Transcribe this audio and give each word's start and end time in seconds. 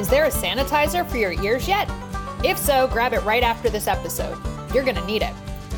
Is 0.00 0.08
there 0.08 0.24
a 0.24 0.30
sanitizer 0.30 1.06
for 1.06 1.18
your 1.18 1.32
ears 1.42 1.68
yet? 1.68 1.86
If 2.42 2.56
so, 2.56 2.88
grab 2.88 3.12
it 3.12 3.22
right 3.22 3.42
after 3.42 3.68
this 3.68 3.86
episode. 3.86 4.34
You're 4.72 4.82
going 4.82 4.96
to 4.96 5.04
need 5.04 5.20
it. 5.20 5.34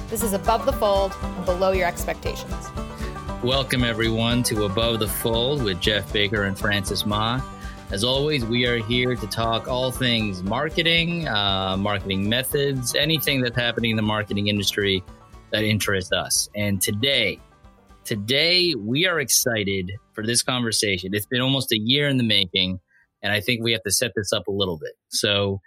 This 0.07 0.23
is 0.23 0.33
Above 0.33 0.65
the 0.65 0.73
Fold 0.73 1.13
and 1.21 1.45
Below 1.45 1.73
Your 1.73 1.89
Expectations. 1.89 2.69
Welcome, 3.43 3.83
everyone, 3.83 4.45
to 4.45 4.65
Above 4.67 5.01
the 5.01 5.09
Fold 5.09 5.65
with 5.65 5.81
Jeff 5.81 6.13
Baker 6.13 6.45
and 6.45 6.57
Francis 6.57 7.05
Ma. 7.05 7.43
As 7.91 8.05
always, 8.05 8.45
we 8.45 8.65
are 8.65 8.77
here 8.77 9.17
to 9.17 9.27
talk 9.27 9.67
all 9.67 9.91
things 9.91 10.41
marketing, 10.45 11.27
uh, 11.27 11.77
marketing 11.77 12.29
methods, 12.29 12.95
anything 12.95 13.41
that's 13.41 13.57
happening 13.57 13.91
in 13.91 13.97
the 13.97 14.03
marketing 14.03 14.47
industry 14.47 15.03
that 15.51 15.65
interests 15.65 16.13
us. 16.13 16.49
And 16.55 16.81
today, 16.81 17.41
today 18.05 18.77
we 18.77 19.05
are 19.05 19.19
excited 19.19 19.91
for 20.13 20.25
this 20.25 20.45
conversation. 20.45 21.13
It's 21.13 21.27
been 21.27 21.41
almost 21.41 21.73
a 21.73 21.77
year 21.77 22.07
in 22.07 22.19
the 22.19 22.23
making, 22.23 22.79
and 23.23 23.33
I 23.33 23.41
think 23.41 23.63
we 23.63 23.73
have 23.73 23.83
to 23.83 23.93
set 23.93 24.13
this 24.17 24.33
up 24.33 24.47
a 24.49 24.53
little 24.53 24.79
bit. 24.79 24.93
So, 25.09 25.61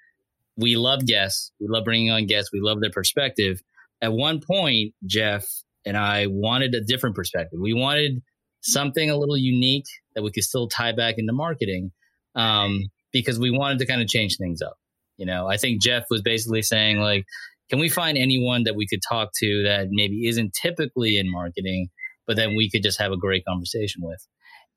we 0.57 0.77
love 0.77 1.05
guests. 1.05 1.51
We 1.59 1.67
love 1.69 1.83
bringing 1.83 2.11
on 2.11 2.27
guests. 2.27 2.51
We 2.53 2.61
love 2.61 2.79
their 2.79 2.91
perspective. 2.91 3.61
At 4.01 4.13
one 4.13 4.39
point, 4.39 4.93
Jeff 5.05 5.45
and 5.85 5.97
I 5.97 6.27
wanted 6.27 6.73
a 6.73 6.81
different 6.81 7.15
perspective. 7.15 7.59
We 7.61 7.73
wanted 7.73 8.21
something 8.61 9.09
a 9.09 9.17
little 9.17 9.37
unique 9.37 9.85
that 10.15 10.23
we 10.23 10.31
could 10.31 10.43
still 10.43 10.67
tie 10.67 10.91
back 10.91 11.15
into 11.17 11.33
marketing 11.33 11.91
um, 12.35 12.79
because 13.11 13.39
we 13.39 13.51
wanted 13.51 13.79
to 13.79 13.85
kind 13.85 14.01
of 14.01 14.07
change 14.07 14.37
things 14.37 14.61
up. 14.61 14.75
You 15.17 15.25
know, 15.25 15.47
I 15.47 15.57
think 15.57 15.81
Jeff 15.81 16.05
was 16.09 16.21
basically 16.21 16.61
saying, 16.61 16.97
like, 16.97 17.25
can 17.69 17.79
we 17.79 17.89
find 17.89 18.17
anyone 18.17 18.63
that 18.63 18.75
we 18.75 18.87
could 18.87 18.99
talk 19.07 19.29
to 19.37 19.63
that 19.63 19.87
maybe 19.89 20.27
isn't 20.27 20.53
typically 20.61 21.17
in 21.17 21.31
marketing, 21.31 21.87
but 22.27 22.35
then 22.35 22.55
we 22.55 22.69
could 22.69 22.83
just 22.83 22.99
have 22.99 23.11
a 23.11 23.17
great 23.17 23.43
conversation 23.45 24.01
with? 24.03 24.19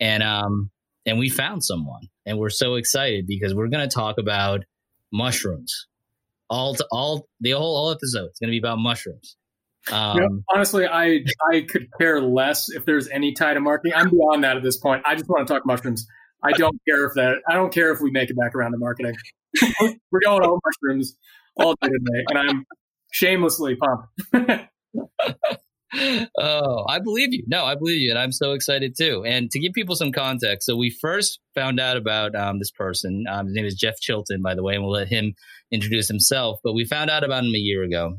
And, 0.01 0.23
um, 0.23 0.71
and 1.07 1.19
we 1.19 1.29
found 1.29 1.65
someone 1.65 2.03
and 2.27 2.39
we're 2.39 2.51
so 2.51 2.75
excited 2.75 3.27
because 3.27 3.55
we're 3.55 3.69
going 3.69 3.89
to 3.89 3.95
talk 3.95 4.19
about 4.19 4.65
mushrooms. 5.13 5.87
All 6.51 6.75
to 6.75 6.87
all 6.91 7.29
the 7.41 7.53
whole, 7.53 7.77
whole 7.77 7.91
episode 7.91 8.31
is 8.33 8.39
going 8.41 8.49
to 8.49 8.53
be 8.53 8.59
about 8.59 8.79
mushrooms. 8.79 9.37
Um, 9.93 10.17
you 10.17 10.23
know, 10.23 10.41
honestly, 10.55 10.87
I 10.87 11.25
I 11.53 11.63
could 11.69 11.89
care 11.99 12.21
less 12.21 12.69
if 12.71 12.85
there's 12.85 13.09
any 13.09 13.33
tie 13.33 13.55
to 13.55 13.61
marketing. 13.61 13.93
I'm 13.97 14.11
beyond 14.11 14.45
that 14.45 14.57
at 14.57 14.63
this 14.63 14.77
point. 14.77 15.03
I 15.07 15.15
just 15.15 15.29
want 15.29 15.47
to 15.47 15.53
talk 15.53 15.67
mushrooms. 15.67 16.07
I 16.43 16.53
don't 16.53 16.79
care 16.89 17.05
if 17.07 17.15
that. 17.15 17.37
I 17.49 17.55
don't 17.55 17.73
care 17.73 17.93
if 17.93 18.01
we 18.01 18.11
make 18.11 18.31
it 18.31 18.37
back 18.37 18.55
around 18.55 18.73
to 18.73 18.79
marketing. 18.79 19.15
We're 20.11 20.21
going 20.25 20.43
all 20.43 20.59
mushrooms 20.65 21.17
all 21.57 21.75
day 21.83 21.89
today, 21.89 22.25
and 22.29 22.39
I'm 22.39 22.67
shamelessly 23.13 23.77
pumped. 23.77 24.69
oh, 26.39 26.85
I 26.89 26.99
believe 26.99 27.33
you. 27.33 27.45
No, 27.47 27.65
I 27.65 27.75
believe 27.75 28.01
you, 28.01 28.11
and 28.11 28.19
I'm 28.19 28.33
so 28.33 28.53
excited 28.53 28.95
too. 28.97 29.25
And 29.25 29.51
to 29.51 29.59
give 29.59 29.73
people 29.73 29.97
some 29.97 30.13
context, 30.13 30.67
so 30.67 30.77
we 30.77 30.91
first 30.91 31.41
found 31.55 31.81
out 31.81 31.97
about 31.97 32.35
um, 32.35 32.59
this 32.59 32.71
person. 32.71 33.25
Um, 33.31 33.47
his 33.47 33.55
name 33.55 33.65
is 33.65 33.75
Jeff 33.75 33.99
Chilton, 34.01 34.43
by 34.43 34.55
the 34.55 34.63
way, 34.63 34.75
and 34.75 34.83
we'll 34.83 34.93
let 34.93 35.09
him 35.09 35.35
introduce 35.71 36.09
himself. 36.09 36.61
But 36.63 36.75
we 36.75 36.85
found 36.85 37.11
out 37.11 37.25
about 37.25 37.45
him 37.45 37.55
a 37.55 37.59
year 37.59 37.83
ago. 37.83 38.17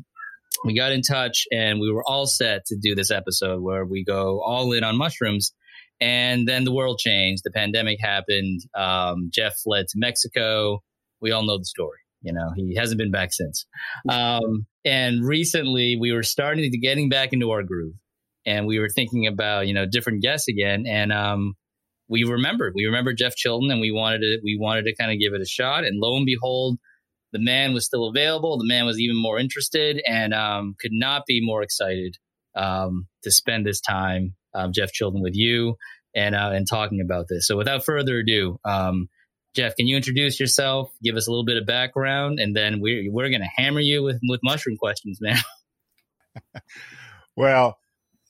We 0.66 0.76
got 0.76 0.92
in 0.92 1.02
touch, 1.02 1.46
and 1.52 1.80
we 1.80 1.92
were 1.92 2.04
all 2.06 2.26
set 2.26 2.66
to 2.68 2.78
do 2.82 2.96
this 2.96 3.12
episode 3.12 3.62
where 3.62 3.86
we 3.86 4.04
go 4.04 4.42
all 4.42 4.72
in 4.74 4.84
on 4.84 4.98
mushrooms. 4.98 5.54
And 6.02 6.48
then 6.48 6.64
the 6.64 6.74
world 6.74 6.98
changed. 6.98 7.44
The 7.44 7.52
pandemic 7.52 8.00
happened. 8.02 8.62
Um, 8.76 9.30
Jeff 9.34 9.58
fled 9.64 9.88
to 9.90 9.98
Mexico. 9.98 10.80
We 11.22 11.32
all 11.32 11.44
know 11.44 11.58
the 11.58 11.66
story. 11.66 12.00
You 12.22 12.34
know, 12.34 12.52
he 12.56 12.76
hasn't 12.76 12.98
been 12.98 13.12
back 13.12 13.32
since. 13.32 13.66
Um, 14.10 14.66
and 14.86 15.26
recently 15.26 15.98
we 16.00 16.12
were 16.12 16.24
starting 16.24 16.72
to 16.72 16.78
getting 16.78 17.10
back 17.10 17.34
into 17.34 17.52
our 17.52 17.64
groove 17.64 17.96
and 18.46 18.66
we 18.66 18.80
were 18.80 18.90
thinking 18.90 19.28
about, 19.28 19.68
you 19.68 19.74
know, 19.74 19.86
different 19.86 20.22
guests 20.22 20.48
again. 20.48 20.86
And, 20.88 21.12
um, 21.12 21.54
we 22.08 22.24
remembered, 22.24 22.74
we 22.76 22.86
remembered 22.86 23.18
Jeff 23.18 23.36
Chilton 23.36 23.70
and 23.70 23.82
we 23.82 23.92
wanted 23.92 24.20
to, 24.20 24.40
we 24.44 24.58
wanted 24.60 24.86
to 24.86 24.96
kind 24.96 25.12
of 25.12 25.20
give 25.20 25.34
it 25.34 25.42
a 25.42 25.46
shot. 25.46 25.84
And 25.84 26.00
lo 26.00 26.16
and 26.18 26.26
behold, 26.26 26.80
the 27.32 27.40
man 27.40 27.74
was 27.74 27.86
still 27.86 28.10
available. 28.10 28.58
The 28.58 28.68
man 28.68 28.86
was 28.86 29.00
even 29.00 29.16
more 29.16 29.38
interested 29.38 30.02
and, 30.08 30.34
um, 30.34 30.76
could 30.80 30.94
not 30.94 31.24
be 31.28 31.40
more 31.46 31.62
excited, 31.62 32.16
um, 32.56 33.08
to 33.24 33.32
spend 33.32 33.66
this 33.66 33.82
time, 33.82 34.36
um, 34.56 34.72
Jeff 34.74 34.92
Chilton 34.92 35.22
with 35.22 35.36
you 35.36 35.76
and, 36.16 36.34
uh, 36.34 36.52
and 36.54 36.66
talking 36.68 37.02
about 37.02 37.28
this. 37.30 37.46
So 37.46 37.56
without 37.58 37.86
further 37.86 38.20
ado, 38.20 38.58
um, 38.66 39.08
Jeff, 39.60 39.76
can 39.76 39.88
you 39.88 39.98
introduce 39.98 40.40
yourself? 40.40 40.90
Give 41.04 41.18
us 41.18 41.28
a 41.28 41.32
little 41.32 41.44
bit 41.44 41.58
of 41.58 41.66
background, 41.66 42.40
and 42.40 42.56
then 42.56 42.80
we're 42.80 43.12
we're 43.12 43.28
going 43.28 43.42
to 43.42 43.62
hammer 43.62 43.82
you 43.82 44.02
with 44.02 44.18
with 44.30 44.40
mushroom 44.42 44.78
questions, 44.78 45.20
man. 45.20 45.36
well, 47.36 47.78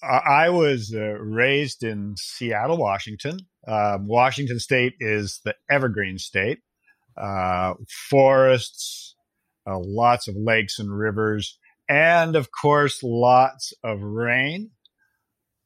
I 0.02 0.50
was 0.50 0.92
uh, 0.92 1.20
raised 1.20 1.84
in 1.84 2.16
Seattle, 2.18 2.78
Washington. 2.78 3.42
Um, 3.68 4.08
Washington 4.08 4.58
State 4.58 4.94
is 5.00 5.40
the 5.46 5.54
evergreen 5.70 6.18
state. 6.18 6.62
Uh, 7.16 7.76
forests, 8.10 9.14
uh, 9.70 9.78
lots 9.78 10.28
of 10.28 10.34
lakes 10.36 10.80
and 10.80 10.92
rivers, 10.92 11.60
and 11.88 12.36
of 12.36 12.50
course, 12.52 13.04
lots 13.04 13.72
of 13.84 14.02
rain 14.02 14.72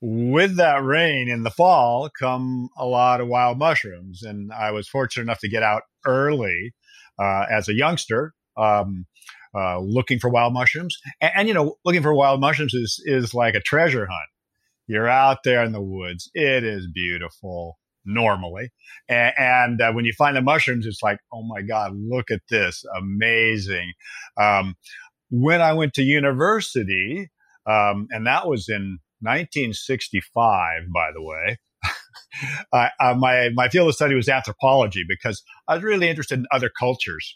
with 0.05 0.57
that 0.57 0.83
rain 0.83 1.29
in 1.29 1.43
the 1.43 1.49
fall 1.49 2.09
come 2.19 2.67
a 2.77 2.85
lot 2.85 3.21
of 3.21 3.29
wild 3.29 3.57
mushrooms. 3.57 4.21
And 4.21 4.51
I 4.51 4.71
was 4.71 4.89
fortunate 4.89 5.23
enough 5.23 5.39
to 5.39 5.49
get 5.49 5.63
out 5.63 5.83
early 6.05 6.73
uh, 7.17 7.45
as 7.49 7.69
a 7.69 7.73
youngster. 7.73 8.33
Um, 8.57 9.05
uh, 9.55 9.79
looking 9.79 10.19
for 10.19 10.29
wild 10.29 10.51
mushrooms, 10.51 10.97
and, 11.21 11.31
and, 11.35 11.47
you 11.47 11.53
know, 11.53 11.75
looking 11.85 12.01
for 12.01 12.13
wild 12.13 12.39
mushrooms 12.39 12.73
is 12.73 12.99
is 13.05 13.35
like 13.35 13.53
a 13.53 13.59
treasure 13.59 14.07
hunt. 14.07 14.29
You're 14.87 15.07
out 15.07 15.43
there 15.43 15.63
in 15.63 15.71
the 15.73 15.81
woods; 15.81 16.29
it 16.33 16.63
is 16.63 16.87
beautiful 16.91 17.77
normally, 18.03 18.71
and, 19.07 19.33
and 19.37 19.81
uh, 19.81 19.91
when 19.91 20.05
you 20.05 20.13
find 20.17 20.35
the 20.35 20.41
mushrooms, 20.41 20.87
it's 20.87 21.03
like, 21.03 21.19
oh 21.31 21.43
my 21.43 21.61
god, 21.61 21.91
look 21.95 22.31
at 22.31 22.41
this, 22.49 22.83
amazing. 22.97 23.93
Um, 24.41 24.75
when 25.29 25.61
I 25.61 25.73
went 25.73 25.93
to 25.95 26.03
university, 26.03 27.29
um, 27.67 28.07
and 28.09 28.25
that 28.25 28.47
was 28.47 28.67
in 28.69 28.97
1965, 29.23 30.81
by 30.93 31.09
the 31.13 31.21
way. 31.21 31.57
uh, 32.73 33.15
my 33.17 33.49
my 33.53 33.69
field 33.69 33.89
of 33.89 33.95
study 33.95 34.15
was 34.15 34.29
anthropology 34.29 35.03
because 35.07 35.43
I 35.67 35.75
was 35.75 35.83
really 35.83 36.09
interested 36.09 36.39
in 36.39 36.45
other 36.51 36.69
cultures. 36.77 37.35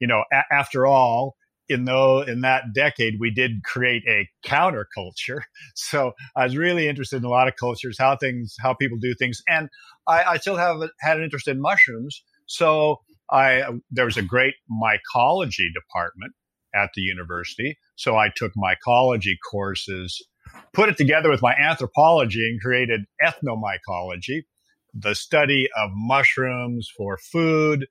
You 0.00 0.08
know, 0.08 0.24
a- 0.32 0.54
after 0.54 0.86
all, 0.86 1.36
in 1.70 1.84
though 1.84 2.20
in 2.20 2.40
that 2.42 2.64
decade 2.74 3.14
we 3.20 3.30
did 3.30 3.62
create 3.64 4.02
a 4.08 4.28
counterculture. 4.46 5.42
So 5.74 6.12
I 6.36 6.44
was 6.44 6.56
really 6.56 6.88
interested 6.88 7.16
in 7.16 7.24
a 7.24 7.28
lot 7.28 7.48
of 7.48 7.54
cultures, 7.56 7.96
how 7.98 8.16
things, 8.16 8.54
how 8.60 8.74
people 8.74 8.98
do 9.00 9.14
things, 9.14 9.40
and 9.48 9.68
I, 10.06 10.24
I 10.24 10.36
still 10.38 10.56
have 10.56 10.76
had 11.00 11.16
an 11.16 11.24
interest 11.24 11.48
in 11.48 11.60
mushrooms. 11.60 12.22
So 12.46 12.96
I 13.30 13.62
there 13.90 14.04
was 14.04 14.16
a 14.16 14.22
great 14.22 14.54
mycology 14.70 15.68
department 15.74 16.32
at 16.74 16.90
the 16.94 17.02
university. 17.02 17.78
So 17.96 18.16
I 18.16 18.30
took 18.34 18.52
mycology 18.56 19.34
courses 19.50 20.20
put 20.72 20.88
it 20.88 20.96
together 20.96 21.30
with 21.30 21.42
my 21.42 21.54
anthropology 21.54 22.40
and 22.48 22.60
created 22.60 23.02
ethnomycology, 23.22 24.44
the 24.94 25.14
study 25.14 25.68
of 25.76 25.90
mushrooms 25.94 26.88
for 26.96 27.18
food, 27.18 27.86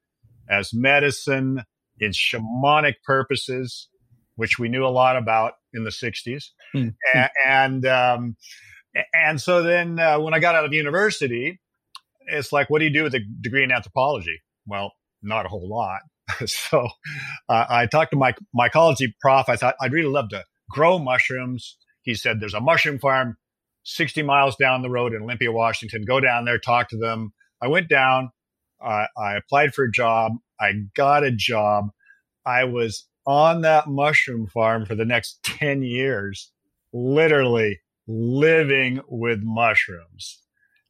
as 0.50 0.74
medicine, 0.74 1.64
in 2.00 2.12
shamanic 2.12 2.96
purposes, 3.06 3.90
which 4.36 4.58
we 4.58 4.70
knew 4.70 4.86
a 4.86 4.88
lot 4.88 5.18
about 5.18 5.54
in 5.74 5.84
the 5.84 5.90
60s. 5.90 6.46
Mm-hmm. 6.76 6.90
And, 7.14 7.30
and, 7.46 7.86
um, 7.86 8.36
and 9.14 9.42
so 9.42 9.62
then 9.64 10.00
uh, 10.00 10.20
when 10.20 10.34
I 10.34 10.40
got 10.40 10.56
out 10.56 10.66
of 10.66 10.74
university, 10.74 11.60
it's 12.28 12.52
like, 12.52 12.70
what 12.70 12.80
do 12.80 12.86
you 12.86 12.94
do 12.94 13.04
with 13.04 13.16
a 13.16 13.22
degree 13.42 13.64
in 13.64 13.72
anthropology? 13.72 14.40
Well, 14.66 14.94
not 15.22 15.46
a 15.46 15.50
whole 15.50 15.68
lot. 15.68 16.00
so 16.46 16.88
uh, 17.50 17.66
I 17.70 17.86
talked 17.88 18.12
to 18.12 18.18
my 18.18 18.34
mycology 18.58 19.14
prof. 19.20 19.50
I 19.50 19.56
thought 19.56 19.76
I'd 19.82 19.92
really 19.92 20.10
love 20.10 20.30
to 20.30 20.44
grow 20.70 21.00
mushrooms 21.00 21.78
he 22.10 22.16
said, 22.16 22.40
There's 22.40 22.54
a 22.54 22.60
mushroom 22.60 23.00
farm 23.00 23.38
60 23.84 24.24
miles 24.24 24.56
down 24.56 24.82
the 24.82 24.90
road 24.90 25.14
in 25.14 25.22
Olympia, 25.22 25.52
Washington. 25.52 26.04
Go 26.06 26.20
down 26.20 26.46
there, 26.46 26.60
talk 26.60 26.90
to 26.90 26.98
them. 26.98 27.34
I 27.62 27.68
went 27.68 27.88
down. 27.88 28.32
Uh, 28.84 29.06
I 29.18 29.36
applied 29.36 29.74
for 29.74 29.86
a 29.86 29.92
job. 29.92 30.34
I 30.60 30.74
got 30.96 31.24
a 31.24 31.32
job. 31.32 31.90
I 32.46 32.64
was 32.64 33.06
on 33.26 33.62
that 33.62 33.88
mushroom 33.88 34.48
farm 34.48 34.86
for 34.86 34.96
the 34.96 35.06
next 35.06 35.40
10 35.44 35.84
years, 35.84 36.52
literally 36.94 37.80
living 38.08 39.02
with 39.08 39.40
mushrooms. 39.44 40.40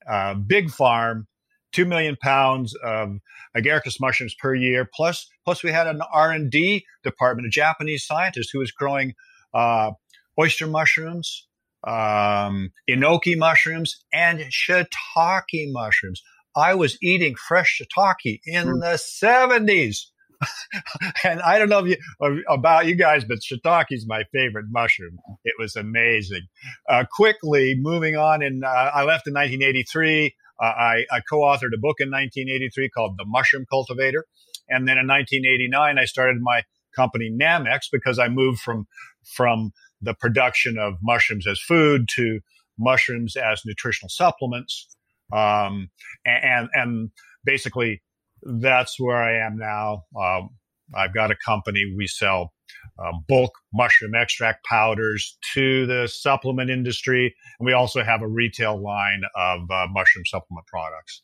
Uh, 0.10 0.36
big 0.36 0.70
farm, 0.70 1.28
2 1.74 1.86
million 1.86 2.16
pounds 2.22 2.74
of 2.84 3.18
agaricus 3.58 4.00
mushrooms 4.00 4.36
per 4.40 4.56
year. 4.56 4.88
Plus, 4.94 5.28
plus 5.44 5.64
we 5.64 5.72
had 5.72 5.88
an 5.88 6.02
R&D 6.14 6.86
department, 7.04 7.48
a 7.48 7.50
Japanese 7.50 8.06
scientist 8.06 8.52
who 8.54 8.60
was 8.60 8.72
growing 8.72 9.14
uh, 9.54 9.92
oyster 10.40 10.68
mushrooms, 10.68 11.48
um, 11.86 12.72
enoki 12.90 13.38
mushrooms, 13.38 14.04
and 14.14 14.40
shiitake 14.40 15.72
mushrooms. 15.72 16.22
I 16.56 16.76
was 16.76 16.98
eating 17.02 17.36
fresh 17.36 17.82
shiitake 17.82 18.40
in 18.46 18.68
mm. 18.68 18.82
the 18.82 18.98
70s. 18.98 19.98
and 21.24 21.42
I 21.42 21.60
don't 21.60 21.70
know 21.70 21.86
if 21.86 21.98
you, 22.22 22.44
about 22.50 22.86
you 22.86 22.96
guys, 22.96 23.26
but 23.26 23.40
shiitake 23.40 23.88
is 23.90 24.06
my 24.08 24.24
favorite 24.34 24.66
mushroom. 24.70 25.18
It 25.44 25.54
was 25.60 25.76
amazing. 25.76 26.48
Uh, 26.90 27.04
quickly 27.12 27.76
moving 27.78 28.16
on, 28.16 28.42
and 28.42 28.64
uh, 28.64 28.68
I 28.68 29.04
left 29.04 29.28
in 29.28 29.34
1983. 29.34 30.34
Uh, 30.62 30.66
I, 30.66 31.06
I, 31.10 31.22
co-authored 31.30 31.72
a 31.74 31.80
book 31.80 31.98
in 32.00 32.10
1983 32.12 32.90
called 32.90 33.16
The 33.18 33.24
Mushroom 33.26 33.66
Cultivator, 33.70 34.26
And 34.68 34.86
then 34.86 34.98
in 34.98 35.08
1989, 35.08 35.98
I 35.98 36.04
started 36.04 36.42
my 36.42 36.64
company 36.94 37.32
Nammex 37.32 37.84
because 37.92 38.20
I 38.20 38.28
moved 38.28 38.60
from 38.60 38.86
from 39.24 39.72
the 40.02 40.14
production 40.14 40.78
of 40.78 40.96
mushrooms 41.02 41.48
as 41.48 41.60
food 41.60 42.08
to 42.16 42.40
mushrooms 42.78 43.36
as 43.36 43.62
nutritional 43.66 44.10
supplements. 44.10 44.88
Um, 45.32 45.90
and, 46.26 46.70
and 46.74 47.12
basically 47.44 48.02
that's 48.44 49.00
where 49.00 49.18
I 49.18 49.46
am 49.46 49.58
now. 49.58 50.06
Um, 50.20 50.50
I've 50.96 51.14
got 51.14 51.32
a 51.32 51.36
company. 51.36 51.94
We 51.96 52.08
sell 52.08 52.54
uh, 52.98 53.12
bulk 53.28 53.52
mushroom 53.74 54.16
extract 54.16 54.66
powders 54.66 55.38
to 55.54 55.86
the 55.86 56.08
supplement 56.08 56.70
industry. 56.70 57.36
And 57.60 57.66
we 57.66 57.74
also 57.74 58.04
have 58.04 58.22
a 58.22 58.28
retail 58.28 58.82
line 58.82 59.22
of 59.36 59.70
uh, 59.70 59.88
mushroom 59.92 60.26
supplement 60.26 60.66
products. 60.68 61.22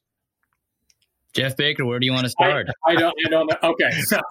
Jeff 1.35 1.57
Baker, 1.57 1.85
where 1.85 1.99
do 1.99 2.05
you 2.05 2.13
want 2.13 2.23
to 2.23 2.29
start? 2.29 2.67
I, 2.87 2.93
I 2.93 2.95
don't. 2.95 3.13
I 3.25 3.29
don't 3.29 3.47
know. 3.47 3.57
Okay. 3.61 3.89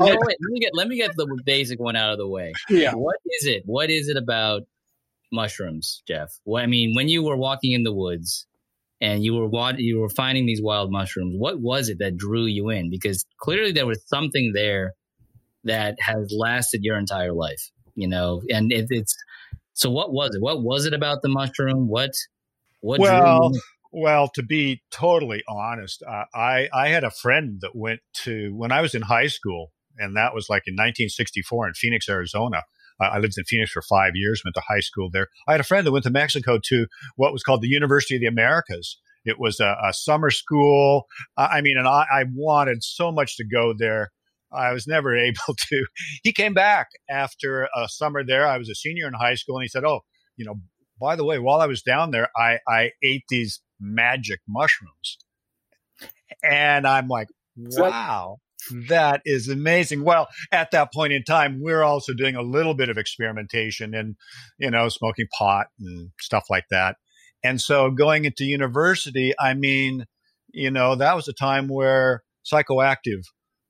oh, 0.00 0.16
wait, 0.20 0.36
let 0.40 0.50
me 0.50 0.60
get 0.60 0.70
let 0.74 0.88
me 0.88 0.96
get 0.96 1.14
the 1.14 1.40
basic 1.44 1.78
one 1.78 1.94
out 1.94 2.10
of 2.10 2.18
the 2.18 2.26
way. 2.26 2.52
Yeah. 2.68 2.94
What 2.94 3.16
is 3.40 3.46
it? 3.46 3.62
What 3.64 3.90
is 3.90 4.08
it 4.08 4.16
about 4.16 4.62
mushrooms, 5.30 6.02
Jeff? 6.08 6.30
What 6.42 6.64
I 6.64 6.66
mean, 6.66 6.94
when 6.96 7.08
you 7.08 7.22
were 7.22 7.36
walking 7.36 7.72
in 7.72 7.84
the 7.84 7.92
woods 7.92 8.46
and 9.00 9.24
you 9.24 9.34
were 9.34 9.74
you 9.78 10.00
were 10.00 10.10
finding 10.10 10.46
these 10.46 10.60
wild 10.60 10.90
mushrooms, 10.90 11.36
what 11.38 11.60
was 11.60 11.88
it 11.88 11.98
that 12.00 12.16
drew 12.16 12.46
you 12.46 12.70
in? 12.70 12.90
Because 12.90 13.24
clearly 13.38 13.70
there 13.70 13.86
was 13.86 14.02
something 14.06 14.52
there 14.52 14.94
that 15.62 15.96
has 16.00 16.34
lasted 16.36 16.82
your 16.82 16.98
entire 16.98 17.32
life. 17.32 17.70
You 17.94 18.08
know, 18.08 18.42
and 18.48 18.72
it, 18.72 18.86
it's 18.90 19.16
so. 19.74 19.90
What 19.90 20.12
was 20.12 20.34
it? 20.34 20.40
What 20.40 20.60
was 20.62 20.86
it 20.86 20.94
about 20.94 21.22
the 21.22 21.28
mushroom? 21.28 21.88
What 21.88 22.14
what? 22.80 22.98
Well, 22.98 23.52
well, 23.92 24.28
to 24.34 24.42
be 24.42 24.82
totally 24.90 25.42
honest, 25.46 26.02
uh, 26.02 26.24
I 26.34 26.68
I 26.72 26.88
had 26.88 27.04
a 27.04 27.10
friend 27.10 27.58
that 27.60 27.76
went 27.76 28.00
to 28.24 28.54
when 28.56 28.72
I 28.72 28.80
was 28.80 28.94
in 28.94 29.02
high 29.02 29.26
school, 29.26 29.72
and 29.98 30.16
that 30.16 30.34
was 30.34 30.48
like 30.48 30.62
in 30.66 30.74
1964 30.74 31.68
in 31.68 31.74
Phoenix, 31.74 32.08
Arizona. 32.08 32.62
I 33.00 33.18
lived 33.18 33.34
in 33.36 33.44
Phoenix 33.44 33.72
for 33.72 33.82
five 33.82 34.12
years, 34.14 34.42
went 34.44 34.54
to 34.54 34.62
high 34.68 34.80
school 34.80 35.10
there. 35.12 35.26
I 35.48 35.52
had 35.52 35.60
a 35.60 35.64
friend 35.64 35.84
that 35.84 35.92
went 35.92 36.04
to 36.04 36.10
Mexico 36.10 36.60
to 36.62 36.86
what 37.16 37.32
was 37.32 37.42
called 37.42 37.60
the 37.60 37.68
University 37.68 38.14
of 38.14 38.20
the 38.20 38.28
Americas. 38.28 38.98
It 39.24 39.40
was 39.40 39.58
a, 39.58 39.76
a 39.82 39.92
summer 39.92 40.30
school. 40.30 41.06
I 41.36 41.62
mean, 41.62 41.78
and 41.78 41.88
I, 41.88 42.06
I 42.12 42.24
wanted 42.32 42.84
so 42.84 43.10
much 43.10 43.36
to 43.38 43.44
go 43.44 43.74
there. 43.76 44.12
I 44.52 44.72
was 44.72 44.86
never 44.86 45.16
able 45.28 45.56
to. 45.68 45.86
He 46.22 46.32
came 46.32 46.54
back 46.54 46.88
after 47.10 47.68
a 47.74 47.88
summer 47.88 48.24
there. 48.24 48.46
I 48.46 48.58
was 48.58 48.68
a 48.68 48.74
senior 48.74 49.08
in 49.08 49.14
high 49.14 49.34
school, 49.34 49.56
and 49.56 49.64
he 49.64 49.68
said, 49.68 49.84
"Oh, 49.84 50.00
you 50.36 50.44
know, 50.44 50.60
by 51.00 51.16
the 51.16 51.24
way, 51.24 51.38
while 51.38 51.60
I 51.60 51.66
was 51.66 51.82
down 51.82 52.12
there, 52.12 52.28
I, 52.36 52.58
I 52.68 52.92
ate 53.02 53.24
these 53.28 53.60
magic 53.82 54.40
mushrooms. 54.48 55.18
And 56.42 56.86
I'm 56.86 57.08
like, 57.08 57.28
wow, 57.56 58.38
that 58.88 59.20
is 59.24 59.48
amazing. 59.48 60.04
Well, 60.04 60.28
at 60.50 60.70
that 60.70 60.92
point 60.92 61.12
in 61.12 61.24
time, 61.24 61.60
we're 61.60 61.82
also 61.82 62.14
doing 62.14 62.36
a 62.36 62.42
little 62.42 62.74
bit 62.74 62.88
of 62.88 62.96
experimentation 62.96 63.94
and, 63.94 64.16
you 64.58 64.70
know, 64.70 64.88
smoking 64.88 65.26
pot 65.36 65.66
and 65.78 66.10
stuff 66.20 66.44
like 66.48 66.64
that. 66.70 66.96
And 67.44 67.60
so 67.60 67.90
going 67.90 68.24
into 68.24 68.44
university, 68.44 69.34
I 69.38 69.54
mean, 69.54 70.06
you 70.52 70.70
know, 70.70 70.94
that 70.94 71.16
was 71.16 71.28
a 71.28 71.32
time 71.32 71.68
where 71.68 72.22
psychoactive 72.50 73.22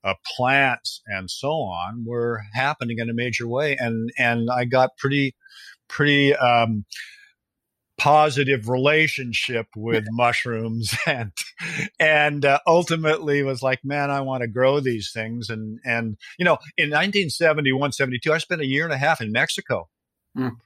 uh, 0.03 0.13
plants 0.35 1.01
and 1.07 1.29
so 1.29 1.49
on 1.49 2.05
were 2.05 2.41
happening 2.53 2.99
in 2.99 3.09
a 3.09 3.13
major 3.13 3.47
way. 3.47 3.75
And, 3.79 4.11
and 4.17 4.49
I 4.51 4.65
got 4.65 4.97
pretty, 4.97 5.35
pretty, 5.87 6.35
um, 6.35 6.85
positive 8.03 8.67
relationship 8.67 9.65
with 9.77 10.03
mushrooms 10.11 10.93
and 11.07 11.31
and 12.01 12.43
uh, 12.43 12.59
ultimately 12.67 13.41
was 13.43 13.63
like 13.63 13.79
man 13.85 14.11
i 14.11 14.19
want 14.19 14.41
to 14.41 14.47
grow 14.47 14.81
these 14.81 15.11
things. 15.13 15.49
And 15.49 15.79
and 15.85 16.17
you 16.37 16.43
know 16.43 16.57
in 16.77 16.89
1971 16.89 17.93
72 17.93 18.33
i 18.33 18.37
spent 18.39 18.59
a 18.59 18.65
year 18.65 18.83
and 18.83 18.91
a 18.91 18.97
half 18.97 19.21
in 19.21 19.31
mexico. 19.31 19.87
Mm. 20.37 20.57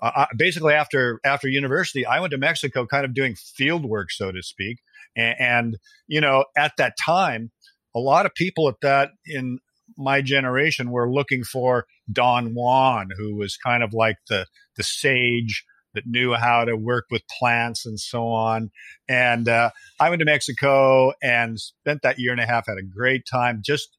uh, 0.00 0.26
basically 0.36 0.74
after 0.74 1.18
after 1.24 1.48
university 1.48 2.06
i 2.06 2.20
went 2.20 2.30
to 2.30 2.38
mexico 2.38 2.86
kind 2.86 3.04
of 3.04 3.14
doing 3.14 3.34
field 3.34 3.84
work 3.84 4.12
so 4.12 4.30
to 4.30 4.42
speak. 4.42 4.78
And, 5.16 5.36
and 5.40 5.78
you 6.06 6.20
know 6.20 6.44
at 6.56 6.74
that 6.78 6.94
time 6.96 7.50
a 7.92 7.98
lot 7.98 8.24
of 8.24 8.34
people 8.34 8.68
at 8.68 8.80
that 8.82 9.10
in 9.26 9.58
my 9.98 10.22
generation 10.22 10.92
were 10.92 11.12
looking 11.12 11.42
for 11.42 11.86
don 12.12 12.54
juan 12.54 13.08
who 13.16 13.34
was 13.34 13.56
kind 13.56 13.82
of 13.82 13.92
like 13.92 14.18
the 14.28 14.46
the 14.76 14.84
sage 14.84 15.64
that 15.94 16.06
knew 16.06 16.34
how 16.34 16.64
to 16.64 16.76
work 16.76 17.06
with 17.10 17.22
plants 17.38 17.86
and 17.86 17.98
so 17.98 18.26
on. 18.26 18.70
And 19.08 19.48
uh, 19.48 19.70
I 20.00 20.10
went 20.10 20.20
to 20.20 20.26
Mexico 20.26 21.12
and 21.22 21.58
spent 21.58 22.02
that 22.02 22.18
year 22.18 22.32
and 22.32 22.40
a 22.40 22.46
half, 22.46 22.66
had 22.66 22.78
a 22.78 22.82
great 22.82 23.24
time, 23.30 23.62
just 23.64 23.96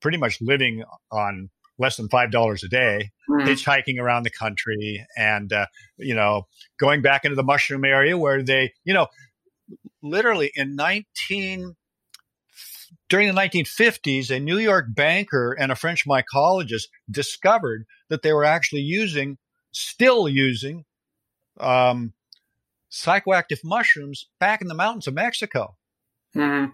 pretty 0.00 0.18
much 0.18 0.38
living 0.40 0.84
on 1.10 1.48
less 1.78 1.96
than 1.96 2.08
five 2.08 2.30
dollars 2.30 2.62
a 2.62 2.68
day, 2.68 3.10
mm. 3.28 3.46
hitchhiking 3.46 3.98
around 3.98 4.24
the 4.24 4.30
country, 4.30 5.06
and 5.16 5.52
uh, 5.52 5.66
you 5.96 6.14
know, 6.14 6.46
going 6.78 7.02
back 7.02 7.24
into 7.24 7.34
the 7.34 7.42
mushroom 7.42 7.84
area 7.84 8.18
where 8.18 8.42
they, 8.42 8.72
you 8.84 8.92
know, 8.92 9.06
literally 10.02 10.50
in 10.54 10.76
nineteen. 10.76 11.76
During 13.08 13.28
the 13.28 13.38
1950s, 13.38 14.30
a 14.30 14.40
New 14.40 14.56
York 14.56 14.86
banker 14.88 15.52
and 15.52 15.70
a 15.70 15.76
French 15.76 16.06
mycologist 16.06 16.84
discovered 17.10 17.84
that 18.08 18.22
they 18.22 18.32
were 18.32 18.44
actually 18.44 18.80
using, 18.80 19.36
still 19.70 20.30
using, 20.30 20.86
um, 21.58 22.12
psychoactive 22.90 23.64
mushrooms 23.64 24.28
back 24.38 24.60
in 24.60 24.68
the 24.68 24.74
mountains 24.74 25.06
of 25.06 25.14
Mexico. 25.14 25.76
Mm-hmm. 26.36 26.72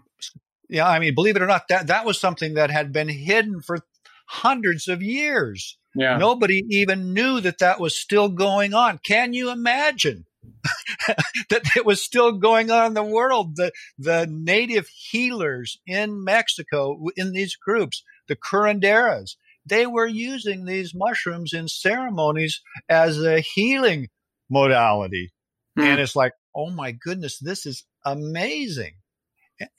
Yeah, 0.68 0.88
I 0.88 0.98
mean, 0.98 1.14
believe 1.14 1.36
it 1.36 1.42
or 1.42 1.46
not, 1.46 1.68
that 1.68 1.86
that 1.86 2.04
was 2.04 2.20
something 2.20 2.54
that 2.54 2.70
had 2.70 2.92
been 2.92 3.08
hidden 3.08 3.60
for 3.60 3.78
hundreds 4.26 4.88
of 4.88 5.02
years. 5.02 5.78
Yeah. 5.94 6.18
Nobody 6.18 6.62
even 6.68 7.14
knew 7.14 7.40
that 7.40 7.58
that 7.58 7.80
was 7.80 7.96
still 7.96 8.28
going 8.28 8.74
on. 8.74 8.98
Can 8.98 9.32
you 9.32 9.50
imagine 9.50 10.26
that 11.48 11.62
it 11.74 11.86
was 11.86 12.02
still 12.02 12.32
going 12.32 12.70
on 12.70 12.88
in 12.88 12.94
the 12.94 13.02
world? 13.02 13.56
The 13.56 13.72
the 13.98 14.26
native 14.30 14.88
healers 14.88 15.78
in 15.86 16.22
Mexico 16.22 16.98
in 17.16 17.32
these 17.32 17.56
groups, 17.56 18.04
the 18.28 18.36
curanderas, 18.36 19.36
they 19.64 19.86
were 19.86 20.06
using 20.06 20.64
these 20.64 20.94
mushrooms 20.94 21.52
in 21.52 21.68
ceremonies 21.68 22.60
as 22.88 23.22
a 23.22 23.40
healing 23.40 24.08
modality. 24.50 25.32
Hmm. 25.76 25.82
And 25.82 26.00
it's 26.00 26.16
like, 26.16 26.32
oh 26.54 26.70
my 26.70 26.92
goodness, 26.92 27.38
this 27.38 27.66
is 27.66 27.84
amazing. 28.04 28.94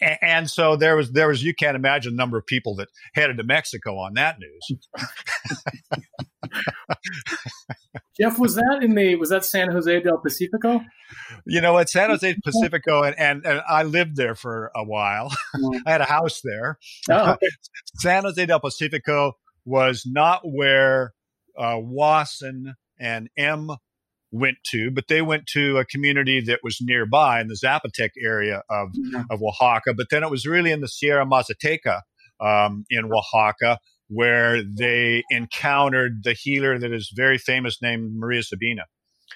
And 0.02 0.50
so 0.50 0.76
there 0.76 0.98
was, 0.98 1.12
there 1.14 1.30
was, 1.30 1.42
you 1.42 1.54
can't 1.54 1.76
imagine 1.76 2.14
the 2.14 2.18
number 2.18 2.38
of 2.38 2.46
people 2.46 2.76
that 2.76 2.90
headed 3.14 3.38
to 3.38 3.44
Mexico 3.44 3.98
on 3.98 4.16
that 4.16 4.38
news. 4.38 4.80
Jeff, 8.20 8.38
was 8.38 8.56
that 8.56 8.80
in 8.82 8.96
the, 8.96 9.16
was 9.16 9.30
that 9.30 9.46
San 9.46 9.72
Jose 9.72 10.02
del 10.02 10.18
Pacifico? 10.18 10.82
You 11.46 11.62
know, 11.62 11.78
at 11.78 11.90
San 11.90 12.10
Jose 12.10 12.36
Pacifico, 12.44 13.04
and, 13.04 13.18
and, 13.18 13.46
and 13.46 13.62
I 13.68 13.84
lived 13.84 14.18
there 14.18 14.36
for 14.36 14.72
a 14.76 14.84
while. 14.84 15.32
Hmm. 15.56 15.78
I 15.86 15.92
had 15.92 16.02
a 16.02 16.06
house 16.06 16.42
there. 16.44 16.78
Oh, 17.10 17.32
okay. 17.34 17.48
San 17.96 18.24
Jose 18.24 18.46
del 18.46 18.60
Pacifico 18.60 19.38
was 19.66 20.04
not 20.06 20.42
where 20.44 21.14
uh, 21.58 21.78
Wasson 21.78 22.76
and 23.00 23.30
M 23.38 23.70
went 24.32 24.58
to, 24.72 24.92
but 24.92 25.08
they 25.08 25.22
went 25.22 25.48
to 25.48 25.78
a 25.78 25.86
community 25.86 26.42
that 26.42 26.60
was 26.64 26.78
nearby 26.82 27.42
in 27.42 27.48
the 27.48 27.60
Zapotec 27.62 28.10
area 28.24 28.62
of, 28.70 28.90
mm-hmm. 28.90 29.22
of 29.30 29.42
Oaxaca. 29.42 29.94
But 29.96 30.08
then 30.12 30.24
it 30.24 30.30
was 30.30 30.46
really 30.46 30.72
in 30.72 30.82
the 30.82 30.88
Sierra 30.88 31.26
Mazateca 31.26 32.02
um, 32.40 32.86
in 32.90 33.10
Oaxaca 33.12 33.80
where 34.10 34.64
they 34.64 35.24
encountered 35.30 36.24
the 36.24 36.34
healer 36.34 36.80
that 36.80 36.92
is 36.92 37.12
very 37.16 37.38
famous 37.38 37.78
named 37.82 38.12
Maria 38.16 38.44
Sabina. 38.44 38.84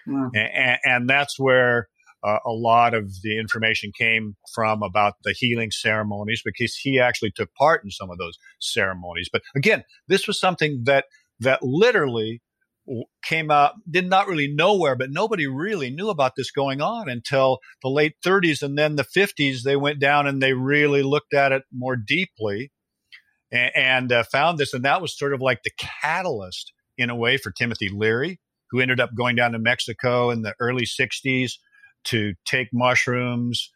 Mm-hmm. 0.07 0.35
And, 0.35 0.77
and, 0.83 1.09
that's 1.09 1.37
where 1.37 1.87
uh, 2.23 2.39
a 2.45 2.51
lot 2.51 2.95
of 2.95 3.11
the 3.21 3.37
information 3.39 3.91
came 3.97 4.35
from 4.53 4.81
about 4.81 5.13
the 5.23 5.35
healing 5.37 5.69
ceremonies 5.69 6.41
because 6.43 6.75
he 6.75 6.99
actually 6.99 7.31
took 7.35 7.53
part 7.53 7.83
in 7.83 7.91
some 7.91 8.09
of 8.09 8.17
those 8.17 8.33
ceremonies. 8.59 9.29
But 9.31 9.43
again, 9.55 9.83
this 10.07 10.27
was 10.27 10.39
something 10.39 10.81
that 10.85 11.05
that 11.39 11.61
literally 11.61 12.41
came 13.23 13.49
out 13.49 13.75
did 13.89 14.09
not 14.09 14.27
really 14.27 14.47
nowhere 14.47 14.95
but 14.95 15.09
nobody 15.09 15.47
really 15.47 15.89
knew 15.89 16.09
about 16.09 16.33
this 16.35 16.51
going 16.51 16.81
on 16.81 17.07
until 17.07 17.59
the 17.81 17.89
late 17.89 18.15
30s 18.25 18.61
and 18.61 18.77
then 18.77 18.95
the 18.95 19.05
50s 19.05 19.63
they 19.63 19.77
went 19.77 19.99
down 19.99 20.27
and 20.27 20.41
they 20.41 20.53
really 20.53 21.01
looked 21.01 21.33
at 21.33 21.53
it 21.53 21.63
more 21.71 21.95
deeply 21.95 22.71
and, 23.51 23.71
and 23.75 24.11
uh, 24.11 24.23
found 24.23 24.57
this 24.57 24.73
and 24.73 24.83
that 24.83 25.01
was 25.01 25.17
sort 25.17 25.33
of 25.33 25.39
like 25.39 25.63
the 25.63 25.71
catalyst 25.79 26.73
in 26.97 27.09
a 27.09 27.15
way 27.15 27.37
for 27.37 27.51
timothy 27.51 27.89
leary 27.89 28.39
who 28.71 28.81
ended 28.81 28.99
up 28.99 29.11
going 29.15 29.35
down 29.35 29.53
to 29.53 29.59
mexico 29.59 30.29
in 30.29 30.41
the 30.41 30.53
early 30.59 30.85
60s 30.85 31.53
to 32.03 32.33
take 32.45 32.67
mushrooms 32.73 33.71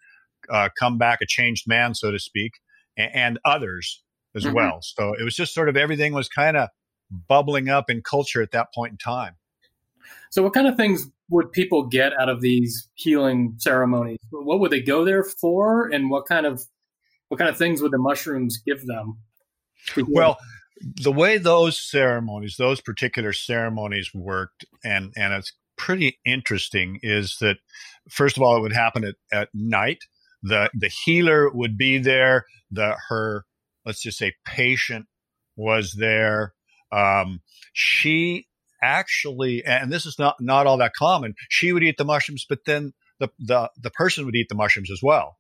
uh, 0.50 0.68
come 0.78 0.98
back 0.98 1.20
a 1.22 1.26
changed 1.26 1.66
man 1.66 1.94
so 1.94 2.12
to 2.12 2.20
speak 2.20 2.52
and, 2.98 3.12
and 3.14 3.40
others 3.46 4.04
as 4.36 4.44
mm-hmm. 4.44 4.56
well 4.56 4.80
so 4.82 5.14
it 5.18 5.24
was 5.24 5.36
just 5.36 5.54
sort 5.54 5.70
of 5.70 5.78
everything 5.78 6.14
was 6.14 6.28
kind 6.28 6.58
of 6.58 6.68
bubbling 7.12 7.70
up 7.70 7.90
in 7.90 8.02
culture 8.02 8.42
at 8.42 8.52
that 8.52 8.74
point 8.74 8.92
in 8.92 8.98
time. 8.98 9.36
So, 10.30 10.44
what 10.44 10.54
kind 10.54 10.68
of 10.68 10.76
things 10.76 11.08
would 11.30 11.52
people 11.52 11.88
get 11.88 12.14
out 12.20 12.30
of 12.30 12.42
these 12.42 12.90
healing 12.96 13.56
ceremonies? 13.58 14.20
What 14.32 14.60
would 14.60 14.72
they 14.72 14.82
go 14.82 15.06
there 15.06 15.24
for, 15.24 15.88
and 15.88 16.10
what 16.10 16.26
kind 16.26 16.46
of 16.46 16.64
what 17.30 17.38
kind 17.38 17.50
of 17.50 17.58
things 17.58 17.82
would 17.82 17.92
the 17.92 17.98
mushrooms 17.98 18.58
give 18.58 18.86
them? 18.86 19.20
Well, 20.08 20.38
the 20.82 21.12
way 21.12 21.38
those 21.38 21.78
ceremonies, 21.78 22.56
those 22.58 22.82
particular 22.82 23.34
ceremonies 23.34 24.14
worked, 24.14 24.66
and 24.84 25.14
and 25.16 25.34
it's 25.34 25.54
pretty 25.78 26.20
interesting, 26.26 27.00
is 27.04 27.38
that 27.40 27.58
first 28.10 28.38
of 28.38 28.44
all, 28.44 28.58
it 28.58 28.62
would 28.62 28.74
happen 28.74 29.04
at, 29.04 29.16
at 29.32 29.50
night. 29.54 30.06
The 30.44 30.70
the 30.74 30.90
healer 30.90 31.50
would 31.50 31.78
be 31.78 31.98
there. 31.98 32.46
The 32.72 32.96
her 33.10 33.46
let's 33.86 34.02
just 34.02 34.18
say 34.18 34.34
patient 34.46 35.08
was 35.56 35.94
there. 35.94 36.54
Um, 36.92 37.42
she 37.74 38.48
actually, 38.82 39.64
and 39.66 39.92
this 39.92 40.06
is 40.06 40.18
not 40.20 40.36
not 40.40 40.68
all 40.68 40.78
that 40.78 40.94
common. 40.98 41.36
She 41.50 41.74
would 41.74 41.84
eat 41.84 41.98
the 41.98 42.06
mushrooms, 42.06 42.46
but 42.48 42.66
then 42.66 42.94
the 43.20 43.30
the 43.40 43.70
the 43.82 43.92
person 43.92 44.26
would 44.26 44.36
eat 44.36 44.48
the 44.50 44.56
mushrooms 44.56 44.92
as 44.92 45.02
well, 45.02 45.38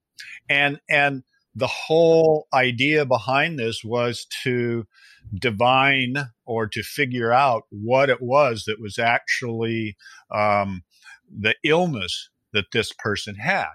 and 0.49 0.79
and 0.89 1.23
the 1.55 1.67
whole 1.67 2.47
idea 2.53 3.03
behind 3.05 3.57
this 3.57 3.83
was 3.83 4.27
to 4.43 4.85
divine 5.33 6.15
or 6.45 6.67
to 6.67 6.83
figure 6.83 7.33
out 7.33 7.63
what 7.71 8.09
it 8.09 8.21
was 8.21 8.65
that 8.65 8.79
was 8.79 8.99
actually 8.99 9.97
um, 10.31 10.83
the 11.27 11.55
illness 11.63 12.29
that 12.53 12.65
this 12.71 12.91
person 12.99 13.35
had. 13.35 13.71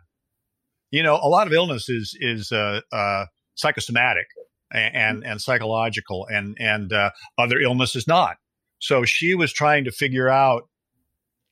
You 0.92 1.02
know, 1.02 1.16
a 1.16 1.28
lot 1.28 1.46
of 1.46 1.52
illness 1.52 1.88
is 1.88 2.16
is 2.20 2.52
uh, 2.52 2.82
uh, 2.92 3.26
psychosomatic 3.54 4.26
and, 4.72 4.94
and, 4.94 5.24
and 5.24 5.40
psychological, 5.40 6.26
and 6.30 6.56
and 6.58 6.92
uh, 6.92 7.10
other 7.38 7.60
illness 7.60 7.96
is 7.96 8.06
not. 8.06 8.36
So 8.78 9.04
she 9.04 9.34
was 9.34 9.52
trying 9.52 9.84
to 9.84 9.92
figure 9.92 10.28
out, 10.28 10.68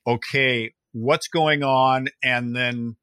okay, 0.05 0.73
what's 0.91 1.27
going 1.27 1.63
on, 1.63 2.07
and 2.23 2.55
then 2.55 2.97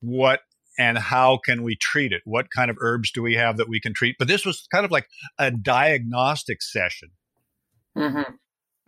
what 0.00 0.40
and 0.78 0.96
how 0.96 1.38
can 1.44 1.62
we 1.62 1.76
treat 1.76 2.12
it? 2.12 2.22
What 2.24 2.46
kind 2.54 2.70
of 2.70 2.76
herbs 2.80 3.10
do 3.12 3.22
we 3.22 3.34
have 3.34 3.56
that 3.58 3.68
we 3.68 3.80
can 3.80 3.94
treat? 3.94 4.16
But 4.18 4.28
this 4.28 4.46
was 4.46 4.66
kind 4.72 4.84
of 4.84 4.90
like 4.90 5.06
a 5.38 5.50
diagnostic 5.50 6.62
session. 6.62 7.10
Mm-hmm. 7.96 8.32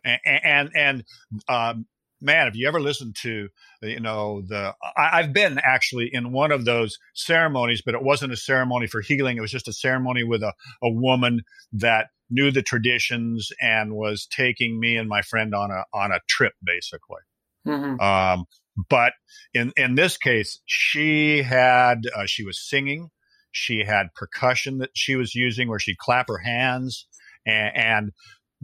And 0.05 0.41
and, 0.45 0.71
and 0.77 1.05
um, 1.49 1.87
man, 2.25 2.47
have 2.47 2.57
you 2.57 2.67
ever 2.67 2.81
listened 2.81 3.17
to 3.23 3.49
you 3.83 4.01
know 4.01 4.43
the? 4.47 4.75
I, 4.97 5.23
have 5.23 5.33
been 5.33 5.61
actually 5.63 6.11
in 6.13 6.33
one 6.33 6.51
of 6.51 6.65
those 6.65 6.99
ceremonies, 7.15 7.83
but 7.85 7.95
it 7.95 8.03
wasn't 8.03 8.33
a 8.33 8.37
ceremony 8.37 8.87
for 8.87 9.01
healing. 9.01 9.37
It 9.37 9.41
was 9.41 9.53
just 9.53 9.69
a 9.69 9.73
ceremony 9.73 10.25
with 10.25 10.43
a 10.43 10.53
a 10.83 10.91
woman 10.91 11.43
that 11.73 12.09
knew 12.31 12.51
the 12.51 12.63
traditions 12.63 13.51
and 13.61 13.95
was 13.95 14.27
taking 14.27 14.81
me 14.81 14.97
and 14.97 15.09
my 15.09 15.23
friend 15.23 15.55
on 15.55 15.71
a 15.71 15.85
on 15.93 16.11
a 16.11 16.21
trip, 16.29 16.55
basically. 16.65 17.21
Mm-hmm. 17.67 18.01
Um, 18.01 18.47
but 18.89 19.13
in 19.53 19.73
in 19.77 19.95
this 19.95 20.17
case, 20.17 20.61
she 20.67 21.43
had 21.43 22.03
uh, 22.17 22.27
she 22.27 22.45
was 22.45 22.61
singing. 22.61 23.11
She 23.53 23.85
had 23.85 24.15
percussion 24.17 24.79
that 24.79 24.91
she 24.95 25.15
was 25.15 25.35
using, 25.35 25.69
where 25.69 25.79
she'd 25.79 25.99
clap 25.99 26.27
her 26.27 26.39
hands 26.39 27.07
and, 27.47 27.77
and 27.77 28.13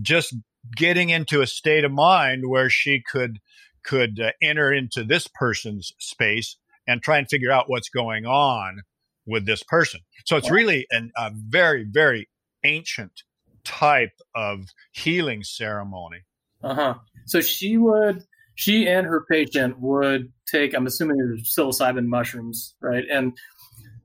just 0.00 0.34
getting 0.76 1.10
into 1.10 1.40
a 1.40 1.46
state 1.46 1.84
of 1.84 1.92
mind 1.92 2.48
where 2.48 2.70
she 2.70 3.02
could 3.10 3.38
could 3.82 4.20
uh, 4.20 4.30
enter 4.42 4.72
into 4.72 5.02
this 5.02 5.26
person's 5.26 5.92
space 5.98 6.56
and 6.86 7.02
try 7.02 7.18
and 7.18 7.28
figure 7.28 7.50
out 7.50 7.68
what's 7.68 7.88
going 7.88 8.26
on 8.26 8.82
with 9.26 9.46
this 9.46 9.62
person. 9.62 10.00
So 10.26 10.36
it's 10.36 10.50
really 10.50 10.86
an, 10.90 11.12
a 11.16 11.30
very 11.34 11.86
very 11.88 12.28
ancient 12.64 13.22
type 13.64 14.12
of 14.34 14.66
healing 14.92 15.42
ceremony. 15.42 16.20
Uh 16.62 16.74
huh. 16.74 16.94
So 17.26 17.40
she 17.40 17.76
would 17.76 18.24
she 18.60 18.86
and 18.86 19.06
her 19.06 19.24
patient 19.30 19.80
would 19.80 20.30
take, 20.46 20.74
I'm 20.74 20.86
assuming 20.86 21.16
psilocybin 21.42 22.04
mushrooms, 22.04 22.74
right? 22.82 23.04
And 23.10 23.32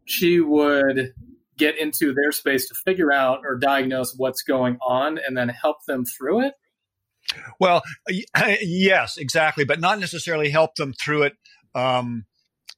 she 0.05 0.39
would 0.39 1.13
get 1.57 1.77
into 1.77 2.13
their 2.13 2.31
space 2.31 2.67
to 2.67 2.75
figure 2.75 3.11
out 3.11 3.41
or 3.43 3.57
diagnose 3.57 4.13
what's 4.15 4.43
going 4.43 4.77
on 4.85 5.17
and 5.17 5.37
then 5.37 5.49
help 5.49 5.77
them 5.87 6.05
through 6.05 6.45
it? 6.45 6.53
Well, 7.59 7.81
yes, 8.61 9.17
exactly, 9.17 9.65
but 9.65 9.79
not 9.79 9.99
necessarily 9.99 10.49
help 10.49 10.75
them 10.75 10.93
through 10.93 11.23
it 11.23 11.33
um, 11.73 12.25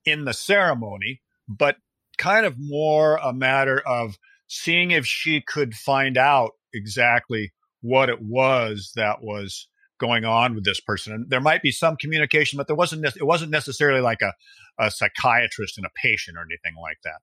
in 0.06 0.26
the 0.26 0.34
ceremony, 0.34 1.22
but 1.48 1.78
kind 2.18 2.46
of 2.46 2.56
more 2.58 3.18
a 3.18 3.34
matter 3.34 3.80
of 3.86 4.18
seeing 4.48 4.92
if 4.92 5.06
she 5.06 5.42
could 5.42 5.74
find 5.76 6.18
out 6.18 6.52
exactly 6.74 7.54
what 7.82 8.10
it 8.10 8.22
was 8.22 8.92
that 8.96 9.22
was 9.22 9.68
going 10.00 10.26
on 10.26 10.56
with 10.56 10.64
this 10.64 10.80
person. 10.80 11.14
And 11.14 11.30
there 11.30 11.42
might 11.42 11.62
be 11.62 11.72
some 11.72 11.96
communication, 11.96 12.58
but 12.58 12.68
there 12.68 12.76
wasn't. 12.76 13.06
It 13.06 13.26
wasn't 13.26 13.52
necessarily 13.52 14.02
like 14.02 14.22
a, 14.22 14.34
a 14.80 14.92
psychiatrist 14.92 15.78
and 15.78 15.86
a 15.86 15.92
patient 15.96 16.38
or 16.38 16.42
anything 16.42 16.80
like 16.82 16.98
that. 17.04 17.20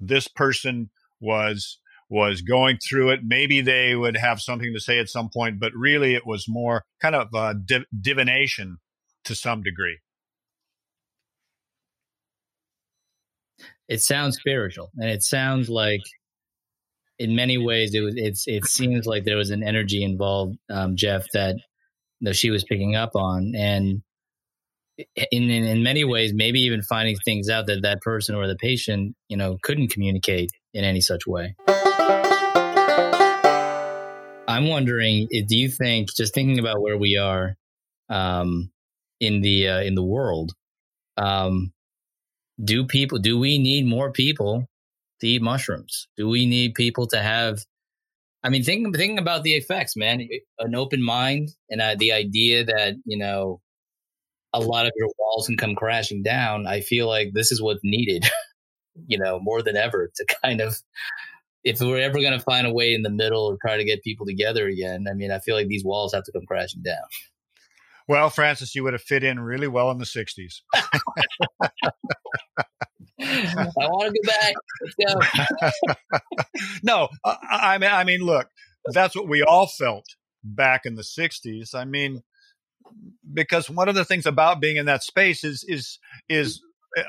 This 0.00 0.28
person 0.28 0.90
was 1.20 1.78
was 2.08 2.40
going 2.40 2.78
through 2.78 3.10
it. 3.10 3.20
Maybe 3.24 3.60
they 3.60 3.96
would 3.96 4.16
have 4.16 4.40
something 4.40 4.72
to 4.72 4.80
say 4.80 4.98
at 4.98 5.08
some 5.08 5.28
point, 5.32 5.58
but 5.58 5.72
really 5.74 6.14
it 6.14 6.24
was 6.24 6.44
more 6.48 6.84
kind 7.02 7.16
of 7.16 7.28
a 7.34 7.54
div- 7.54 7.86
divination 8.00 8.78
to 9.24 9.34
some 9.34 9.62
degree. 9.62 9.98
It 13.88 14.00
sounds 14.00 14.36
spiritual, 14.36 14.90
and 14.96 15.10
it 15.10 15.22
sounds 15.22 15.68
like 15.68 16.02
in 17.18 17.34
many 17.34 17.58
ways, 17.58 17.94
it 17.94 18.00
was 18.00 18.14
it's 18.16 18.46
it 18.46 18.64
seems 18.66 19.06
like 19.06 19.24
there 19.24 19.36
was 19.36 19.50
an 19.50 19.62
energy 19.62 20.02
involved, 20.02 20.56
um, 20.70 20.96
Jeff, 20.96 21.24
that 21.32 21.56
that 22.22 22.36
she 22.36 22.50
was 22.50 22.64
picking 22.64 22.94
up 22.94 23.10
on, 23.14 23.52
and 23.56 24.02
in, 24.98 25.50
in 25.50 25.64
in 25.64 25.82
many 25.82 26.04
ways, 26.04 26.32
maybe 26.34 26.60
even 26.60 26.82
finding 26.82 27.16
things 27.24 27.48
out 27.48 27.66
that 27.66 27.82
that 27.82 28.00
person 28.00 28.34
or 28.34 28.46
the 28.46 28.56
patient, 28.56 29.14
you 29.28 29.36
know, 29.36 29.58
couldn't 29.62 29.88
communicate 29.88 30.50
in 30.72 30.84
any 30.84 31.00
such 31.00 31.26
way. 31.26 31.54
I'm 34.48 34.68
wondering, 34.68 35.28
do 35.30 35.56
you 35.56 35.68
think, 35.68 36.08
just 36.16 36.32
thinking 36.32 36.58
about 36.58 36.80
where 36.80 36.96
we 36.96 37.18
are 37.18 37.56
um, 38.08 38.70
in 39.20 39.42
the 39.42 39.68
uh, 39.68 39.80
in 39.80 39.94
the 39.94 40.04
world, 40.04 40.52
um, 41.16 41.72
do 42.62 42.86
people 42.86 43.18
do 43.18 43.38
we 43.38 43.58
need 43.58 43.86
more 43.86 44.12
people 44.12 44.66
to 45.20 45.26
eat 45.26 45.42
mushrooms? 45.42 46.08
Do 46.16 46.28
we 46.28 46.46
need 46.46 46.74
people 46.74 47.06
to 47.08 47.18
have? 47.18 47.64
I 48.42 48.48
mean, 48.48 48.62
thinking 48.62 48.92
thinking 48.92 49.18
about 49.18 49.42
the 49.42 49.54
effects, 49.54 49.96
man. 49.96 50.26
An 50.58 50.74
open 50.74 51.02
mind 51.02 51.50
and 51.68 51.80
uh, 51.82 51.96
the 51.98 52.12
idea 52.12 52.64
that 52.64 52.94
you 53.04 53.18
know 53.18 53.60
a 54.56 54.66
lot 54.66 54.86
of 54.86 54.92
your 54.96 55.08
walls 55.18 55.46
can 55.46 55.56
come 55.56 55.74
crashing 55.74 56.22
down. 56.22 56.66
I 56.66 56.80
feel 56.80 57.06
like 57.06 57.32
this 57.32 57.52
is 57.52 57.62
what's 57.62 57.80
needed, 57.82 58.24
you 59.06 59.18
know, 59.18 59.38
more 59.40 59.62
than 59.62 59.76
ever 59.76 60.10
to 60.14 60.26
kind 60.44 60.60
of. 60.60 60.76
If 61.64 61.80
we're 61.80 62.00
ever 62.00 62.20
going 62.20 62.32
to 62.32 62.38
find 62.38 62.64
a 62.64 62.72
way 62.72 62.94
in 62.94 63.02
the 63.02 63.10
middle 63.10 63.46
or 63.46 63.58
try 63.60 63.76
to 63.76 63.84
get 63.84 64.04
people 64.04 64.24
together 64.24 64.68
again, 64.68 65.06
I 65.10 65.14
mean, 65.14 65.32
I 65.32 65.40
feel 65.40 65.56
like 65.56 65.66
these 65.66 65.84
walls 65.84 66.14
have 66.14 66.22
to 66.22 66.30
come 66.30 66.46
crashing 66.46 66.82
down. 66.82 67.02
Well, 68.06 68.30
Francis, 68.30 68.76
you 68.76 68.84
would 68.84 68.92
have 68.92 69.02
fit 69.02 69.24
in 69.24 69.40
really 69.40 69.66
well 69.66 69.90
in 69.90 69.98
the 69.98 70.04
60s. 70.04 70.60
I 73.20 73.68
want 73.76 74.14
to 74.14 74.20
go 74.22 74.28
back. 74.28 74.54
Let's 74.82 75.82
go. 76.04 76.70
no, 76.82 77.08
I 77.24 77.78
mean, 77.78 77.90
I 77.90 78.04
mean, 78.04 78.20
look, 78.20 78.48
that's 78.92 79.16
what 79.16 79.28
we 79.28 79.42
all 79.42 79.66
felt 79.66 80.04
back 80.44 80.82
in 80.84 80.96
the 80.96 81.02
'60s. 81.02 81.74
I 81.74 81.84
mean, 81.84 82.22
because 83.32 83.68
one 83.68 83.88
of 83.88 83.94
the 83.94 84.04
things 84.04 84.26
about 84.26 84.60
being 84.60 84.76
in 84.76 84.86
that 84.86 85.02
space 85.02 85.44
is 85.44 85.64
is 85.66 85.98
is 86.28 86.60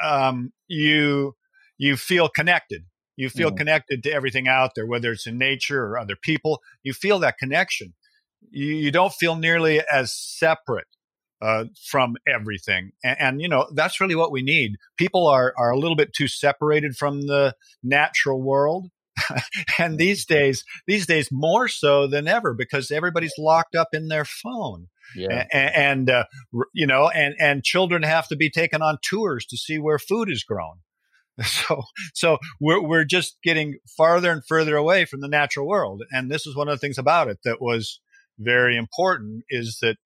um, 0.02 0.52
you 0.68 1.36
you 1.78 1.96
feel 1.98 2.30
connected. 2.30 2.86
You 3.16 3.30
feel 3.30 3.52
mm. 3.52 3.58
connected 3.58 4.04
to 4.04 4.12
everything 4.12 4.48
out 4.48 4.72
there, 4.76 4.86
whether 4.86 5.12
it's 5.12 5.26
in 5.26 5.38
nature 5.38 5.84
or 5.84 5.98
other 5.98 6.16
people. 6.16 6.62
You 6.84 6.94
feel 6.94 7.20
that 7.20 7.40
connection. 7.40 7.96
You, 8.52 8.68
you 8.68 8.92
don't 8.92 9.12
feel 9.12 9.36
nearly 9.36 9.82
as 9.92 10.14
separate 10.14 10.88
uh, 11.42 11.66
from 11.90 12.16
everything. 12.28 12.92
And, 13.04 13.18
and, 13.20 13.42
you 13.42 13.50
know, 13.50 13.68
that's 13.74 14.00
really 14.00 14.16
what 14.16 14.32
we 14.32 14.44
need. 14.44 14.76
People 14.98 15.28
are, 15.28 15.54
are 15.58 15.72
a 15.72 15.80
little 15.80 15.96
bit 15.96 16.14
too 16.14 16.28
separated 16.28 16.96
from 16.96 17.22
the 17.22 17.54
natural 17.84 18.42
world. 18.42 18.88
and 19.80 19.98
these 19.98 20.26
days, 20.26 20.64
these 20.86 21.08
days 21.08 21.30
more 21.32 21.68
so 21.68 22.06
than 22.06 22.28
ever 22.28 22.54
because 22.54 22.92
everybody's 22.92 23.34
locked 23.40 23.76
up 23.76 23.90
in 23.94 24.10
their 24.10 24.26
phone. 24.26 24.88
Yeah. 25.16 25.46
And, 25.52 25.76
and 25.76 26.10
uh, 26.10 26.24
you 26.74 26.88
know, 26.88 27.10
and, 27.10 27.36
and 27.40 27.64
children 27.64 28.04
have 28.04 28.28
to 28.28 28.36
be 28.36 28.50
taken 28.50 28.82
on 28.82 28.98
tours 29.02 29.46
to 29.48 29.58
see 29.58 29.80
where 29.80 30.00
food 30.00 30.30
is 30.30 30.44
grown. 30.44 30.78
So, 31.44 31.84
so 32.16 32.38
we're, 32.60 32.82
we're 32.82 33.04
just 33.04 33.38
getting 33.44 33.78
farther 33.96 34.32
and 34.32 34.42
further 34.48 34.76
away 34.76 35.06
from 35.06 35.22
the 35.22 35.28
natural 35.28 35.68
world. 35.68 36.02
And 36.12 36.32
this 36.32 36.48
is 36.48 36.56
one 36.56 36.68
of 36.68 36.74
the 36.74 36.80
things 36.80 36.98
about 36.98 37.28
it 37.28 37.38
that 37.44 37.62
was 37.62 38.00
very 38.40 38.76
important 38.76 39.44
is 39.50 39.78
that 39.84 39.98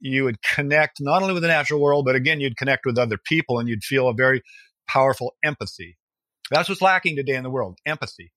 you 0.00 0.24
would 0.24 0.40
connect 0.40 0.98
not 1.00 1.20
only 1.20 1.34
with 1.34 1.42
the 1.42 1.48
natural 1.48 1.80
world, 1.80 2.04
but 2.06 2.14
again, 2.14 2.40
you'd 2.40 2.56
connect 2.56 2.86
with 2.86 2.96
other 2.96 3.18
people 3.22 3.58
and 3.58 3.68
you'd 3.68 3.84
feel 3.84 4.08
a 4.08 4.14
very 4.14 4.42
powerful 4.88 5.34
empathy. 5.44 5.98
That's 6.50 6.68
what's 6.68 6.82
lacking 6.82 7.16
today 7.16 7.34
in 7.34 7.42
the 7.42 7.50
world 7.50 7.78
empathy. 7.84 8.32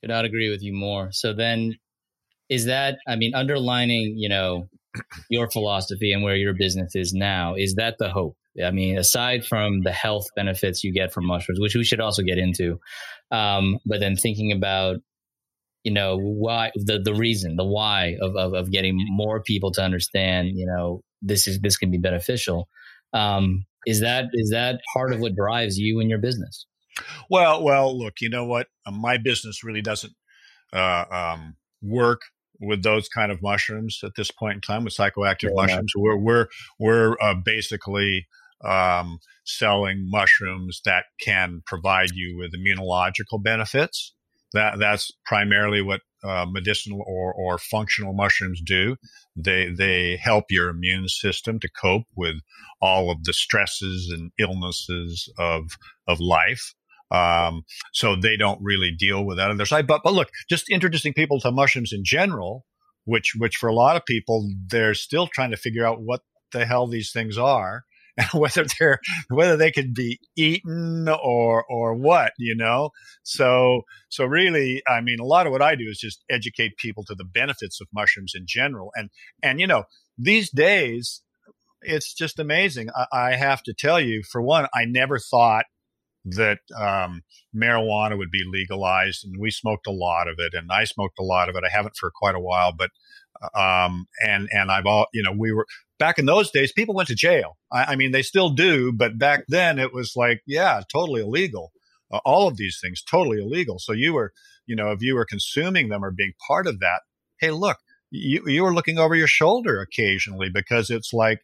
Could 0.00 0.10
not 0.10 0.24
agree 0.24 0.50
with 0.50 0.62
you 0.62 0.72
more. 0.72 1.10
So 1.12 1.34
then, 1.34 1.74
is 2.48 2.64
that, 2.66 2.98
I 3.06 3.16
mean, 3.16 3.34
underlining, 3.34 4.14
you 4.16 4.28
know, 4.28 4.68
your 5.28 5.50
philosophy 5.50 6.12
and 6.12 6.22
where 6.22 6.36
your 6.36 6.54
business 6.54 6.94
is 6.94 7.12
now, 7.12 7.54
is 7.54 7.74
that 7.74 7.96
the 7.98 8.10
hope? 8.10 8.36
I 8.64 8.70
mean, 8.72 8.98
aside 8.98 9.44
from 9.44 9.82
the 9.82 9.92
health 9.92 10.26
benefits 10.34 10.82
you 10.82 10.92
get 10.92 11.12
from 11.12 11.26
mushrooms, 11.26 11.60
which 11.60 11.76
we 11.76 11.84
should 11.84 12.00
also 12.00 12.22
get 12.22 12.38
into, 12.38 12.80
um, 13.30 13.78
but 13.86 14.00
then 14.00 14.16
thinking 14.16 14.52
about 14.52 14.96
you 15.84 15.92
know 15.92 16.18
why 16.18 16.70
the 16.74 16.98
the 16.98 17.14
reason 17.14 17.56
the 17.56 17.64
why 17.64 18.16
of, 18.20 18.36
of, 18.36 18.52
of 18.54 18.70
getting 18.70 18.98
more 18.98 19.42
people 19.42 19.70
to 19.72 19.82
understand 19.82 20.50
you 20.54 20.66
know 20.66 21.00
this 21.22 21.46
is 21.46 21.60
this 21.60 21.76
can 21.76 21.90
be 21.90 21.98
beneficial 21.98 22.68
um, 23.12 23.64
is 23.86 24.00
that 24.00 24.26
is 24.34 24.50
that 24.50 24.80
part 24.92 25.12
of 25.12 25.20
what 25.20 25.34
drives 25.34 25.78
you 25.78 26.00
and 26.00 26.10
your 26.10 26.18
business 26.18 26.66
well 27.30 27.62
well 27.62 27.98
look 27.98 28.14
you 28.20 28.28
know 28.28 28.44
what 28.44 28.66
my 28.90 29.16
business 29.16 29.64
really 29.64 29.80
doesn't 29.80 30.12
uh, 30.72 31.04
um, 31.10 31.56
work 31.82 32.20
with 32.60 32.82
those 32.82 33.08
kind 33.08 33.32
of 33.32 33.42
mushrooms 33.42 34.00
at 34.04 34.12
this 34.16 34.30
point 34.30 34.56
in 34.56 34.60
time 34.60 34.84
with 34.84 34.94
psychoactive 34.94 35.50
yeah. 35.54 35.54
mushrooms 35.54 35.92
we're 35.96 36.16
we're 36.16 36.46
we're 36.78 37.16
uh, 37.20 37.34
basically 37.34 38.26
um, 38.62 39.18
selling 39.44 40.06
mushrooms 40.10 40.82
that 40.84 41.04
can 41.20 41.62
provide 41.66 42.10
you 42.12 42.36
with 42.36 42.52
immunological 42.52 43.42
benefits 43.42 44.12
that 44.52 44.78
that's 44.78 45.10
primarily 45.24 45.82
what 45.82 46.00
uh, 46.24 46.46
medicinal 46.48 47.02
or, 47.06 47.32
or 47.32 47.58
functional 47.58 48.12
mushrooms 48.12 48.60
do. 48.64 48.96
They 49.36 49.70
they 49.70 50.16
help 50.16 50.46
your 50.50 50.68
immune 50.68 51.08
system 51.08 51.58
to 51.60 51.68
cope 51.68 52.06
with 52.16 52.36
all 52.82 53.10
of 53.10 53.24
the 53.24 53.32
stresses 53.32 54.10
and 54.12 54.32
illnesses 54.38 55.32
of 55.38 55.76
of 56.06 56.20
life. 56.20 56.74
Um, 57.10 57.64
so 57.92 58.16
they 58.16 58.36
don't 58.36 58.60
really 58.62 58.92
deal 58.96 59.24
with 59.24 59.38
that 59.38 59.50
on 59.50 59.56
their 59.56 59.66
side. 59.66 59.86
But 59.86 60.02
but 60.04 60.12
look, 60.14 60.30
just 60.48 60.70
introducing 60.70 61.12
people 61.12 61.40
to 61.40 61.50
mushrooms 61.50 61.92
in 61.92 62.02
general, 62.04 62.64
which 63.04 63.32
which 63.36 63.56
for 63.56 63.68
a 63.68 63.74
lot 63.74 63.96
of 63.96 64.04
people 64.04 64.48
they're 64.68 64.94
still 64.94 65.26
trying 65.26 65.50
to 65.50 65.56
figure 65.56 65.84
out 65.84 66.00
what 66.00 66.22
the 66.52 66.66
hell 66.66 66.86
these 66.86 67.12
things 67.12 67.38
are 67.38 67.84
and 68.16 68.28
whether 68.40 68.64
they're 68.78 69.00
whether 69.28 69.56
they 69.56 69.70
can 69.70 69.92
be 69.92 70.20
eaten 70.36 71.08
or 71.08 71.64
or 71.68 71.94
what 71.94 72.32
you 72.38 72.54
know? 72.54 72.90
So 73.22 73.82
so 74.08 74.24
really 74.24 74.82
i 74.88 75.00
mean 75.00 75.18
a 75.20 75.24
lot 75.24 75.46
of 75.46 75.52
what 75.52 75.62
i 75.62 75.74
do 75.74 75.84
is 75.88 75.98
just 75.98 76.24
educate 76.30 76.76
people 76.76 77.04
to 77.04 77.14
the 77.14 77.24
benefits 77.24 77.80
of 77.80 77.88
mushrooms 77.92 78.32
in 78.36 78.44
general. 78.46 78.90
And 78.94 79.10
and 79.42 79.60
you 79.60 79.66
know 79.66 79.84
these 80.16 80.50
days 80.50 81.22
it's 81.82 82.12
just 82.12 82.38
amazing. 82.38 82.90
I, 82.94 83.30
I 83.30 83.36
have 83.36 83.62
to 83.62 83.74
tell 83.74 84.00
you 84.00 84.22
for 84.22 84.40
one 84.40 84.66
i 84.74 84.84
never 84.84 85.18
thought 85.18 85.64
that 86.24 86.58
um, 86.76 87.22
marijuana 87.56 88.16
would 88.16 88.30
be 88.30 88.44
legalized 88.46 89.24
and 89.24 89.40
we 89.40 89.50
smoked 89.50 89.86
a 89.86 89.92
lot 89.92 90.28
of 90.28 90.34
it 90.38 90.52
and 90.52 90.70
i 90.70 90.84
smoked 90.84 91.18
a 91.18 91.22
lot 91.22 91.48
of 91.48 91.56
it 91.56 91.64
i 91.64 91.74
haven't 91.74 91.96
for 91.96 92.10
quite 92.14 92.34
a 92.34 92.40
while 92.40 92.72
but 92.76 92.90
um, 93.54 94.06
and 94.24 94.48
and 94.52 94.70
I've 94.70 94.86
all 94.86 95.06
you 95.12 95.22
know 95.22 95.32
we 95.32 95.52
were 95.52 95.66
back 95.98 96.18
in 96.18 96.26
those 96.26 96.50
days, 96.50 96.72
people 96.72 96.94
went 96.94 97.08
to 97.08 97.14
jail. 97.14 97.56
I, 97.72 97.92
I 97.92 97.96
mean, 97.96 98.12
they 98.12 98.22
still 98.22 98.50
do, 98.50 98.92
but 98.92 99.18
back 99.18 99.44
then 99.48 99.78
it 99.78 99.92
was 99.92 100.14
like, 100.16 100.40
yeah, 100.46 100.80
totally 100.90 101.22
illegal. 101.22 101.72
Uh, 102.10 102.20
all 102.24 102.48
of 102.48 102.56
these 102.56 102.78
things 102.82 103.02
totally 103.02 103.38
illegal. 103.38 103.78
So 103.78 103.92
you 103.92 104.14
were, 104.14 104.32
you 104.66 104.74
know, 104.74 104.90
if 104.90 105.02
you 105.02 105.14
were 105.14 105.24
consuming 105.24 105.88
them 105.88 106.04
or 106.04 106.10
being 106.10 106.32
part 106.46 106.66
of 106.66 106.80
that, 106.80 107.02
hey, 107.38 107.50
look, 107.50 107.78
you 108.10 108.42
you 108.46 108.62
were 108.62 108.74
looking 108.74 108.98
over 108.98 109.14
your 109.14 109.26
shoulder 109.26 109.80
occasionally 109.80 110.50
because 110.52 110.90
it's 110.90 111.12
like, 111.12 111.40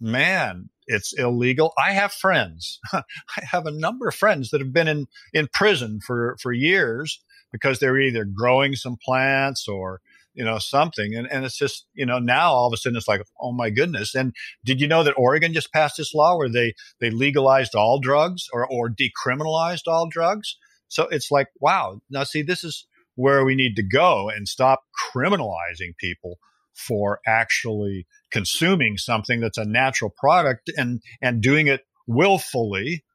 man, 0.00 0.68
it's 0.86 1.12
illegal. 1.12 1.72
I 1.82 1.92
have 1.92 2.12
friends. 2.12 2.80
I 2.92 3.02
have 3.36 3.66
a 3.66 3.72
number 3.72 4.08
of 4.08 4.14
friends 4.14 4.50
that 4.50 4.60
have 4.60 4.72
been 4.72 4.88
in 4.88 5.06
in 5.32 5.48
prison 5.52 6.00
for 6.04 6.36
for 6.40 6.52
years 6.52 7.22
because 7.52 7.78
they're 7.78 8.00
either 8.00 8.24
growing 8.24 8.74
some 8.74 8.96
plants 9.02 9.68
or 9.68 10.00
you 10.34 10.44
know, 10.44 10.58
something. 10.58 11.14
And, 11.14 11.30
and 11.30 11.44
it's 11.44 11.56
just, 11.56 11.86
you 11.94 12.04
know, 12.04 12.18
now 12.18 12.52
all 12.52 12.66
of 12.66 12.72
a 12.72 12.76
sudden 12.76 12.96
it's 12.96 13.08
like, 13.08 13.22
oh 13.40 13.52
my 13.52 13.70
goodness. 13.70 14.14
And 14.14 14.34
did 14.64 14.80
you 14.80 14.88
know 14.88 15.04
that 15.04 15.14
Oregon 15.16 15.54
just 15.54 15.72
passed 15.72 15.96
this 15.96 16.12
law 16.12 16.36
where 16.36 16.48
they, 16.48 16.74
they 17.00 17.10
legalized 17.10 17.74
all 17.74 18.00
drugs 18.00 18.48
or, 18.52 18.66
or 18.68 18.90
decriminalized 18.90 19.86
all 19.86 20.08
drugs? 20.08 20.56
So 20.88 21.04
it's 21.04 21.30
like, 21.30 21.48
wow. 21.60 22.00
Now, 22.10 22.24
see, 22.24 22.42
this 22.42 22.64
is 22.64 22.86
where 23.14 23.44
we 23.44 23.54
need 23.54 23.76
to 23.76 23.82
go 23.82 24.28
and 24.28 24.48
stop 24.48 24.82
criminalizing 25.14 25.96
people 25.98 26.38
for 26.74 27.20
actually 27.26 28.06
consuming 28.30 28.96
something 28.98 29.40
that's 29.40 29.58
a 29.58 29.64
natural 29.64 30.12
product 30.16 30.70
and, 30.76 31.00
and 31.22 31.42
doing 31.42 31.66
it 31.66 31.82
willfully. 32.06 33.04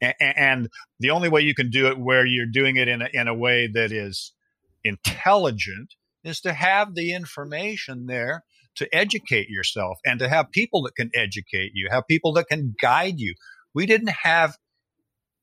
And, 0.00 0.14
and 0.20 0.68
the 1.00 1.10
only 1.10 1.28
way 1.28 1.42
you 1.42 1.54
can 1.54 1.68
do 1.68 1.88
it 1.88 1.98
where 1.98 2.24
you're 2.24 2.50
doing 2.50 2.76
it 2.76 2.88
in 2.88 3.02
a, 3.02 3.08
in 3.12 3.28
a 3.28 3.34
way 3.34 3.68
that 3.72 3.92
is 3.92 4.32
intelligent 4.82 5.94
is 6.24 6.40
to 6.40 6.54
have 6.54 6.94
the 6.94 7.12
information 7.12 8.06
there 8.06 8.42
to 8.76 8.88
educate 8.94 9.48
yourself 9.48 9.98
and 10.04 10.18
to 10.20 10.28
have 10.28 10.50
people 10.50 10.82
that 10.82 10.96
can 10.96 11.10
educate 11.14 11.72
you, 11.74 11.88
have 11.90 12.06
people 12.08 12.32
that 12.32 12.48
can 12.48 12.74
guide 12.80 13.18
you. 13.18 13.34
We 13.74 13.86
didn't 13.86 14.14
have 14.22 14.56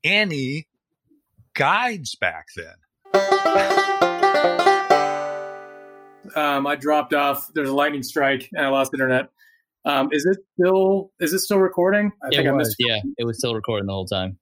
any 0.04 0.68
guides 1.54 2.16
back 2.16 2.48
then. 2.56 3.90
Um, 6.36 6.67
I 6.67 6.76
dropped 6.76 7.13
off. 7.13 7.50
There's 7.54 7.69
a 7.69 7.76
lightning 7.76 8.04
strike, 8.04 8.50
and 8.54 8.65
I 8.65 8.69
lost 8.69 8.93
internet. 8.93 9.30
Um, 9.86 10.10
is 10.12 10.26
it 10.26 10.38
still? 10.54 11.12
Is 11.19 11.34
it 11.34 11.39
still 11.39 11.60
recording? 11.60 12.12
I 12.24 12.28
it 12.28 12.36
think 12.36 12.46
was, 12.46 12.54
I 12.54 12.58
missed. 12.58 12.76
Yeah, 12.80 13.00
it 13.17 13.26
was 13.26 13.38
still 13.38 13.56
recording 13.56 13.88
the 13.88 13.93
whole 13.93 14.06
time. 14.06 14.38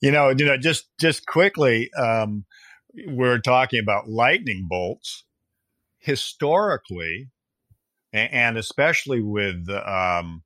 You 0.00 0.10
know, 0.10 0.30
you 0.30 0.44
know, 0.44 0.56
just 0.56 0.86
just 1.00 1.26
quickly. 1.26 1.90
Um, 1.94 2.44
we're 3.06 3.38
talking 3.38 3.80
about 3.80 4.08
lightning 4.08 4.66
bolts 4.68 5.24
historically, 5.98 7.28
and 8.12 8.56
especially 8.56 9.22
with 9.22 9.68
um, 9.70 10.42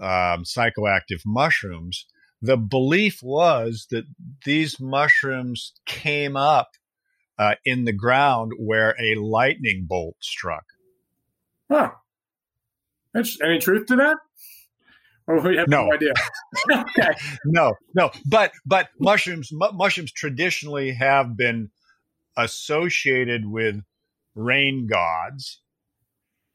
um, 0.00 0.44
psychoactive 0.44 1.20
mushrooms, 1.26 2.06
the 2.40 2.56
belief 2.56 3.22
was 3.22 3.86
that 3.90 4.04
these 4.44 4.80
mushrooms 4.80 5.74
came 5.86 6.36
up 6.36 6.70
uh, 7.38 7.54
in 7.64 7.84
the 7.84 7.92
ground 7.92 8.52
where 8.58 8.94
a 9.00 9.14
lightning 9.14 9.86
bolt 9.88 10.16
struck. 10.20 10.64
Huh. 11.70 11.92
Any 13.42 13.58
truth 13.58 13.86
to 13.86 13.96
that? 13.96 14.16
Or 15.26 15.40
we 15.40 15.56
have 15.56 15.68
no, 15.68 15.86
no 15.86 15.92
idea. 15.92 16.12
okay. 16.70 17.12
No, 17.44 17.74
no. 17.94 18.10
But 18.26 18.52
but 18.64 18.88
mushrooms 18.98 19.50
mushrooms 19.52 20.12
traditionally 20.12 20.92
have 20.92 21.36
been 21.36 21.70
associated 22.36 23.46
with 23.46 23.82
rain 24.34 24.86
gods, 24.86 25.60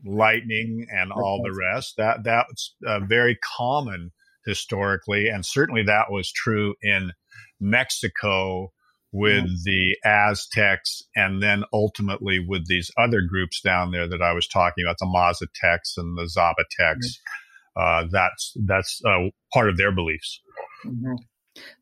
lightning, 0.03 0.87
and 0.91 1.11
all 1.11 1.41
the 1.43 1.53
rest. 1.53 1.95
That 1.97 2.23
that's 2.23 2.73
uh, 2.85 3.01
very 3.01 3.37
common 3.57 4.11
historically, 4.45 5.27
and 5.27 5.45
certainly 5.45 5.83
that 5.83 6.09
was 6.09 6.31
true 6.31 6.73
in 6.81 7.11
Mexico 7.59 8.72
with 9.13 9.45
mm-hmm. 9.45 9.63
the 9.63 9.95
Aztecs, 10.04 11.04
and 11.15 11.41
then 11.41 11.63
ultimately 11.71 12.39
with 12.45 12.67
these 12.67 12.91
other 12.97 13.21
groups 13.21 13.62
down 13.62 13.91
there 13.91 14.10
that 14.10 14.21
I 14.21 14.34
was 14.34 14.47
talking 14.47 14.84
about, 14.86 14.97
the 14.99 15.06
Mazatecs 15.06 15.93
and 15.97 16.17
the 16.17 16.23
Zapotecs. 16.23 16.95
Mm-hmm 16.95 17.34
uh, 17.76 18.06
that's 18.12 18.56
that's 18.65 19.02
uh, 19.06 19.30
part 19.54 19.69
of 19.69 19.78
their 19.78 19.91
beliefs. 19.91 20.41
Mm-hmm. 20.86 21.15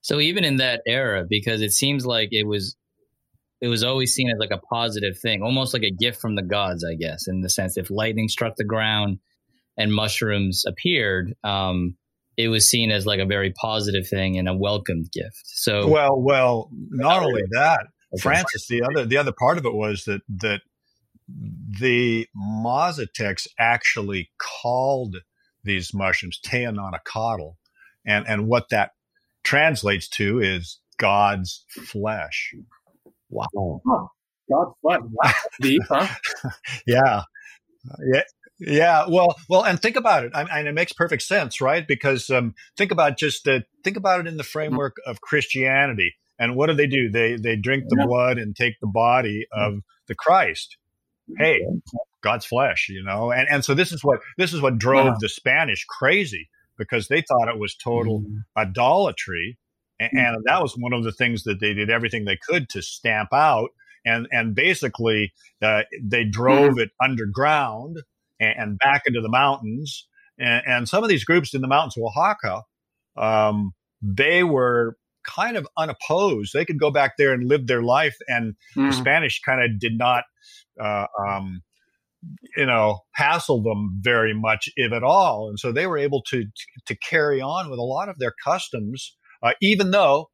So 0.02 0.20
even 0.20 0.44
in 0.44 0.58
that 0.58 0.82
era, 0.88 1.26
because 1.30 1.62
it 1.62 1.72
seems 1.72 2.06
like 2.06 2.30
it 2.32 2.46
was 2.46 2.76
it 3.60 3.68
was 3.68 3.84
always 3.84 4.14
seen 4.14 4.30
as 4.30 4.40
like 4.40 4.52
a 4.52 4.58
positive 4.58 5.20
thing, 5.20 5.44
almost 5.44 5.74
like 5.74 5.84
a 5.84 5.92
gift 5.92 6.20
from 6.22 6.36
the 6.36 6.42
gods, 6.42 6.84
I 6.84 6.96
guess, 6.96 7.28
in 7.28 7.42
the 7.42 7.50
sense 7.50 7.78
if 7.78 7.92
lightning 7.92 8.28
struck 8.28 8.56
the 8.56 8.64
ground 8.64 9.20
and 9.78 9.94
mushrooms 9.94 10.64
appeared, 10.68 11.34
um, 11.44 11.96
it 12.44 12.48
was 12.50 12.70
seen 12.70 12.92
as 12.92 13.06
like 13.06 13.20
a 13.20 13.26
very 13.26 13.52
positive 13.52 14.08
thing 14.08 14.38
and 14.38 14.48
a 14.48 14.54
welcomed 14.54 15.12
gift. 15.12 15.44
So 15.46 15.88
well, 15.88 16.20
well, 16.20 16.70
not 16.90 17.24
only 17.24 17.44
that. 17.52 17.88
Francis, 18.20 18.68
the 18.68 18.84
other 18.84 19.06
the 19.06 19.18
other 19.18 19.32
part 19.32 19.58
of 19.58 19.66
it 19.66 19.74
was 19.74 20.04
that 20.06 20.22
that 20.42 20.62
the 21.80 22.28
Mazatecs 22.36 23.48
actually 23.60 24.32
called 24.38 25.18
these 25.64 25.94
mushrooms, 25.94 26.40
teonanacatl. 26.46 27.56
And, 28.06 28.28
and 28.28 28.48
what 28.48 28.70
that 28.70 28.92
translates 29.44 30.08
to 30.10 30.40
is 30.40 30.80
God's 30.98 31.66
flesh. 31.70 32.54
Wow. 33.30 33.82
Huh. 33.88 34.08
God's 34.52 34.76
flesh. 34.82 35.02
Wow. 35.12 35.34
Deep, 35.62 35.82
huh? 35.88 36.08
yeah. 36.88 37.22
Yeah. 38.14 38.24
Yeah, 38.64 39.06
well, 39.10 39.36
well, 39.50 39.66
and 39.66 39.82
think 39.82 39.96
about 39.96 40.24
it. 40.24 40.34
I 40.36 40.44
mean, 40.44 40.68
it 40.68 40.74
makes 40.74 40.94
perfect 40.94 41.24
sense, 41.24 41.62
right? 41.62 41.88
Because 41.88 42.30
um, 42.30 42.54
think 42.78 42.92
about 42.92 43.18
just 43.18 43.44
the, 43.44 43.64
think 43.84 43.98
about 43.98 44.20
it 44.20 44.28
in 44.28 44.38
the 44.38 44.44
framework 44.44 44.98
of 45.08 45.20
Christianity. 45.20 46.14
And 46.38 46.56
what 46.56 46.68
do 46.68 46.74
they 46.74 46.88
do? 46.88 47.10
They 47.10 47.36
they 47.36 47.56
drink 47.56 47.86
the 47.88 48.04
blood 48.04 48.38
and 48.38 48.56
take 48.56 48.80
the 48.80 48.88
body 48.88 49.46
of 49.52 49.80
the 50.08 50.16
Christ. 50.16 50.78
Hey, 51.38 51.62
God's 52.24 52.46
flesh, 52.46 52.88
you 52.90 53.04
know. 53.04 53.32
And 53.32 53.48
and 53.50 53.66
so 53.66 53.74
this 53.74 53.92
is 53.92 54.04
what 54.04 54.22
this 54.38 54.54
is 54.54 54.62
what 54.62 54.80
drove 54.80 55.06
wow. 55.06 55.18
the 55.20 55.30
Spanish 55.30 55.86
crazy 55.86 56.50
because 56.78 57.08
they 57.08 57.22
thought 57.22 57.48
it 57.48 57.60
was 57.60 57.76
total 57.76 58.22
mm. 58.22 58.40
idolatry, 58.58 59.60
and, 60.00 60.12
mm. 60.12 60.36
and, 60.36 60.44
that 60.46 60.64
was 60.64 60.74
one 60.76 60.94
of 60.94 61.04
the 61.04 61.12
things 61.12 61.44
that 61.44 61.60
they 61.60 61.76
did 61.76 61.92
everything 61.92 62.26
they 62.26 62.40
could 62.48 62.70
to 62.70 62.82
stamp 62.82 63.30
out. 63.34 63.70
And 64.04 64.28
and 64.32 64.56
basically, 64.56 65.34
uh, 65.62 65.84
they 66.02 66.24
drove 66.24 66.80
it 66.80 66.90
underground 67.00 67.98
and, 68.42 68.54
and, 68.58 68.80
back 68.80 69.04
into 69.06 69.22
the 69.22 69.30
mountains. 69.30 70.08
and, 70.38 70.64
and 70.66 70.90
some 70.90 71.04
of 71.04 71.10
these 71.10 71.24
groups 71.24 71.54
in 71.54 71.62
the 71.62 71.68
mountains 71.68 71.96
of 71.98 72.04
Oaxaca, 72.04 72.64
um, 73.18 73.72
they 74.02 74.44
were 74.44 74.98
kind 75.26 75.58
of 75.58 75.68
unopposed. 75.78 76.54
They 76.54 76.66
could 76.66 76.80
go 76.80 76.92
back 76.92 77.14
there 77.18 77.34
and 77.34 77.48
live 77.48 77.68
their 77.68 77.84
life, 77.84 78.16
and 78.28 78.56
mm. 78.76 78.90
the 78.90 78.96
Spanish 78.96 79.42
kind 79.46 79.64
of 79.64 79.80
did 79.80 79.98
not, 79.98 80.24
uh, 80.82 81.06
um, 81.28 81.62
you 82.56 82.66
know, 82.66 83.00
hassle 83.14 83.62
them 83.62 84.00
very 84.02 84.34
much, 84.34 84.70
if 84.76 84.92
at 84.92 85.04
all. 85.04 85.50
And 85.50 85.60
so 85.60 85.72
they 85.72 85.88
were 85.88 85.98
able 85.98 86.24
to 86.30 86.46
to 86.88 86.96
carry 86.96 87.42
on 87.42 87.70
with 87.70 87.80
a 87.80 87.84
lot 87.84 88.10
of 88.10 88.18
their 88.18 88.34
customs, 88.44 89.16
uh, 89.44 89.54
even 89.62 89.92
though, 89.92 90.30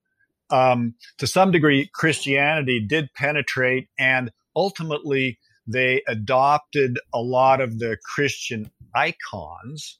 um, 0.49 0.95
to 1.17 1.27
some 1.27 1.51
degree, 1.51 1.89
Christianity 1.93 2.85
did 2.87 3.09
penetrate, 3.15 3.87
and 3.99 4.31
ultimately 4.55 5.39
they 5.67 6.01
adopted 6.07 6.97
a 7.13 7.19
lot 7.19 7.61
of 7.61 7.79
the 7.79 7.97
Christian 8.15 8.71
icons, 8.95 9.99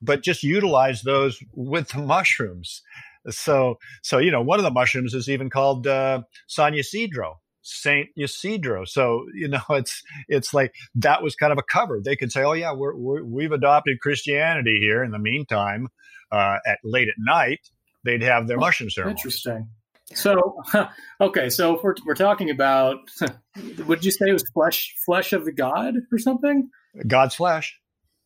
but 0.00 0.22
just 0.22 0.42
utilized 0.42 1.04
those 1.04 1.42
with 1.54 1.88
the 1.88 1.98
mushrooms. 1.98 2.82
So, 3.30 3.78
so 4.02 4.18
you 4.18 4.30
know, 4.30 4.42
one 4.42 4.58
of 4.58 4.64
the 4.64 4.70
mushrooms 4.70 5.14
is 5.14 5.28
even 5.28 5.50
called 5.50 5.86
uh, 5.86 6.22
San 6.48 6.74
Ysidro, 6.74 7.40
Saint 7.62 8.08
Ysidro. 8.18 8.84
So, 8.84 9.26
you 9.34 9.48
know, 9.48 9.62
it's 9.70 10.02
it's 10.28 10.52
like 10.52 10.74
that 10.96 11.22
was 11.22 11.36
kind 11.36 11.52
of 11.52 11.58
a 11.58 11.62
cover. 11.62 12.00
They 12.02 12.16
could 12.16 12.32
say, 12.32 12.42
"Oh 12.42 12.52
yeah, 12.54 12.72
we're, 12.72 13.22
we 13.22 13.44
have 13.44 13.52
adopted 13.52 14.00
Christianity 14.00 14.78
here." 14.80 15.04
In 15.04 15.12
the 15.12 15.18
meantime, 15.18 15.88
uh, 16.30 16.58
at 16.66 16.78
late 16.82 17.08
at 17.08 17.14
night, 17.18 17.60
they'd 18.04 18.22
have 18.22 18.48
their 18.48 18.58
mushroom 18.58 18.90
ceremony. 18.90 19.18
Interesting. 19.18 19.68
So, 20.14 20.62
okay, 21.20 21.48
so 21.48 21.76
if 21.76 21.82
we're 21.82 21.94
we're 22.06 22.14
talking 22.14 22.50
about, 22.50 22.98
would 23.86 24.04
you 24.04 24.10
say 24.10 24.28
it 24.28 24.32
was 24.32 24.48
flesh 24.54 24.94
flesh 25.04 25.32
of 25.32 25.44
the 25.44 25.52
god 25.52 25.94
or 26.10 26.18
something? 26.18 26.70
God's 27.06 27.34
flesh. 27.34 27.78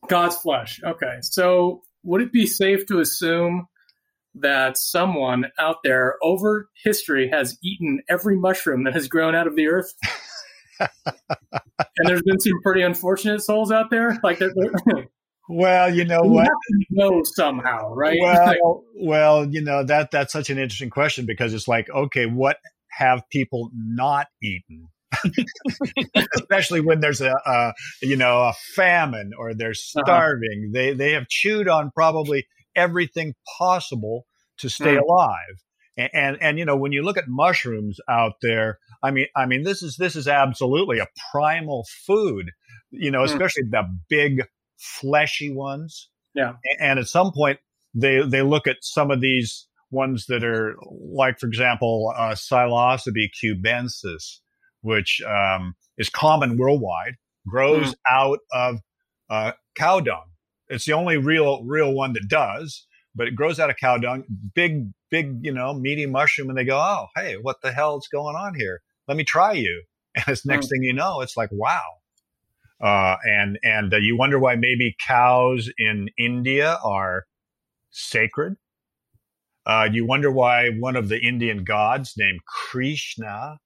God's 0.08 0.36
flesh. 0.36 0.80
Okay, 0.84 1.18
so 1.22 1.82
would 2.02 2.22
it 2.22 2.32
be 2.32 2.46
safe 2.46 2.86
to 2.86 3.00
assume 3.00 3.66
that 4.34 4.76
someone 4.76 5.46
out 5.58 5.76
there 5.82 6.16
over 6.22 6.68
history 6.82 7.28
has 7.28 7.58
eaten 7.62 8.02
every 8.08 8.36
mushroom 8.36 8.84
that 8.84 8.94
has 8.94 9.08
grown 9.08 9.34
out 9.34 9.46
of 9.46 9.56
the 9.56 9.68
earth? 9.68 9.92
and 10.80 12.08
there's 12.08 12.22
been 12.22 12.38
some 12.38 12.60
pretty 12.62 12.82
unfortunate 12.82 13.42
souls 13.42 13.72
out 13.72 13.90
there, 13.90 14.18
like 14.22 14.38
they're, 14.38 14.52
they're 14.54 15.08
well, 15.48 15.94
you 15.94 16.04
know 16.04 16.22
what? 16.22 16.48
know 16.90 17.22
somehow, 17.24 17.92
right? 17.94 18.18
Well, 18.20 18.84
well, 18.94 19.46
you 19.48 19.62
know 19.62 19.84
that 19.84 20.10
that's 20.10 20.32
such 20.32 20.50
an 20.50 20.58
interesting 20.58 20.90
question 20.90 21.26
because 21.26 21.54
it's 21.54 21.68
like, 21.68 21.88
okay, 21.90 22.26
what 22.26 22.58
have 22.90 23.22
people 23.30 23.70
not 23.74 24.26
eaten? 24.42 24.88
Especially 26.34 26.80
when 26.80 27.00
there's 27.00 27.20
a, 27.20 27.32
a, 27.46 27.72
you 28.02 28.16
know 28.16 28.42
a 28.42 28.54
famine 28.74 29.30
or 29.38 29.54
they're 29.54 29.70
uh-huh. 29.70 30.02
starving, 30.04 30.70
uh-huh. 30.70 30.72
they 30.72 30.94
they 30.94 31.12
have 31.12 31.28
chewed 31.28 31.68
on 31.68 31.90
probably 31.94 32.46
everything 32.74 33.34
possible 33.58 34.26
to 34.58 34.68
stay 34.68 34.96
mm. 34.96 35.00
alive. 35.00 35.62
And, 35.98 36.10
and, 36.12 36.36
and 36.42 36.58
you 36.58 36.64
know 36.64 36.76
when 36.76 36.92
you 36.92 37.02
look 37.02 37.16
at 37.16 37.28
mushrooms 37.28 37.98
out 38.08 38.34
there, 38.42 38.78
I 39.02 39.12
mean 39.12 39.26
I 39.36 39.46
mean 39.46 39.62
this 39.62 39.82
is 39.82 39.96
this 39.96 40.16
is 40.16 40.26
absolutely 40.26 40.98
a 40.98 41.06
primal 41.30 41.84
food. 42.06 42.50
You 42.90 43.10
know, 43.10 43.20
mm. 43.20 43.26
especially 43.26 43.64
the 43.70 43.84
big 44.08 44.42
fleshy 44.78 45.52
ones. 45.52 46.08
Yeah. 46.34 46.54
And 46.80 46.98
at 46.98 47.06
some 47.06 47.32
point, 47.32 47.58
they 47.94 48.22
they 48.26 48.42
look 48.42 48.66
at 48.66 48.76
some 48.82 49.10
of 49.10 49.20
these 49.20 49.66
ones 49.90 50.26
that 50.26 50.44
are 50.44 50.76
like, 51.00 51.38
for 51.38 51.46
example, 51.46 52.12
uh, 52.16 52.34
Psilocybe 52.34 53.30
cubensis, 53.42 54.40
which 54.82 55.20
um, 55.26 55.74
is 55.96 56.10
common 56.10 56.58
worldwide, 56.58 57.14
grows 57.48 57.92
mm. 57.92 57.94
out 58.10 58.38
of 58.52 58.76
uh, 59.30 59.52
cow 59.76 60.00
dung. 60.00 60.24
It's 60.68 60.84
the 60.84 60.92
only 60.92 61.16
real 61.16 61.64
real 61.64 61.92
one 61.92 62.12
that 62.14 62.28
does, 62.28 62.86
but 63.14 63.28
it 63.28 63.34
grows 63.34 63.58
out 63.58 63.70
of 63.70 63.76
cow 63.76 63.98
dung. 63.98 64.24
Big, 64.54 64.90
big, 65.10 65.38
you 65.42 65.52
know, 65.52 65.72
meaty 65.74 66.06
mushroom, 66.06 66.48
and 66.48 66.58
they 66.58 66.64
go, 66.64 66.78
"Oh, 66.78 67.06
hey, 67.14 67.36
what 67.40 67.62
the 67.62 67.72
hell's 67.72 68.08
going 68.08 68.36
on 68.36 68.54
here? 68.54 68.80
Let 69.08 69.16
me 69.16 69.24
try 69.24 69.52
you." 69.52 69.84
And 70.16 70.24
it's 70.28 70.46
next 70.46 70.66
mm. 70.66 70.70
thing 70.70 70.82
you 70.82 70.94
know, 70.94 71.20
it's 71.20 71.36
like, 71.36 71.50
"Wow, 71.52 71.82
uh, 72.80 73.16
and 73.24 73.58
and 73.62 73.92
uh, 73.92 73.98
you 73.98 74.16
wonder 74.16 74.38
why 74.38 74.56
maybe 74.56 74.94
cows 75.06 75.70
in 75.78 76.08
India 76.18 76.78
are 76.84 77.24
sacred. 77.90 78.56
Uh, 79.64 79.88
you 79.90 80.06
wonder 80.06 80.30
why 80.30 80.70
one 80.70 80.94
of 80.94 81.08
the 81.08 81.18
Indian 81.18 81.64
gods 81.64 82.14
named 82.16 82.40
Krishna 82.46 83.58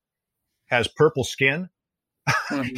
has 0.67 0.89
purple 0.89 1.25
skin. 1.25 1.69
Mm-hmm. 2.51 2.77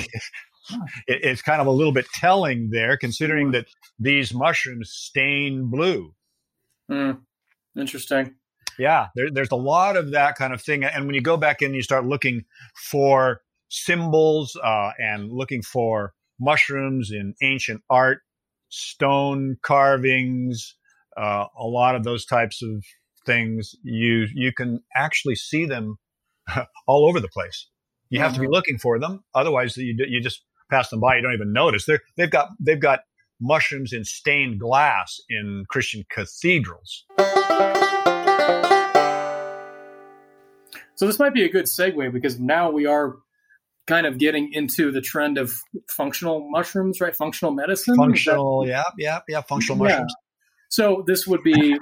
it, 1.06 1.24
it's 1.24 1.42
kind 1.42 1.60
of 1.60 1.66
a 1.66 1.70
little 1.70 1.92
bit 1.92 2.06
telling 2.14 2.70
there, 2.70 2.96
considering 2.96 3.52
that 3.52 3.66
these 3.98 4.34
mushrooms 4.34 4.90
stain 4.90 5.70
blue. 5.70 6.14
Mm. 6.90 7.20
Interesting. 7.76 8.34
Yeah, 8.78 9.08
there, 9.14 9.30
there's 9.30 9.50
a 9.50 9.56
lot 9.56 9.96
of 9.96 10.12
that 10.12 10.36
kind 10.36 10.52
of 10.52 10.62
thing. 10.62 10.84
And 10.84 11.06
when 11.06 11.14
you 11.14 11.20
go 11.20 11.36
back 11.36 11.62
in, 11.62 11.74
you 11.74 11.82
start 11.82 12.04
looking 12.06 12.44
for 12.90 13.42
symbols 13.68 14.56
uh, 14.62 14.92
and 14.98 15.30
looking 15.30 15.62
for 15.62 16.12
mushrooms 16.42 17.10
in 17.12 17.34
ancient 17.40 17.82
art, 17.88 18.18
stone 18.68 19.56
carvings, 19.62 20.74
uh, 21.16 21.46
a 21.58 21.64
lot 21.64 21.94
of 21.94 22.04
those 22.04 22.26
types 22.26 22.62
of 22.62 22.84
things. 23.24 23.74
You 23.82 24.26
you 24.34 24.52
can 24.52 24.80
actually 24.94 25.36
see 25.36 25.64
them 25.64 25.98
all 26.86 27.06
over 27.08 27.20
the 27.20 27.28
place. 27.28 27.68
You 28.10 28.20
have 28.20 28.34
to 28.34 28.40
be 28.40 28.44
mm-hmm. 28.44 28.52
looking 28.52 28.78
for 28.78 28.98
them, 28.98 29.24
otherwise 29.34 29.76
you 29.76 29.94
you 29.96 30.20
just 30.20 30.42
pass 30.70 30.90
them 30.90 31.00
by. 31.00 31.16
You 31.16 31.22
don't 31.22 31.34
even 31.34 31.52
notice. 31.52 31.86
They're, 31.86 32.00
they've 32.16 32.30
got 32.30 32.48
they've 32.60 32.80
got 32.80 33.00
mushrooms 33.40 33.92
in 33.92 34.04
stained 34.04 34.60
glass 34.60 35.20
in 35.28 35.64
Christian 35.68 36.04
cathedrals. 36.10 37.04
So 40.94 41.06
this 41.06 41.18
might 41.18 41.34
be 41.34 41.44
a 41.44 41.48
good 41.48 41.64
segue 41.64 42.12
because 42.12 42.38
now 42.38 42.70
we 42.70 42.86
are 42.86 43.16
kind 43.92 44.06
of 44.06 44.16
getting 44.16 44.50
into 44.54 44.90
the 44.90 45.02
trend 45.02 45.36
of 45.36 45.60
functional 45.86 46.48
mushrooms, 46.48 46.98
right? 46.98 47.14
Functional 47.14 47.52
medicine. 47.52 47.94
Functional, 47.94 48.62
that, 48.62 48.68
yeah, 48.68 48.84
yeah, 48.96 49.18
yeah. 49.28 49.40
Functional 49.42 49.76
mushrooms. 49.76 50.14
So 50.70 51.04
this 51.06 51.26
would 51.26 51.42
be 51.42 51.78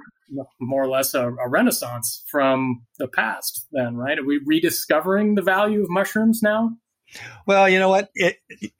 more 0.60 0.82
or 0.82 0.88
less 0.88 1.14
a, 1.14 1.28
a, 1.28 1.48
renaissance 1.48 2.24
from 2.28 2.82
the 2.98 3.06
past, 3.06 3.64
then, 3.70 3.96
right? 3.96 4.18
Are 4.18 4.24
we 4.24 4.40
rediscovering 4.44 5.36
the 5.36 5.42
value 5.42 5.84
of 5.84 5.86
mushrooms 5.88 6.40
now? 6.42 6.72
Well, 7.46 7.68
you 7.68 7.78
know 7.78 7.88
what? 7.88 8.10
It, 8.14 8.38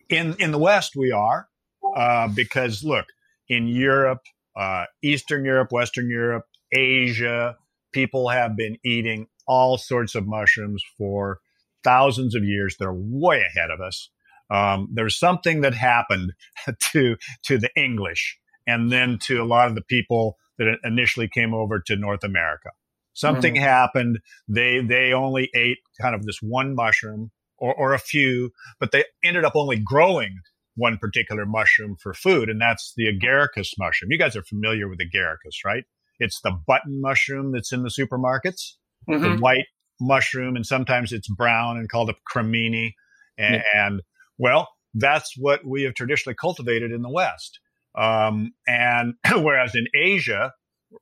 in 0.09 0.35
in 0.41 0.51
the 0.51 0.59
West, 0.59 0.97
we 0.97 1.13
are 1.13 1.49
uh, 1.97 2.27
because 2.35 2.83
look 2.83 3.07
in 3.49 3.69
Europe, 3.69 4.23
uh, 4.57 4.87
Eastern 5.05 5.45
Europe, 5.45 5.71
Western 5.71 6.11
Europe, 6.11 6.47
Asia, 6.73 7.57
people 7.93 8.29
have 8.29 8.57
been 8.57 8.77
eating 8.85 9.29
all 9.47 9.79
sorts 9.79 10.17
of 10.17 10.27
mushrooms 10.27 10.83
for 10.99 11.39
thousands 11.85 12.35
of 12.35 12.45
years. 12.45 12.77
They're 12.79 12.93
way 12.93 13.43
ahead 13.43 13.71
of 13.71 13.81
us. 13.81 14.11
Um, 14.51 14.89
there's 14.93 15.19
something 15.19 15.61
that 15.61 15.75
happened 15.75 16.33
to 16.93 17.17
to 17.45 17.59
the 17.59 17.71
English 17.77 18.39
and 18.67 18.91
then 18.91 19.19
to 19.23 19.43
a 19.43 19.45
lot 19.45 19.69
of 19.69 19.75
the 19.75 19.83
people 19.83 20.37
that 20.59 20.79
initially 20.85 21.29
came 21.29 21.55
over 21.55 21.81
to 21.81 21.97
North 21.97 22.25
America. 22.25 22.71
Something 23.13 23.55
mm-hmm. 23.55 23.65
happened. 23.65 24.19
They 24.49 24.81
they 24.81 25.13
only 25.13 25.51
ate 25.55 25.79
kind 26.01 26.15
of 26.15 26.25
this 26.25 26.39
one 26.41 26.75
mushroom 26.75 27.31
or, 27.59 27.75
or 27.75 27.93
a 27.93 27.99
few, 27.99 28.51
but 28.79 28.93
they 28.93 29.05
ended 29.25 29.45
up 29.45 29.53
only 29.55 29.79
growing 29.79 30.41
one 30.77 30.97
particular 30.97 31.45
mushroom 31.45 31.97
for 32.01 32.15
food, 32.15 32.49
and 32.49 32.61
that's 32.61 32.95
the 32.97 33.07
agaricus 33.07 33.73
mushroom. 33.79 34.11
You 34.11 34.19
guys 34.19 34.37
are 34.37 34.43
familiar 34.43 34.89
with 34.89 35.01
agaricus, 35.01 35.65
right? 35.65 35.85
It's 36.19 36.41
the 36.41 36.53
button 36.67 37.01
mushroom 37.01 37.53
that's 37.53 37.73
in 37.73 37.83
the 37.83 37.89
supermarkets, 37.89 38.75
mm-hmm. 39.09 39.23
the 39.23 39.37
white 39.39 39.67
mushroom, 40.01 40.57
and 40.57 40.67
sometimes 40.67 41.13
it's 41.13 41.29
brown 41.29 41.77
and 41.77 41.89
called 41.89 42.11
a 42.11 42.15
cremini. 42.33 42.93
And, 43.39 43.63
yeah. 43.75 43.87
and 43.87 44.03
well, 44.39 44.69
that's 44.95 45.35
what 45.37 45.65
we 45.65 45.85
have 45.85 45.95
traditionally 45.95 46.37
cultivated 46.41 46.91
in 46.93 47.03
the 47.03 47.11
West. 47.11 47.61
Um, 47.97 48.53
and 48.67 49.15
whereas 49.37 49.75
in 49.75 49.87
Asia, 49.95 50.53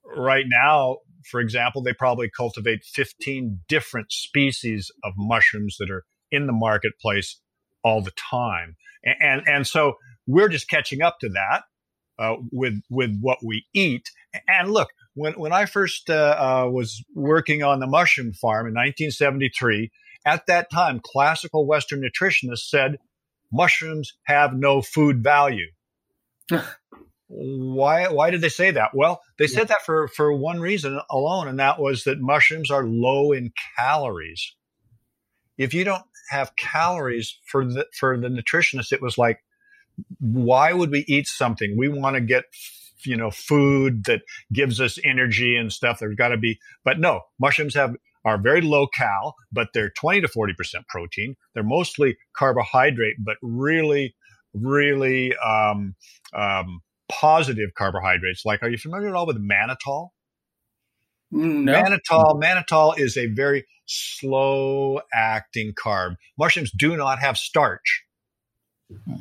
right 0.05 0.45
now, 0.47 0.99
for 1.31 1.41
example, 1.41 1.83
they 1.83 1.93
probably 1.93 2.31
cultivate 2.35 2.85
15 2.85 3.61
different 3.69 4.13
species 4.13 4.91
of 5.05 5.13
mushrooms 5.17 5.77
that 5.79 5.91
are 5.91 6.05
in 6.31 6.47
the 6.47 6.53
marketplace 6.53 7.41
all 7.83 8.03
the 8.03 8.13
time. 8.31 8.77
And, 9.05 9.17
and, 9.21 9.43
and 9.47 9.67
so 9.67 9.95
we're 10.27 10.49
just 10.49 10.69
catching 10.69 11.03
up 11.03 11.19
to 11.21 11.29
that 11.31 11.63
uh, 12.19 12.37
with, 12.53 12.81
with 12.91 13.19
what 13.21 13.39
we 13.45 13.65
eat. 13.75 14.11
And 14.47 14.71
look, 14.71 14.89
when 15.19 15.35
when 15.35 15.53
I 15.53 15.67
first 15.67 16.09
uh, 16.11 16.37
uh, 16.39 16.71
was 16.71 17.03
working 17.15 17.63
on 17.63 17.81
the 17.81 17.87
mushroom 17.87 18.33
farm 18.33 18.67
in 18.67 18.75
1973, 18.75 19.91
at 20.25 20.47
that 20.47 20.71
time, 20.71 21.01
classical 21.03 21.67
Western 21.67 22.03
nutritionists 22.03 22.69
said 22.69 22.99
mushrooms 23.53 24.13
have 24.25 24.55
no 24.55 24.81
food 24.81 25.23
value. 25.23 25.67
why 27.27 28.09
why 28.09 28.31
did 28.31 28.41
they 28.41 28.49
say 28.49 28.71
that? 28.71 28.91
Well, 28.95 29.21
they 29.39 29.47
said 29.47 29.69
that 29.69 29.83
for 29.85 30.09
for 30.09 30.33
one 30.33 30.61
reason 30.61 31.01
alone, 31.11 31.49
and 31.49 31.59
that 31.59 31.79
was 31.79 32.05
that 32.05 32.21
mushrooms 32.21 32.71
are 32.71 32.85
low 32.85 33.33
in 33.33 33.53
calories. 33.77 34.55
If 35.57 35.75
you 35.75 35.85
don't 35.85 36.05
have 36.31 36.57
calories 36.57 37.39
for 37.45 37.65
the 37.65 37.87
for 37.99 38.17
the 38.17 38.29
nutritionist, 38.29 38.93
it 38.93 39.03
was 39.03 39.19
like 39.19 39.41
why 40.21 40.73
would 40.73 40.91
we 40.91 41.05
eat 41.09 41.27
something? 41.27 41.77
We 41.77 41.89
want 41.89 42.15
to 42.15 42.21
get 42.21 42.45
you 43.05 43.17
know 43.17 43.31
food 43.31 44.05
that 44.05 44.23
gives 44.53 44.81
us 44.81 44.99
energy 45.05 45.57
and 45.57 45.73
stuff. 45.73 45.99
There's 45.99 46.17
got 46.17 46.29
to 46.29 46.37
be, 46.37 46.59
but 46.85 46.99
no, 46.99 47.23
mushrooms 47.39 47.75
have 47.75 47.97
are 48.25 48.39
very 48.39 48.61
low 48.61 48.87
cal, 48.87 49.37
but 49.53 49.69
they're 49.73 49.91
20 49.91 50.23
to 50.23 50.29
40 50.29 50.55
percent 50.55 50.87
protein. 50.89 51.37
They're 51.55 51.63
mostly 51.63 52.17
carbohydrate, 52.37 53.17
but 53.19 53.37
really, 53.43 54.15
really 54.55 55.37
um, 55.37 55.95
um, 56.35 56.81
positive 57.09 57.71
carbohydrates. 57.77 58.45
Like, 58.45 58.63
are 58.63 58.69
you 58.69 58.79
familiar 58.79 59.09
at 59.09 59.15
all 59.15 59.27
with 59.27 59.39
mannitol? 59.39 60.11
Mm, 61.33 61.65
no. 61.65 61.73
Mannitol, 61.73 62.41
mannitol 62.41 62.99
is 62.99 63.17
a 63.17 63.27
very 63.27 63.67
slow 63.87 65.01
acting 65.13 65.73
carb. 65.73 66.17
Mushrooms 66.39 66.71
do 66.71 66.97
not 66.97 67.19
have 67.19 67.37
starch. 67.37 68.05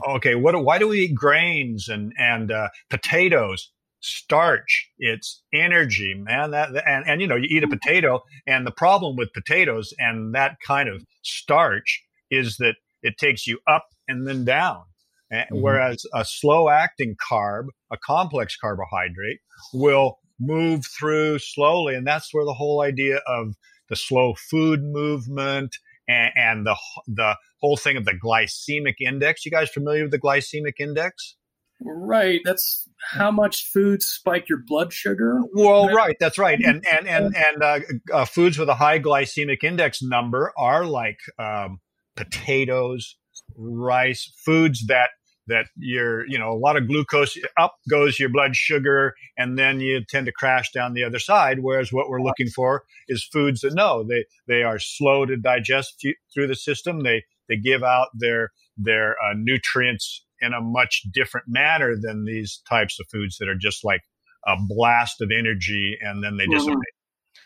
Okay, 0.08 0.36
what? 0.36 0.62
Why 0.64 0.78
do 0.78 0.88
we 0.88 1.02
eat 1.02 1.16
grains 1.16 1.88
and 1.88 2.14
and 2.18 2.52
uh, 2.52 2.70
potatoes? 2.90 3.72
Starch. 4.00 4.90
It's 5.00 5.44
energy, 5.54 6.14
man. 6.16 6.52
That 6.52 6.70
and 6.88 7.06
and 7.08 7.22
you 7.22 7.28
know 7.28 7.36
you 7.36 7.48
eat 7.50 7.64
a 7.64 7.68
potato, 7.68 8.24
and 8.46 8.66
the 8.66 8.72
problem 8.72 9.16
with 9.16 9.34
potatoes 9.34 9.94
and 9.98 10.34
that 10.36 10.58
kind 10.66 10.88
of 10.88 11.04
starch 11.24 12.04
is 12.30 12.58
that 12.58 12.76
it 13.02 13.18
takes 13.18 13.48
you 13.48 13.60
up 13.68 13.88
and 14.08 14.28
then 14.28 14.46
down. 14.46 14.84
Mm-hmm. 15.32 15.60
Whereas 15.60 16.06
a 16.14 16.24
slow 16.24 16.70
acting 16.70 17.16
carb, 17.30 17.66
a 17.92 17.98
complex 17.98 18.56
carbohydrate, 18.56 19.40
will 19.74 20.20
move 20.40 20.86
through 20.86 21.40
slowly. 21.40 21.96
And 21.96 22.06
that's 22.06 22.34
where 22.34 22.46
the 22.46 22.54
whole 22.54 22.82
idea 22.82 23.18
of 23.28 23.56
the 23.90 23.96
slow 23.96 24.36
food 24.50 24.84
movement 24.84 25.76
and, 26.08 26.32
and 26.36 26.66
the, 26.66 26.76
the 27.08 27.36
whole 27.60 27.78
thing 27.78 27.98
of 27.98 28.06
the 28.06 28.14
glycemic 28.14 28.96
index. 29.00 29.46
You 29.46 29.52
guys 29.52 29.70
familiar 29.70 30.04
with 30.04 30.12
the 30.12 30.20
glycemic 30.20 30.80
index? 30.80 31.36
Right. 31.80 32.42
That's 32.44 32.88
how 33.12 33.30
much 33.30 33.70
food 33.72 34.02
spike 34.02 34.50
your 34.50 34.64
blood 34.66 34.92
sugar. 34.92 35.42
Well, 35.54 35.90
right. 35.90 36.16
That's 36.20 36.38
right. 36.38 36.60
And 36.60 36.84
and 36.92 37.08
and 37.08 37.36
and 37.36 37.64
uh, 37.64 37.80
uh, 38.12 38.26
foods 38.26 38.58
with 38.58 38.70
a 38.70 38.74
high 38.74 39.00
glycemic 39.00 39.64
index 39.64 40.02
number 40.02 40.54
are 40.58 40.86
like 40.86 41.20
um, 41.38 41.80
potatoes, 42.16 43.16
rice, 43.56 44.32
foods 44.44 44.88
that 44.88 45.10
that 45.48 45.68
you're, 45.78 46.28
you 46.28 46.38
know, 46.38 46.52
a 46.52 46.60
lot 46.60 46.78
of 46.78 46.88
glucose 46.88 47.38
up 47.58 47.76
goes 47.90 48.20
your 48.20 48.30
blood 48.30 48.56
sugar 48.56 49.16
and 49.38 49.58
then 49.58 49.80
you 49.80 50.04
tend 50.08 50.26
to 50.26 50.32
crash 50.32 50.72
down 50.72 50.94
the 50.94 51.04
other 51.04 51.20
side. 51.20 51.60
Whereas 51.62 51.92
what 51.92 52.10
we're 52.10 52.22
looking 52.22 52.48
for 52.48 52.84
is 53.08 53.24
foods 53.24 53.62
that 53.62 53.74
no, 53.74 54.04
they, 54.04 54.26
they 54.48 54.64
are 54.64 54.80
slow 54.80 55.26
to 55.26 55.38
digest 55.38 56.06
through 56.34 56.48
the 56.48 56.56
system. 56.56 57.04
They, 57.04 57.24
they 57.48 57.58
give 57.58 57.84
out 57.84 58.08
their, 58.14 58.52
their 58.78 59.12
uh, 59.12 59.34
nutrients 59.36 60.26
in 60.42 60.54
a 60.54 60.62
much 60.62 61.04
different 61.14 61.48
manner 61.50 61.96
than 62.00 62.26
these 62.26 62.62
types 62.70 63.00
of 63.00 63.08
foods 63.12 63.38
that 63.38 63.48
are 63.48 63.58
just 63.58 63.84
like 63.84 64.02
a 64.46 64.56
blast 64.68 65.22
of 65.22 65.30
energy 65.38 65.98
and 66.02 66.24
then 66.24 66.38
they 66.38 66.44
mm-hmm. 66.44 66.54
dissipate. 66.54 66.78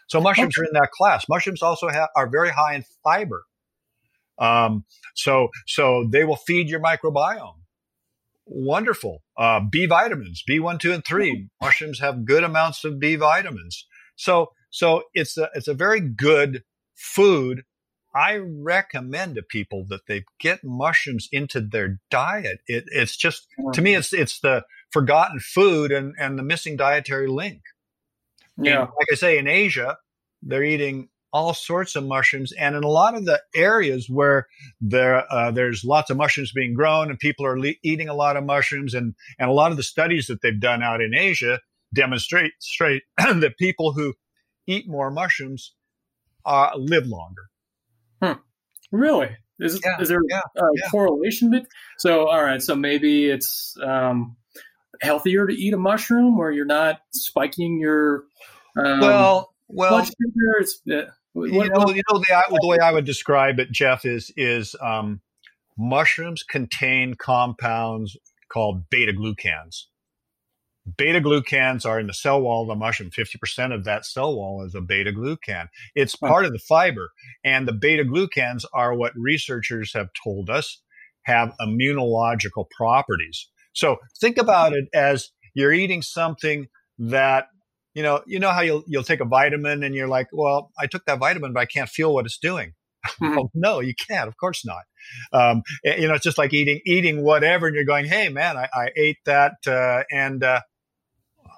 So 0.08 0.20
mushrooms 0.20 0.56
okay. 0.58 0.64
are 0.64 0.66
in 0.66 0.74
that 0.74 0.90
class. 0.92 1.26
Mushrooms 1.30 1.62
also 1.62 1.88
have, 1.88 2.10
are 2.16 2.30
very 2.30 2.50
high 2.50 2.76
in 2.76 2.84
fiber. 3.04 3.44
Um, 4.40 4.86
so, 5.16 5.50
so 5.68 6.08
they 6.12 6.24
will 6.24 6.36
feed 6.36 6.68
your 6.68 6.80
microbiome 6.80 7.61
wonderful. 8.46 9.24
Uh, 9.38 9.60
B 9.60 9.86
vitamins, 9.86 10.44
B1, 10.48 10.80
2, 10.80 10.94
and 10.94 11.06
3. 11.06 11.48
Mushrooms 11.62 12.00
have 12.00 12.26
good 12.26 12.44
amounts 12.44 12.84
of 12.84 13.00
B 13.00 13.16
vitamins. 13.16 13.86
So, 14.16 14.52
so 14.70 15.04
it's 15.14 15.38
a, 15.38 15.50
it's 15.54 15.68
a 15.68 15.74
very 15.74 16.00
good 16.00 16.64
food. 16.96 17.64
I 18.14 18.36
recommend 18.38 19.36
to 19.36 19.42
people 19.42 19.86
that 19.90 20.06
they 20.08 20.26
get 20.40 20.64
mushrooms 20.64 21.30
into 21.32 21.62
their 21.62 22.00
diet. 22.10 22.60
It, 22.68 22.86
it's 22.88 23.16
just, 23.16 23.48
to 23.74 23.82
me, 23.82 23.96
it's, 23.96 24.12
it's 24.12 24.40
the 24.40 24.66
forgotten 24.92 25.40
food 25.40 25.92
and, 25.92 26.14
and 26.20 26.38
the 26.38 26.44
missing 26.44 26.76
dietary 26.76 27.28
link. 27.28 27.62
Yeah. 28.58 28.82
And 28.82 28.90
like 28.90 29.08
I 29.12 29.16
say, 29.16 29.38
in 29.38 29.48
Asia, 29.48 29.98
they're 30.44 30.64
eating 30.64 31.10
all 31.34 31.54
sorts 31.54 31.96
of 31.96 32.06
mushrooms. 32.06 32.52
And 32.52 32.76
in 32.76 32.84
a 32.84 32.88
lot 32.90 33.16
of 33.16 33.26
the 33.26 33.42
areas 33.56 34.10
where 34.10 34.48
there 34.80 35.32
uh, 35.32 35.52
there's 35.52 35.84
lots 35.84 36.10
of 36.10 36.18
mushrooms 36.18 36.52
being 36.52 36.74
grown 36.74 37.10
and 37.10 37.20
people 37.20 37.46
are 37.46 37.60
le- 37.60 37.74
eating 37.84 38.10
a 38.10 38.14
lot 38.14 38.38
of 38.38 38.44
mushrooms, 38.44 38.94
and 38.94 39.16
and 39.40 39.50
a 39.50 39.54
lot 39.54 39.72
of 39.72 39.78
the 39.78 39.84
studies 39.84 40.28
that 40.28 40.42
they've 40.42 40.60
done 40.60 40.84
out 40.84 41.02
in 41.02 41.14
Asia 41.14 41.60
demonstrate 41.94 42.54
straight 42.60 43.04
that 43.18 43.58
people 43.58 43.94
who 43.94 44.14
eat 44.68 44.88
more 44.88 45.12
mushrooms 45.12 45.74
uh, 46.46 46.70
live 46.76 47.08
longer. 47.08 47.50
Hmm. 48.22 48.40
Really? 48.92 49.30
Is, 49.60 49.80
yeah, 49.84 50.02
is 50.02 50.10
there 50.10 50.22
yeah, 50.30 50.42
a 50.58 50.62
yeah. 50.76 50.90
correlation? 50.90 51.52
Bit? 51.52 51.68
So, 51.98 52.28
all 52.28 52.44
right. 52.44 52.62
So 52.62 52.76
maybe 52.76 53.30
it's 53.30 53.78
um, 53.84 54.36
healthier 55.02 55.46
to 55.46 55.54
eat 55.54 55.74
a 55.74 55.78
mushroom 55.78 56.38
where 56.38 56.52
you're 56.52 56.66
not 56.66 57.00
spiking 57.12 57.80
your 57.80 58.24
um, 58.76 59.02
well, 59.02 59.54
well, 59.68 60.06
you, 61.36 61.70
know, 61.70 61.90
you 61.90 62.02
know 62.10 62.20
the, 62.20 62.60
the 62.62 62.68
way 62.68 62.78
I 62.80 62.92
would 62.92 63.06
describe 63.06 63.60
it, 63.60 63.72
Jeff, 63.72 64.06
is 64.06 64.32
is 64.36 64.76
um, 64.82 65.22
mushrooms 65.78 66.44
contain 66.44 67.16
compounds 67.16 68.18
called 68.52 68.90
beta 68.90 69.14
glucans. 69.14 69.86
Beta 70.98 71.22
glucans 71.22 71.86
are 71.86 72.00
in 72.00 72.08
the 72.08 72.14
cell 72.14 72.42
wall 72.42 72.64
of 72.64 72.68
the 72.68 72.76
mushroom. 72.76 73.12
50% 73.12 73.74
of 73.74 73.84
that 73.84 74.04
cell 74.04 74.36
wall 74.36 74.66
is 74.66 74.74
a 74.74 74.82
beta 74.82 75.12
glucan. 75.12 75.68
It's 75.94 76.16
part 76.16 76.44
of 76.44 76.54
the 76.54 76.60
fiber. 76.60 77.10
And 77.46 77.68
the 77.68 77.74
beta 77.74 78.04
glucans 78.04 78.66
are 78.74 78.96
what 78.96 79.14
researchers 79.16 79.94
have 79.94 80.10
told 80.24 80.50
us 80.50 80.82
have 81.26 81.54
immunological 81.62 82.66
properties. 82.76 83.48
So 83.74 83.98
think 84.20 84.38
about 84.38 84.74
it 84.74 84.86
as 84.94 85.30
you're 85.54 85.72
eating 85.72 86.02
something 86.02 86.68
that 86.98 87.48
you 87.94 88.04
know, 88.04 88.22
you 88.26 88.40
know 88.40 88.52
how 88.52 88.62
you'll 88.62 88.84
you'll 88.88 89.04
take 89.04 89.20
a 89.20 89.26
vitamin 89.26 89.84
and 89.84 89.94
you're 89.94 90.08
like, 90.08 90.28
well, 90.32 90.72
I 90.80 90.88
took 90.88 91.06
that 91.06 91.20
vitamin, 91.20 91.54
but 91.54 91.60
I 91.60 91.66
can't 91.66 91.90
feel 91.90 92.14
what 92.14 92.26
it's 92.26 92.38
doing. 92.38 92.74
Mm-hmm. 93.20 93.36
well, 93.36 93.52
no, 93.56 93.80
you 93.80 93.94
can't. 94.08 94.28
Of 94.28 94.38
course 94.38 94.64
not. 94.64 94.84
Um, 95.34 95.64
you 95.84 96.08
know, 96.08 96.14
it's 96.14 96.24
just 96.24 96.38
like 96.38 96.54
eating 96.54 96.82
eating 96.86 97.24
whatever, 97.24 97.66
and 97.66 97.76
you're 97.76 97.84
going, 97.84 98.06
hey, 98.06 98.30
man, 98.30 98.58
I, 98.58 98.68
I 98.72 98.90
ate 98.96 99.18
that, 99.26 99.54
uh, 99.66 100.04
and 100.12 100.44
uh, 100.44 100.62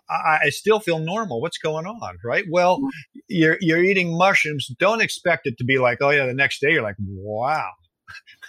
I, 0.09 0.39
I, 0.45 0.49
still 0.49 0.79
feel 0.79 0.99
normal. 0.99 1.41
What's 1.41 1.57
going 1.57 1.85
on, 1.85 2.17
right? 2.23 2.45
Well, 2.49 2.77
mm-hmm. 2.77 3.19
you're 3.27 3.57
you're 3.59 3.83
eating 3.83 4.17
mushrooms. 4.17 4.67
Don't 4.79 5.01
expect 5.01 5.45
it 5.45 5.57
to 5.57 5.65
be 5.65 5.79
like, 5.79 5.97
oh 6.01 6.11
yeah, 6.11 6.25
the 6.25 6.33
next 6.33 6.61
day 6.61 6.71
you're 6.71 6.81
like, 6.81 6.95
wow, 6.99 7.71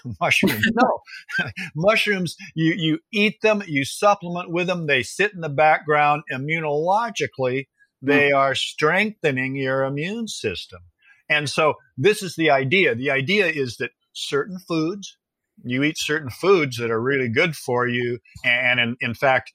mushrooms. 0.21 0.65
no, 0.75 1.49
mushrooms. 1.75 2.37
You 2.55 2.75
you 2.77 2.99
eat 3.13 3.41
them, 3.43 3.63
you 3.67 3.85
supplement 3.85 4.51
with 4.51 4.67
them. 4.67 4.87
They 4.87 5.03
sit 5.03 5.33
in 5.33 5.41
the 5.41 5.49
background 5.49 6.23
immunologically 6.33 7.67
they 8.05 8.31
mm. 8.31 8.37
are 8.37 8.55
strengthening 8.55 9.57
your 9.57 9.85
immune 9.85 10.29
system. 10.29 10.81
And 11.29 11.49
so 11.49 11.75
this 11.97 12.23
is 12.23 12.37
the 12.37 12.51
idea. 12.51 12.95
The 12.95 13.11
idea 13.11 13.47
is 13.47 13.79
that 13.79 13.91
certain 14.13 14.59
foods, 14.59 15.17
you 15.65 15.83
eat 15.83 15.97
certain 15.99 16.31
foods 16.31 16.77
that 16.79 16.91
are 16.91 17.01
really 17.01 17.29
good 17.29 17.57
for 17.57 17.89
you. 17.89 18.19
And 18.45 18.79
in, 18.79 18.97
in 19.01 19.15
fact, 19.15 19.53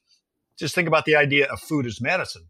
just 0.58 0.74
think 0.74 0.88
about 0.88 1.04
the 1.04 1.16
idea 1.16 1.46
of 1.46 1.60
food 1.60 1.86
as 1.86 2.00
medicine. 2.00 2.48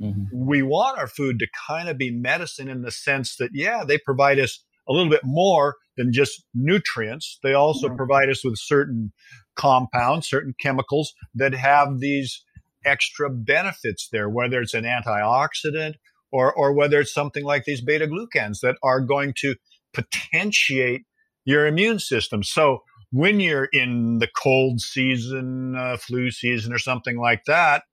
Mm-hmm. 0.00 0.24
We 0.32 0.62
want 0.62 0.98
our 0.98 1.06
food 1.06 1.38
to 1.38 1.46
kind 1.68 1.88
of 1.88 1.98
be 1.98 2.10
medicine 2.10 2.68
in 2.68 2.82
the 2.82 2.90
sense 2.90 3.36
that, 3.36 3.50
yeah, 3.52 3.84
they 3.84 3.98
provide 3.98 4.38
us 4.38 4.64
a 4.88 4.92
little 4.92 5.10
bit 5.10 5.22
more 5.24 5.76
than 5.96 6.12
just 6.12 6.44
nutrients. 6.54 7.38
They 7.42 7.54
also 7.54 7.88
mm-hmm. 7.88 7.96
provide 7.96 8.28
us 8.28 8.44
with 8.44 8.58
certain 8.58 9.12
compounds, 9.56 10.28
certain 10.28 10.54
chemicals 10.60 11.12
that 11.34 11.54
have 11.54 12.00
these 12.00 12.42
extra 12.84 13.30
benefits 13.30 14.08
there, 14.12 14.28
whether 14.28 14.60
it's 14.60 14.74
an 14.74 14.84
antioxidant 14.84 15.94
or, 16.32 16.52
or 16.52 16.74
whether 16.74 17.00
it's 17.00 17.14
something 17.14 17.44
like 17.44 17.64
these 17.64 17.80
beta 17.80 18.06
glucans 18.06 18.60
that 18.62 18.76
are 18.82 19.00
going 19.00 19.32
to 19.38 19.54
potentiate 19.92 21.02
your 21.44 21.66
immune 21.66 21.98
system. 21.98 22.42
So 22.42 22.80
when 23.10 23.38
you're 23.38 23.68
in 23.72 24.18
the 24.18 24.28
cold 24.36 24.80
season, 24.80 25.76
uh, 25.76 25.96
flu 25.96 26.30
season, 26.30 26.72
or 26.72 26.78
something 26.78 27.16
like 27.16 27.44
that, 27.46 27.84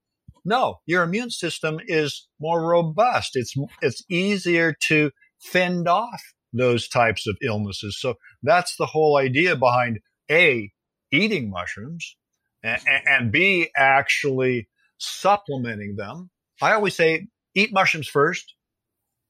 no, 0.44 0.80
your 0.88 1.04
immune 1.04 1.30
system 1.30 1.80
is 1.86 2.28
more 2.40 2.68
robust. 2.68 3.32
It's 3.36 3.54
it's 3.82 4.04
easier 4.10 4.74
to 4.88 5.12
fend 5.40 5.88
off 5.88 6.22
those 6.54 6.88
types 6.88 7.28
of 7.28 7.38
illnesses. 7.42 7.98
So 8.00 8.16
that's 8.44 8.76
the 8.76 8.86
whole 8.86 9.18
idea 9.18 9.56
behind 9.56 10.00
a 10.30 10.72
eating 11.12 11.50
mushrooms 11.50 12.16
and, 12.64 12.82
and 12.88 13.32
b 13.32 13.70
actually 13.76 14.70
supplementing 14.98 15.96
them. 15.98 16.30
I 16.62 16.74
always 16.74 16.96
say 16.96 17.28
eat 17.56 17.74
mushrooms 17.74 18.08
first, 18.08 18.54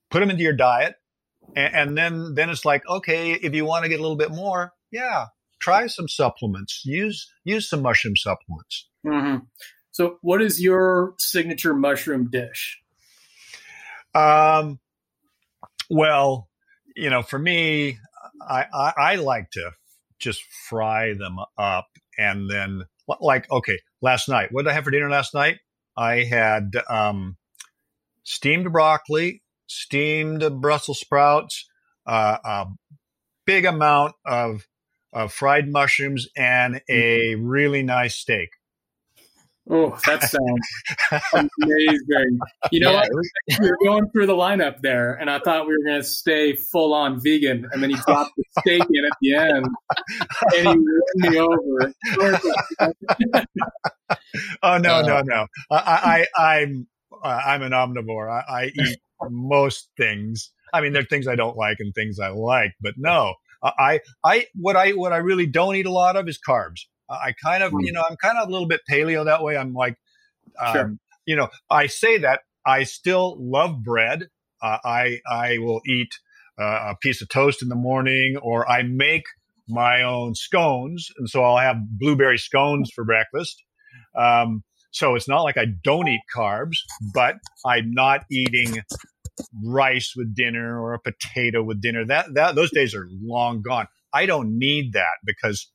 put 0.10 0.20
them 0.20 0.30
into 0.30 0.44
your 0.44 0.56
diet, 0.56 0.96
and, 1.56 1.76
and 1.76 1.98
then 1.98 2.34
then 2.36 2.50
it's 2.50 2.66
like 2.66 2.84
okay, 2.88 3.34
if 3.34 3.54
you 3.54 3.66
want 3.66 3.84
to 3.84 3.90
get 3.90 4.00
a 4.00 4.02
little 4.02 4.18
bit 4.18 4.32
more, 4.32 4.74
yeah, 4.92 5.28
try 5.60 5.88
some 5.88 6.08
supplements. 6.08 6.82
Use 6.86 7.32
use 7.44 7.70
some 7.70 7.82
mushroom 7.82 8.16
supplements. 8.16 8.90
Mm-hmm. 9.06 9.46
So, 9.92 10.18
what 10.22 10.42
is 10.42 10.62
your 10.62 11.16
signature 11.18 11.74
mushroom 11.74 12.30
dish? 12.30 12.80
Um, 14.14 14.80
well, 15.90 16.50
you 16.96 17.10
know, 17.10 17.22
for 17.22 17.40
me, 17.40 17.98
I, 18.42 18.66
I, 18.74 18.94
I 18.98 19.16
like 19.16 19.52
to 19.52 19.72
just 20.20 20.44
fry 20.70 21.14
them 21.14 21.38
up 21.58 21.88
and 22.18 22.50
then 22.50 22.84
like 23.20 23.50
okay, 23.52 23.80
last 24.02 24.30
night, 24.30 24.50
what 24.52 24.64
did 24.64 24.72
I 24.72 24.74
have 24.74 24.84
for 24.84 24.92
dinner 24.92 25.10
last 25.10 25.34
night? 25.34 25.60
I 25.98 26.24
had 26.24 26.72
um, 26.90 27.38
steamed 28.24 28.72
broccoli, 28.72 29.42
steamed 29.68 30.62
Brussels 30.62 31.00
sprouts, 31.00 31.68
uh, 32.06 32.38
a 32.44 32.66
big 33.46 33.66
amount 33.66 34.14
of, 34.26 34.68
of 35.14 35.34
fried 35.34 35.68
mushrooms, 35.68 36.28
and 36.38 36.82
a 36.90 37.36
really 37.36 37.84
nice 37.84 38.16
steak. 38.16 38.50
Oh, 39.70 39.98
that 40.06 40.24
sounds 41.12 41.50
amazing. 41.62 42.40
You 42.72 42.80
know 42.82 42.92
yeah. 42.92 43.02
what? 43.02 43.60
We 43.60 43.70
were 43.70 43.78
going 43.84 44.10
through 44.10 44.26
the 44.26 44.36
lineup 44.36 44.82
there, 44.82 45.14
and 45.14 45.30
I 45.30 45.40
thought 45.40 45.68
we 45.68 45.74
were 45.74 45.84
going 45.86 46.02
to 46.02 46.08
stay 46.08 46.56
full 46.56 46.94
on 46.94 47.22
vegan, 47.22 47.68
and 47.72 47.82
then 47.82 47.92
he 47.92 47.96
dropped 48.08 48.32
the 48.36 48.44
steak 48.60 48.84
in 48.92 49.06
at 49.06 49.18
the 49.22 49.36
end, 49.36 49.68
and 50.58 50.68
he 50.68 51.30
ran 51.30 51.32
me 51.32 51.40
over. 51.40 51.94
oh 54.64 54.78
no, 54.78 54.96
uh, 54.96 55.02
no, 55.02 55.22
no! 55.22 55.48
I, 55.70 56.26
I, 56.38 56.62
I'm 56.62 56.88
uh, 57.24 57.42
I'm 57.46 57.62
an 57.62 57.72
omnivore. 57.72 58.30
I, 58.30 58.64
I 58.64 58.66
eat 58.66 59.00
most 59.30 59.90
things. 59.96 60.52
I 60.74 60.82
mean, 60.82 60.94
there 60.94 61.04
are 61.04 61.06
things 61.06 61.28
I 61.28 61.36
don't 61.36 61.58
like 61.58 61.78
and 61.80 61.94
things 61.94 62.20
I 62.20 62.30
like, 62.30 62.74
but 62.82 62.94
no, 62.98 63.36
I, 63.64 64.00
I, 64.24 64.48
what 64.56 64.76
I, 64.76 64.92
what 64.92 65.14
I 65.14 65.18
really 65.18 65.46
don't 65.46 65.76
eat 65.76 65.86
a 65.86 65.92
lot 65.92 66.16
of 66.16 66.28
is 66.28 66.40
carbs. 66.40 66.82
I 67.12 67.34
kind 67.44 67.64
of, 67.64 67.74
you 67.80 67.92
know, 67.92 68.04
I'm 68.10 68.16
kind 68.18 68.38
of 68.38 68.48
a 68.48 68.52
little 68.52 68.68
bit 68.68 68.82
paleo 68.90 69.26
that 69.26 69.44
way. 69.44 69.58
I'm 69.58 69.74
like, 69.74 69.98
um, 70.60 70.74
sure. 70.74 70.96
you 71.26 71.36
know, 71.36 71.50
I 71.70 71.88
say 71.88 72.20
that 72.20 72.42
I 72.66 72.84
still 72.84 73.38
love 73.40 73.84
bread. 73.84 74.30
Uh, 74.62 74.78
I 74.84 75.20
I 75.30 75.58
will 75.58 75.82
eat 75.86 76.12
uh, 76.60 76.92
a 76.92 76.96
piece 77.02 77.22
of 77.22 77.30
toast 77.30 77.62
in 77.62 77.70
the 77.70 77.76
morning, 77.76 78.38
or 78.42 78.70
I 78.70 78.84
make 78.84 79.24
my 79.68 80.04
own 80.04 80.36
scones, 80.36 81.10
and 81.18 81.30
so 81.30 81.44
I'll 81.44 81.58
have 81.58 81.78
blueberry 81.98 82.38
scones 82.38 82.92
for 82.94 83.04
breakfast. 83.04 83.64
Um, 84.16 84.64
so 84.92 85.16
it's 85.16 85.28
not 85.28 85.42
like 85.44 85.58
I 85.58 85.66
don't 85.84 86.08
eat 86.08 86.22
carbs, 86.36 86.78
but 87.14 87.36
I'm 87.66 87.92
not 87.92 88.26
eating 88.30 88.84
rice 89.64 90.14
with 90.16 90.36
dinner 90.36 90.80
or 90.80 90.94
a 90.94 91.00
potato 91.00 91.64
with 91.64 91.82
dinner. 91.82 92.06
That 92.06 92.34
that 92.36 92.56
those 92.56 92.72
days 92.72 92.94
are 92.94 93.08
long 93.22 93.62
gone. 93.62 93.88
I 94.14 94.26
don't 94.26 94.58
need 94.58 94.94
that 94.94 95.20
because 95.26 95.72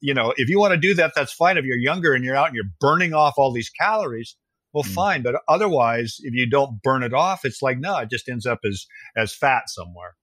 you 0.00 0.14
know, 0.14 0.32
if 0.36 0.48
you 0.48 0.58
want 0.58 0.72
to 0.72 0.78
do 0.78 0.94
that, 0.94 1.12
that's 1.14 1.32
fine. 1.32 1.56
If 1.56 1.64
you're 1.64 1.78
younger 1.78 2.14
and 2.14 2.24
you're 2.24 2.36
out 2.36 2.46
and 2.46 2.54
you're 2.54 2.70
burning 2.80 3.12
off 3.12 3.34
all 3.36 3.52
these 3.52 3.70
calories, 3.70 4.36
well, 4.72 4.84
mm. 4.84 4.94
fine. 4.94 5.22
But 5.22 5.36
otherwise, 5.48 6.16
if 6.20 6.34
you 6.34 6.48
don't 6.48 6.82
burn 6.82 7.02
it 7.02 7.14
off, 7.14 7.44
it's 7.44 7.62
like 7.62 7.78
no, 7.78 7.98
it 7.98 8.10
just 8.10 8.28
ends 8.28 8.46
up 8.46 8.60
as 8.64 8.86
as 9.16 9.34
fat 9.34 9.64
somewhere. 9.68 10.14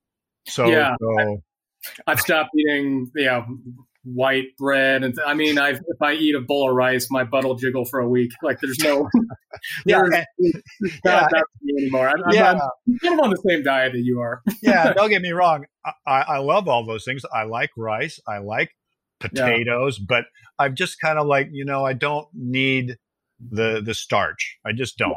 So 0.48 0.68
yeah, 0.68 0.96
so, 1.00 1.42
I've 2.08 2.20
stopped 2.20 2.50
eating, 2.58 3.12
you 3.16 3.26
know, 3.26 3.46
white 4.04 4.56
bread, 4.58 5.04
and 5.04 5.16
I 5.26 5.34
mean, 5.34 5.58
I 5.58 5.70
if 5.70 6.02
I 6.02 6.14
eat 6.14 6.36
a 6.36 6.42
bowl 6.42 6.70
of 6.70 6.76
rice, 6.76 7.08
my 7.10 7.24
butt 7.24 7.46
will 7.46 7.56
jiggle 7.56 7.86
for 7.86 8.00
a 8.00 8.08
week. 8.08 8.32
Like 8.42 8.60
there's 8.60 8.80
no, 8.80 9.08
yeah, 9.86 10.02
there's, 10.10 10.26
yeah, 11.06 11.28
not, 11.32 11.44
anymore. 11.78 12.10
I'm, 12.10 12.34
yeah. 12.34 12.52
I'm, 12.52 12.98
kind 13.02 13.20
of 13.20 13.26
on 13.26 13.30
the 13.30 13.42
same 13.48 13.64
diet 13.64 13.94
that 13.94 14.02
you 14.02 14.20
are. 14.20 14.42
yeah, 14.62 14.94
don't 14.98 15.10
get 15.10 15.22
me 15.22 15.32
wrong. 15.32 15.66
I, 16.06 16.22
I 16.22 16.38
love 16.40 16.68
all 16.68 16.86
those 16.86 17.06
things. 17.06 17.24
I 17.34 17.44
like 17.44 17.72
rice. 17.78 18.20
I 18.28 18.40
like 18.40 18.72
potatoes, 19.22 20.00
yeah. 20.00 20.06
but 20.08 20.26
I'm 20.60 20.76
just 20.76 21.00
kind 21.00 21.18
of 21.18 21.28
like, 21.28 21.50
you 21.52 21.66
know, 21.66 21.86
I 21.86 21.94
don't 21.94 22.28
need 22.34 22.98
the 23.40 23.82
the 23.84 23.94
starch. 23.94 24.58
I 24.66 24.72
just 24.74 24.98
don't. 24.98 25.16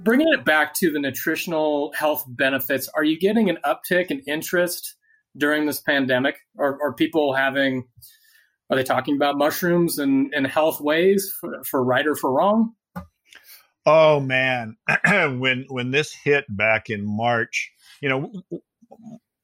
Bringing 0.00 0.32
it 0.32 0.44
back 0.44 0.74
to 0.74 0.90
the 0.90 0.98
nutritional 0.98 1.92
health 1.94 2.24
benefits, 2.26 2.88
are 2.96 3.04
you 3.04 3.18
getting 3.18 3.48
an 3.48 3.58
uptick 3.64 4.10
in 4.10 4.20
interest 4.26 4.96
during 5.36 5.66
this 5.66 5.80
pandemic? 5.80 6.36
Are, 6.58 6.76
are 6.82 6.92
people 6.92 7.34
having, 7.34 7.84
are 8.68 8.76
they 8.76 8.82
talking 8.82 9.14
about 9.14 9.38
mushrooms 9.38 10.00
and, 10.00 10.32
and 10.34 10.44
health 10.44 10.80
ways 10.80 11.32
for, 11.40 11.62
for 11.62 11.84
right 11.84 12.04
or 12.04 12.16
for 12.16 12.32
wrong? 12.32 12.72
Oh 13.86 14.18
man, 14.20 14.76
when 15.04 15.66
when 15.68 15.90
this 15.90 16.12
hit 16.12 16.44
back 16.48 16.88
in 16.88 17.04
March, 17.04 17.72
you 18.00 18.08
know, 18.08 18.32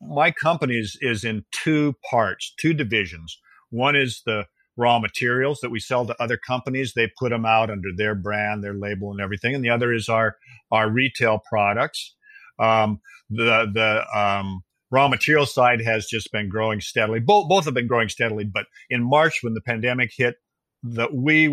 my 0.00 0.30
company 0.30 0.74
is, 0.74 0.96
is 1.00 1.24
in 1.24 1.44
two 1.50 1.94
parts, 2.11 2.54
two 2.58 2.72
divisions. 2.72 3.38
One 3.70 3.96
is 3.96 4.22
the 4.24 4.46
raw 4.76 4.98
materials 4.98 5.58
that 5.61 5.70
we 5.70 5.80
sell 5.80 6.06
to 6.06 6.22
other 6.22 6.37
companies. 6.38 6.92
They 6.94 7.11
put 7.18 7.30
them 7.30 7.44
out 7.44 7.70
under 7.70 7.88
their 7.96 8.14
brand, 8.14 8.62
their 8.62 8.74
label, 8.74 9.11
and 9.11 9.20
everything. 9.20 9.54
And 9.54 9.64
the 9.64 9.70
other 9.70 9.92
is 9.92 10.08
our 10.08 10.37
our 10.70 10.90
retail 10.90 11.40
products. 11.48 12.14
Um, 12.58 13.00
the 13.28 13.66
the 13.72 14.18
um, 14.18 14.62
raw 14.90 15.08
material 15.08 15.46
side 15.46 15.80
has 15.82 16.06
just 16.06 16.30
been 16.32 16.48
growing 16.48 16.80
steadily. 16.80 17.20
Both 17.20 17.48
both 17.48 17.64
have 17.64 17.74
been 17.74 17.88
growing 17.88 18.08
steadily. 18.08 18.44
But 18.44 18.66
in 18.88 19.02
March, 19.02 19.40
when 19.42 19.54
the 19.54 19.61
pandemic 19.61 20.12
hit, 20.16 20.37
that 20.82 21.12
we 21.12 21.48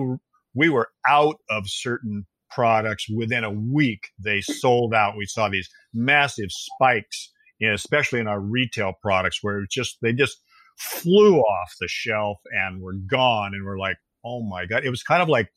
we 0.53 0.69
were 0.69 0.89
out 1.07 1.37
of 1.49 1.63
certain 1.67 2.27
products 2.51 3.07
within 3.09 3.43
a 3.43 3.51
week. 3.51 4.11
They 4.17 4.39
sold 4.39 4.93
out. 4.93 5.17
We 5.17 5.25
saw 5.25 5.49
these 5.49 5.69
massive 5.93 6.49
spikes 6.49 7.31
you 7.59 7.67
know, 7.67 7.73
especially 7.73 8.19
in 8.19 8.27
our 8.27 8.39
retail 8.39 8.93
products 9.01 9.39
where 9.41 9.59
it 9.59 9.69
just 9.69 9.97
they 10.01 10.13
just 10.13 10.41
flew 10.77 11.39
off 11.39 11.73
the 11.79 11.87
shelf 11.87 12.37
and 12.51 12.81
were 12.81 12.95
gone 13.09 13.53
and 13.53 13.65
we're 13.65 13.79
like 13.79 13.97
oh 14.25 14.41
my 14.43 14.65
god. 14.65 14.83
It 14.83 14.89
was 14.89 15.03
kind 15.03 15.21
of 15.21 15.29
like 15.29 15.49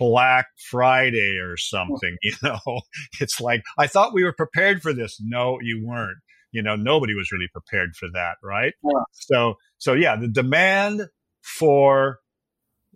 black 0.00 0.46
friday 0.70 1.36
or 1.40 1.56
something 1.56 2.16
you 2.22 2.32
know? 2.42 2.80
It's 3.20 3.40
like 3.40 3.62
i 3.78 3.86
thought 3.86 4.12
we 4.12 4.24
were 4.24 4.32
prepared 4.32 4.82
for 4.82 4.92
this. 4.92 5.20
No 5.20 5.58
you 5.60 5.84
weren't. 5.86 6.18
You 6.52 6.62
know 6.62 6.74
nobody 6.74 7.14
was 7.14 7.30
really 7.30 7.48
prepared 7.52 7.94
for 7.94 8.08
that 8.12 8.36
right? 8.42 8.74
Yeah. 8.82 9.02
so 9.12 9.54
so 9.78 9.94
yeah 9.94 10.16
the 10.16 10.28
demand 10.28 11.02
for 11.42 12.18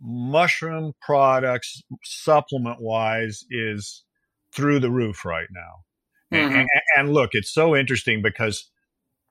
mushroom 0.00 0.92
products 1.00 1.82
supplement 2.02 2.78
wise 2.80 3.44
is 3.50 4.02
through 4.52 4.80
the 4.80 4.90
roof 4.90 5.24
right 5.24 5.48
now 5.52 5.84
Mm-hmm. 6.34 6.56
And, 6.56 6.68
and, 6.96 7.12
look, 7.12 7.30
it's 7.32 7.52
so 7.52 7.76
interesting 7.76 8.22
because 8.22 8.70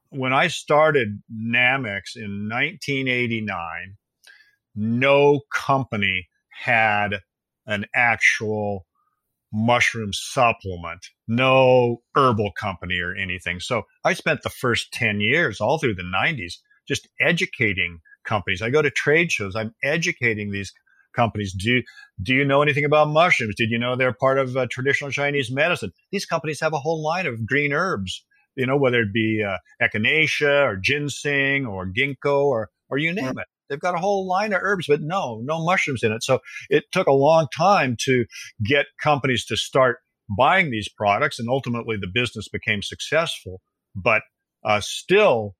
when 0.10 0.34
I 0.34 0.48
started 0.48 1.22
Nammex 1.32 2.16
in 2.16 2.50
1989, 2.50 3.98
no 4.76 5.42
company 5.54 6.28
had 6.50 7.22
an 7.66 7.86
actual 7.96 8.86
mushroom 9.52 10.12
supplement, 10.12 11.06
no 11.28 12.02
herbal 12.16 12.52
company 12.60 13.00
or 13.00 13.14
anything. 13.16 13.60
So 13.60 13.84
I 14.04 14.14
spent 14.14 14.42
the 14.42 14.50
first 14.50 14.92
10 14.94 15.22
years, 15.22 15.62
all 15.62 15.78
through 15.78 15.96
the 15.96 16.04
90s, 16.04 16.56
just 16.88 17.08
educating 17.20 18.00
companies. 18.26 18.62
I 18.62 18.72
go 18.72 18.82
to 18.82 18.90
trade 18.90 19.32
shows, 19.32 19.56
I'm 19.56 19.76
educating 19.84 20.52
these 20.52 20.74
companies. 21.14 21.54
Do 21.54 21.72
you, 21.72 21.84
do 22.22 22.34
you 22.34 22.46
know 22.46 22.62
anything 22.62 22.86
about 22.86 23.10
mushrooms? 23.10 23.56
Did 23.56 23.70
you 23.70 23.80
know 23.80 23.96
they're 23.96 24.14
part 24.14 24.40
of 24.40 24.56
uh, 24.56 24.68
traditional 24.70 25.12
Chinese 25.12 25.52
medicine? 25.52 25.92
These 26.12 26.26
companies 26.26 26.60
have 26.60 26.74
a 26.74 26.80
whole 26.80 27.04
line 27.04 27.26
of 27.26 27.46
green 27.46 27.74
herbs, 27.74 28.26
you 28.56 28.66
know, 28.66 28.78
whether 28.78 29.02
it 29.02 29.14
be 29.14 29.44
uh, 29.48 29.58
echinacea 29.82 30.66
or 30.66 30.78
ginseng 30.78 31.66
or 31.66 31.88
ginkgo 31.88 32.46
or, 32.46 32.70
or 32.90 32.98
you 32.98 33.14
name 33.14 33.38
it. 33.38 33.48
They've 33.70 33.80
got 33.80 33.96
a 33.96 34.00
whole 34.00 34.28
line 34.28 34.54
of 34.54 34.60
herbs, 34.62 34.86
but 34.88 35.02
no, 35.02 35.42
no 35.44 35.64
mushrooms 35.66 36.04
in 36.04 36.12
it. 36.12 36.24
So 36.24 36.40
it 36.70 36.84
took 36.92 37.08
a 37.08 37.14
long 37.14 37.48
time 37.56 37.96
to 38.02 38.26
get 38.64 38.86
companies 39.02 39.46
to 39.46 39.58
start 39.58 39.98
buying 40.38 40.70
these 40.70 40.90
products, 40.90 41.40
and 41.40 41.50
ultimately 41.50 41.98
the 42.00 42.12
business 42.14 42.48
became 42.48 42.82
successful. 42.82 43.62
But 43.96 44.22
uh, 44.64 44.82
still, 44.82 45.56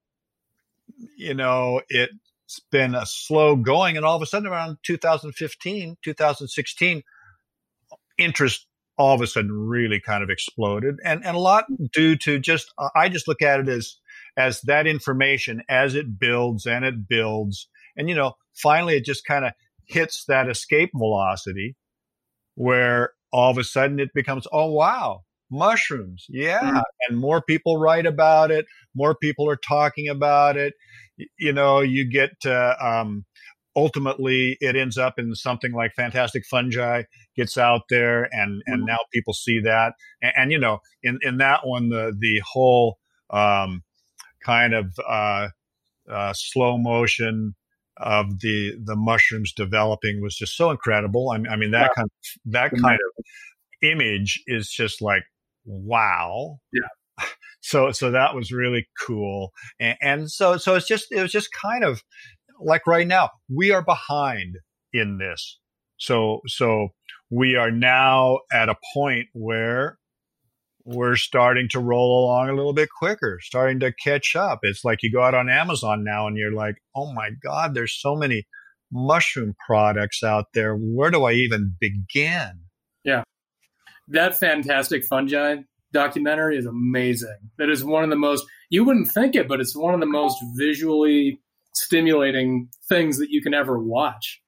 you 1.18 1.34
know, 1.34 1.82
it 1.90 2.10
it's 2.46 2.60
been 2.72 2.96
a 2.96 3.06
slow 3.06 3.56
going. 3.56 3.98
And 3.98 4.06
all 4.06 4.16
of 4.16 4.22
a 4.22 4.26
sudden, 4.26 4.48
around 4.48 4.78
2015, 4.84 5.98
2016, 6.04 7.04
interest 8.18 8.68
all 8.98 9.16
of 9.16 9.22
a 9.22 9.28
sudden 9.28 9.52
really 9.52 10.00
kind 10.00 10.24
of 10.24 10.30
exploded. 10.30 10.96
And, 11.04 11.26
and 11.26 11.36
a 11.36 11.40
lot 11.40 11.66
due 11.94 12.16
to 12.18 12.38
just, 12.38 12.72
I 12.96 13.10
just 13.10 13.28
look 13.28 13.42
at 13.42 13.62
it 13.62 13.68
as, 13.68 13.98
as 14.38 14.62
that 14.62 14.86
information 14.86 15.64
as 15.68 15.96
it 15.96 16.20
builds 16.20 16.66
and 16.66 16.86
it 16.86 17.08
builds. 17.08 17.68
And, 17.98 18.08
you 18.08 18.16
know, 18.16 18.34
finally 18.54 18.96
it 18.96 19.06
just 19.06 19.26
kind 19.26 19.46
of 19.46 19.54
hits 19.88 20.26
that 20.28 20.50
escape 20.50 20.92
velocity 20.96 21.76
where 22.56 23.14
all 23.32 23.50
of 23.50 23.58
a 23.58 23.64
sudden 23.64 24.00
it 24.00 24.10
becomes, 24.14 24.46
oh, 24.52 24.72
wow, 24.72 25.22
mushrooms. 25.50 26.26
Yeah. 26.30 26.62
Mm-hmm. 26.62 26.80
And 27.10 27.20
more 27.20 27.42
people 27.42 27.80
write 27.80 28.06
about 28.06 28.52
it. 28.52 28.66
More 28.96 29.16
people 29.16 29.50
are 29.50 29.60
talking 29.68 30.08
about 30.08 30.56
it 30.56 30.74
you 31.38 31.54
know, 31.54 31.82
you 31.82 32.10
get 32.10 32.32
uh, 32.46 32.76
um, 32.82 33.26
ultimately 33.76 34.58
it 34.62 34.76
ends 34.76 34.98
up 34.98 35.16
in 35.18 35.34
something 35.36 35.72
like 35.72 35.94
Fantastic 35.96 36.46
Fungi 36.46 37.04
gets 37.36 37.58
out 37.58 37.82
there, 37.90 38.24
and 38.32 38.62
and 38.66 38.80
mm-hmm. 38.80 38.86
now 38.86 38.98
people 39.14 39.34
see 39.34 39.60
that, 39.62 39.94
and, 40.22 40.34
and, 40.36 40.52
you 40.52 40.60
know, 40.60 40.80
in 41.02 41.20
in 41.22 41.38
that 41.38 41.62
one, 41.66 41.90
the 41.90 42.16
the 42.18 42.42
whole 42.46 42.98
um, 43.30 43.84
kind 44.46 44.74
of 44.74 44.94
uh, 45.08 45.50
uh, 46.10 46.34
slow 46.34 46.78
motion 46.78 47.56
of 47.98 48.40
the 48.40 48.74
the 48.84 48.96
mushrooms 48.96 49.54
developing 49.54 50.22
was 50.22 50.36
just 50.36 50.58
so 50.58 50.72
incredible. 50.72 51.32
I 51.32 51.38
mean, 51.38 51.48
I 51.48 51.56
mean 51.56 51.72
that 51.72 51.92
yeah. 51.92 51.96
kind 51.96 52.06
of 52.06 52.52
that 52.52 52.72
kind 52.82 53.00
of 53.00 53.26
image 53.82 54.42
is 54.48 54.70
just 54.70 55.02
like 55.02 55.24
wow. 55.66 56.60
Yeah. 56.72 56.82
So 57.64 57.92
so 57.92 58.12
that 58.12 58.36
was 58.36 58.52
really 58.52 58.88
cool. 59.08 59.52
And, 59.80 59.98
and 60.02 60.32
so 60.32 60.58
so 60.58 60.76
it's 60.76 60.88
just 60.88 61.08
it 61.12 61.22
was 61.22 61.32
just 61.32 61.50
kind 61.60 61.84
of 61.84 62.04
like 62.62 62.86
right 62.86 63.08
now 63.08 63.30
we 63.50 63.72
are 63.72 63.82
behind 63.82 64.58
in 64.92 65.18
this. 65.18 65.60
So 65.98 66.42
so 66.46 66.90
we 67.32 67.56
are 67.56 67.72
now 67.72 68.40
at 68.52 68.70
a 68.70 68.76
point 68.94 69.28
where 69.34 69.98
we're 70.86 71.16
starting 71.16 71.70
to 71.70 71.80
roll 71.80 72.26
along 72.26 72.50
a 72.50 72.56
little 72.56 72.74
bit 72.74 72.90
quicker, 73.00 73.40
starting 73.42 73.80
to 73.80 73.94
catch 74.04 74.36
up. 74.36 74.60
It's 74.64 74.84
like 74.84 75.00
you 75.02 75.12
go 75.12 75.24
out 75.24 75.34
on 75.34 75.50
Amazon 75.50 76.04
now 76.04 76.28
and 76.28 76.38
you're 76.38 76.54
like, 76.54 76.76
oh 76.94 77.14
my 77.14 77.30
God, 77.42 77.74
there's 77.74 77.98
so 77.98 78.14
many 78.16 78.46
mushroom 78.92 79.56
products 79.66 80.22
out 80.22 80.48
there. 80.54 80.76
Where 80.76 81.10
do 81.10 81.24
I 81.24 81.32
even 81.32 81.76
begin? 81.80 82.66
Yeah. 83.06 83.24
That 84.10 84.38
fantastic 84.38 85.06
fungi 85.06 85.62
documentary 85.94 86.58
is 86.58 86.66
amazing. 86.66 87.38
That 87.58 87.70
is 87.70 87.86
one 87.86 88.04
of 88.04 88.10
the 88.10 88.18
most, 88.18 88.46
you 88.70 88.84
wouldn't 88.84 89.12
think 89.12 89.36
it, 89.36 89.48
but 89.48 89.62
it's 89.62 89.76
one 89.76 89.94
of 89.94 90.00
the 90.00 90.06
most 90.06 90.38
visually 90.58 91.40
stimulating 91.74 92.70
things 92.90 93.18
that 93.20 93.30
you 93.30 93.42
can 93.42 93.54
ever 93.54 93.80
watch. 93.80 94.42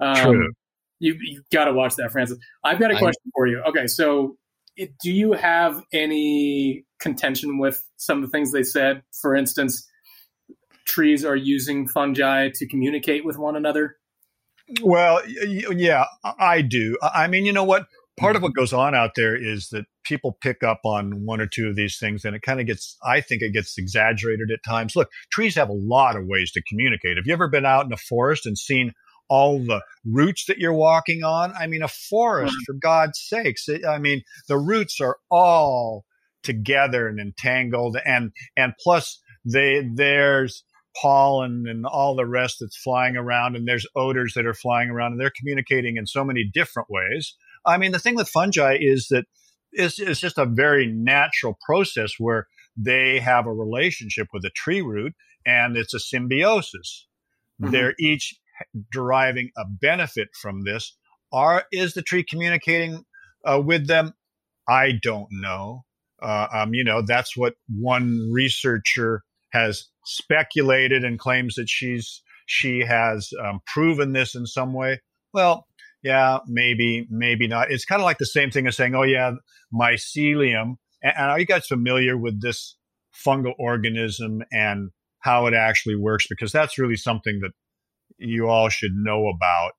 Um, 0.00 0.16
True. 0.16 0.52
You, 1.00 1.16
you 1.20 1.42
got 1.52 1.66
to 1.66 1.72
watch 1.72 1.96
that, 1.96 2.10
Francis. 2.10 2.38
I've 2.64 2.78
got 2.78 2.90
a 2.90 2.98
question 2.98 3.22
I, 3.26 3.30
for 3.34 3.46
you. 3.46 3.62
Okay. 3.68 3.86
So 3.86 4.36
it, 4.76 4.92
do 5.02 5.12
you 5.12 5.32
have 5.32 5.82
any 5.92 6.84
contention 7.00 7.58
with 7.58 7.84
some 7.96 8.18
of 8.18 8.28
the 8.28 8.30
things 8.30 8.52
they 8.52 8.64
said? 8.64 9.02
For 9.20 9.34
instance, 9.34 9.88
trees 10.84 11.24
are 11.24 11.36
using 11.36 11.86
fungi 11.86 12.50
to 12.54 12.66
communicate 12.66 13.24
with 13.24 13.38
one 13.38 13.56
another. 13.56 13.96
Well, 14.82 15.22
yeah, 15.26 16.04
I 16.38 16.62
do. 16.62 16.98
I 17.02 17.26
mean, 17.26 17.46
you 17.46 17.52
know 17.52 17.64
what? 17.64 17.86
Part 18.18 18.36
of 18.36 18.42
what 18.42 18.54
goes 18.54 18.72
on 18.72 18.94
out 18.94 19.12
there 19.16 19.36
is 19.36 19.68
that 19.70 19.84
people 20.04 20.36
pick 20.40 20.62
up 20.62 20.80
on 20.84 21.24
one 21.24 21.40
or 21.40 21.46
two 21.46 21.68
of 21.68 21.76
these 21.76 21.98
things 21.98 22.24
and 22.24 22.34
it 22.34 22.42
kind 22.42 22.60
of 22.60 22.66
gets, 22.66 22.96
I 23.04 23.20
think 23.20 23.42
it 23.42 23.52
gets 23.52 23.78
exaggerated 23.78 24.50
at 24.50 24.68
times. 24.68 24.96
Look, 24.96 25.10
trees 25.30 25.54
have 25.54 25.68
a 25.68 25.72
lot 25.72 26.16
of 26.16 26.26
ways 26.26 26.52
to 26.52 26.62
communicate. 26.68 27.16
Have 27.16 27.26
you 27.26 27.32
ever 27.32 27.48
been 27.48 27.66
out 27.66 27.86
in 27.86 27.92
a 27.92 27.96
forest 27.96 28.46
and 28.46 28.58
seen 28.58 28.92
all 29.28 29.58
the 29.58 29.82
roots 30.04 30.46
that 30.46 30.58
you're 30.58 30.72
walking 30.72 31.22
on. 31.22 31.52
I 31.52 31.66
mean, 31.66 31.82
a 31.82 31.88
forest, 31.88 32.54
mm-hmm. 32.54 32.64
for 32.64 32.78
God's 32.80 33.20
sakes. 33.20 33.68
I 33.86 33.98
mean, 33.98 34.22
the 34.48 34.58
roots 34.58 35.00
are 35.00 35.18
all 35.30 36.04
together 36.42 37.08
and 37.08 37.20
entangled, 37.20 37.98
and 38.04 38.32
and 38.56 38.72
plus 38.82 39.20
they 39.44 39.86
there's 39.94 40.64
pollen 41.00 41.66
and 41.68 41.86
all 41.86 42.16
the 42.16 42.26
rest 42.26 42.56
that's 42.60 42.76
flying 42.76 43.16
around, 43.16 43.56
and 43.56 43.66
there's 43.66 43.86
odors 43.94 44.32
that 44.34 44.46
are 44.46 44.54
flying 44.54 44.90
around, 44.90 45.12
and 45.12 45.20
they're 45.20 45.32
communicating 45.38 45.96
in 45.96 46.06
so 46.06 46.24
many 46.24 46.48
different 46.52 46.88
ways. 46.90 47.34
I 47.66 47.78
mean, 47.78 47.92
the 47.92 47.98
thing 47.98 48.14
with 48.14 48.28
fungi 48.28 48.78
is 48.80 49.08
that 49.10 49.24
it's, 49.72 49.98
it's 49.98 50.20
just 50.20 50.38
a 50.38 50.46
very 50.46 50.86
natural 50.86 51.58
process 51.64 52.12
where 52.18 52.46
they 52.76 53.18
have 53.18 53.46
a 53.46 53.52
relationship 53.52 54.28
with 54.32 54.44
a 54.44 54.50
tree 54.50 54.82
root, 54.82 55.14
and 55.44 55.76
it's 55.76 55.94
a 55.94 56.00
symbiosis. 56.00 57.06
Mm-hmm. 57.60 57.72
They're 57.72 57.94
each 57.98 58.34
deriving 58.90 59.50
a 59.56 59.64
benefit 59.66 60.28
from 60.40 60.64
this. 60.64 60.96
Are 61.32 61.64
is 61.72 61.94
the 61.94 62.02
tree 62.02 62.24
communicating 62.24 63.04
uh, 63.44 63.60
with 63.64 63.86
them? 63.86 64.14
I 64.68 64.92
don't 65.02 65.28
know. 65.30 65.84
Uh, 66.20 66.46
um, 66.52 66.74
you 66.74 66.84
know, 66.84 67.02
that's 67.02 67.36
what 67.36 67.54
one 67.68 68.30
researcher 68.32 69.22
has 69.50 69.84
speculated 70.04 71.04
and 71.04 71.18
claims 71.18 71.54
that 71.54 71.68
she's 71.68 72.22
she 72.46 72.80
has 72.80 73.30
um, 73.44 73.60
proven 73.66 74.12
this 74.12 74.34
in 74.34 74.46
some 74.46 74.72
way. 74.72 75.00
Well, 75.32 75.66
yeah, 76.08 76.38
maybe, 76.46 77.06
maybe 77.10 77.46
not. 77.46 77.70
It's 77.70 77.84
kind 77.84 78.00
of 78.00 78.06
like 78.06 78.16
the 78.16 78.24
same 78.24 78.50
thing 78.50 78.66
as 78.66 78.76
saying, 78.76 78.94
"Oh 78.94 79.02
yeah, 79.02 79.32
mycelium." 79.72 80.76
And, 81.02 81.12
and 81.18 81.30
are 81.30 81.38
you 81.38 81.44
guys 81.44 81.66
familiar 81.66 82.16
with 82.16 82.40
this 82.40 82.76
fungal 83.14 83.52
organism 83.58 84.42
and 84.50 84.88
how 85.20 85.46
it 85.46 85.52
actually 85.52 85.96
works? 85.96 86.26
Because 86.26 86.50
that's 86.50 86.78
really 86.78 86.96
something 86.96 87.40
that 87.42 87.50
you 88.16 88.48
all 88.48 88.70
should 88.70 88.92
know 88.94 89.28
about, 89.28 89.72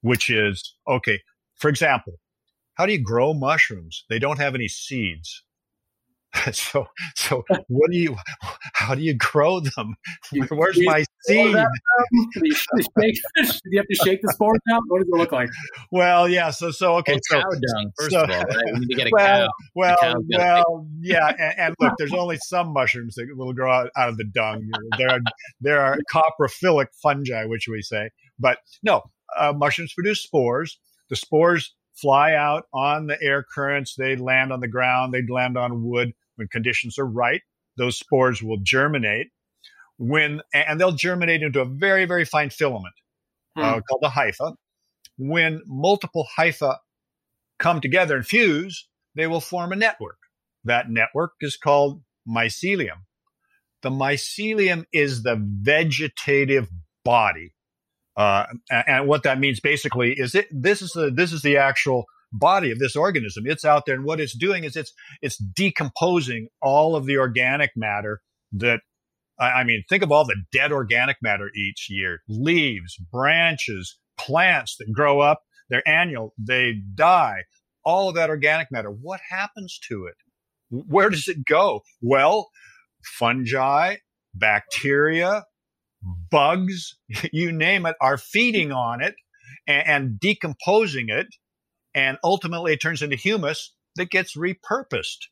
which 0.00 0.28
is 0.28 0.74
okay. 0.88 1.20
For 1.54 1.68
example, 1.68 2.14
how 2.74 2.86
do 2.86 2.92
you 2.92 3.02
grow 3.02 3.32
mushrooms? 3.32 4.04
They 4.10 4.18
don't 4.18 4.40
have 4.40 4.56
any 4.56 4.68
seeds. 4.68 5.44
so, 6.52 6.86
so 7.14 7.44
what 7.68 7.90
do 7.90 7.98
you? 7.98 8.16
How 8.74 8.94
do 8.94 9.02
you 9.02 9.14
grow 9.14 9.60
them? 9.60 9.96
Where's 10.50 10.78
my 10.84 11.04
seed? 11.26 11.54
do, 12.34 12.40
you 12.42 12.54
you 13.64 13.78
have 13.78 13.86
to 13.86 13.94
shake 14.04 14.20
the 14.22 14.32
spores 14.32 14.58
out? 14.72 14.82
What 14.88 14.98
does 15.00 15.08
it 15.08 15.16
look 15.16 15.32
like? 15.32 15.48
Well, 15.90 16.28
yeah. 16.28 16.50
So, 16.50 16.70
so 16.70 16.96
okay. 16.96 17.12
Well, 17.12 17.20
so, 17.24 17.40
cow 17.40 17.50
dung. 17.50 17.92
First 17.98 18.10
so, 18.10 18.22
of 18.22 18.30
all, 18.30 18.36
right? 18.36 18.64
we 18.72 18.80
need 18.80 18.88
to 18.88 18.94
get 18.94 19.06
a 19.08 19.10
well, 19.12 19.46
cow. 19.46 19.48
Well, 19.74 19.96
cow 20.00 20.64
well, 20.68 20.88
yeah. 21.00 21.28
And, 21.28 21.58
and, 21.58 21.74
look, 21.80 21.94
there's 21.98 22.12
only 22.12 22.38
some 22.38 22.72
mushrooms 22.72 23.14
that 23.14 23.26
will 23.36 23.52
grow 23.52 23.72
out, 23.72 23.90
out 23.96 24.08
of 24.08 24.16
the 24.16 24.24
dung. 24.24 24.68
There 24.98 25.10
are 25.10 25.20
there 25.60 25.80
are 25.80 25.98
coprophilic 26.12 26.88
fungi, 27.02 27.44
which 27.44 27.68
we 27.68 27.82
say, 27.82 28.10
but 28.38 28.58
no, 28.82 29.02
uh, 29.36 29.52
mushrooms 29.52 29.92
produce 29.94 30.22
spores. 30.22 30.78
The 31.08 31.16
spores 31.16 31.74
fly 31.94 32.34
out 32.34 32.64
on 32.74 33.06
the 33.06 33.20
air 33.22 33.44
currents. 33.54 33.94
They 33.96 34.16
land 34.16 34.52
on 34.52 34.60
the 34.60 34.68
ground. 34.68 35.14
They 35.14 35.22
land 35.26 35.56
on 35.56 35.82
wood 35.82 36.12
when 36.36 36.48
conditions 36.48 36.98
are 36.98 37.06
right. 37.06 37.42
Those 37.76 37.98
spores 37.98 38.42
will 38.42 38.58
germinate 38.62 39.28
when, 39.98 40.40
and 40.52 40.80
they'll 40.80 40.92
germinate 40.92 41.42
into 41.42 41.60
a 41.60 41.64
very, 41.64 42.04
very 42.04 42.24
fine 42.24 42.50
filament 42.50 42.94
hmm. 43.56 43.62
uh, 43.62 43.80
called 43.80 44.02
the 44.02 44.08
hypha. 44.08 44.54
When 45.18 45.62
multiple 45.66 46.26
hypha 46.38 46.76
come 47.58 47.80
together 47.80 48.16
and 48.16 48.26
fuse, 48.26 48.88
they 49.14 49.26
will 49.26 49.40
form 49.40 49.72
a 49.72 49.76
network. 49.76 50.18
That 50.64 50.90
network 50.90 51.32
is 51.40 51.56
called 51.56 52.02
mycelium. 52.28 53.04
The 53.82 53.90
mycelium 53.90 54.84
is 54.92 55.22
the 55.22 55.36
vegetative 55.40 56.68
body 57.04 57.54
uh, 58.16 58.46
and 58.70 59.06
what 59.06 59.24
that 59.24 59.38
means 59.38 59.60
basically 59.60 60.14
is 60.14 60.34
it 60.34 60.48
this 60.50 60.80
is 60.80 60.92
the 60.92 61.10
this 61.10 61.32
is 61.32 61.42
the 61.42 61.58
actual 61.58 62.04
body 62.32 62.70
of 62.70 62.78
this 62.78 62.96
organism. 62.96 63.44
It's 63.46 63.64
out 63.64 63.84
there, 63.86 63.94
and 63.94 64.04
what 64.04 64.20
it's 64.20 64.36
doing 64.36 64.64
is 64.64 64.76
it's 64.76 64.92
it's 65.22 65.36
decomposing 65.36 66.48
all 66.62 66.96
of 66.96 67.06
the 67.06 67.18
organic 67.18 67.70
matter 67.76 68.20
that 68.52 68.80
I 69.38 69.64
mean, 69.64 69.84
think 69.88 70.02
of 70.02 70.10
all 70.10 70.24
the 70.24 70.42
dead 70.50 70.72
organic 70.72 71.16
matter 71.22 71.50
each 71.54 71.88
year: 71.90 72.20
leaves, 72.28 72.96
branches, 73.12 73.98
plants 74.18 74.76
that 74.78 74.92
grow 74.92 75.20
up. 75.20 75.42
They're 75.68 75.86
annual. 75.86 76.32
They 76.38 76.74
die. 76.94 77.42
All 77.84 78.08
of 78.08 78.14
that 78.14 78.30
organic 78.30 78.68
matter. 78.70 78.88
What 78.90 79.20
happens 79.28 79.78
to 79.88 80.06
it? 80.06 80.14
Where 80.70 81.10
does 81.10 81.28
it 81.28 81.44
go? 81.44 81.82
Well, 82.00 82.50
fungi, 83.18 83.96
bacteria, 84.34 85.44
bugs, 86.30 86.96
you 87.32 87.52
name 87.52 87.86
it, 87.86 87.96
are 88.00 88.18
feeding 88.18 88.72
on 88.72 89.02
it 89.02 89.14
and, 89.66 89.86
and 89.86 90.20
decomposing 90.20 91.06
it. 91.08 91.26
And 91.96 92.18
ultimately 92.22 92.74
it 92.74 92.80
turns 92.80 93.02
into 93.02 93.16
humus 93.16 93.72
that 93.96 94.10
gets 94.10 94.36
repurposed. 94.36 95.26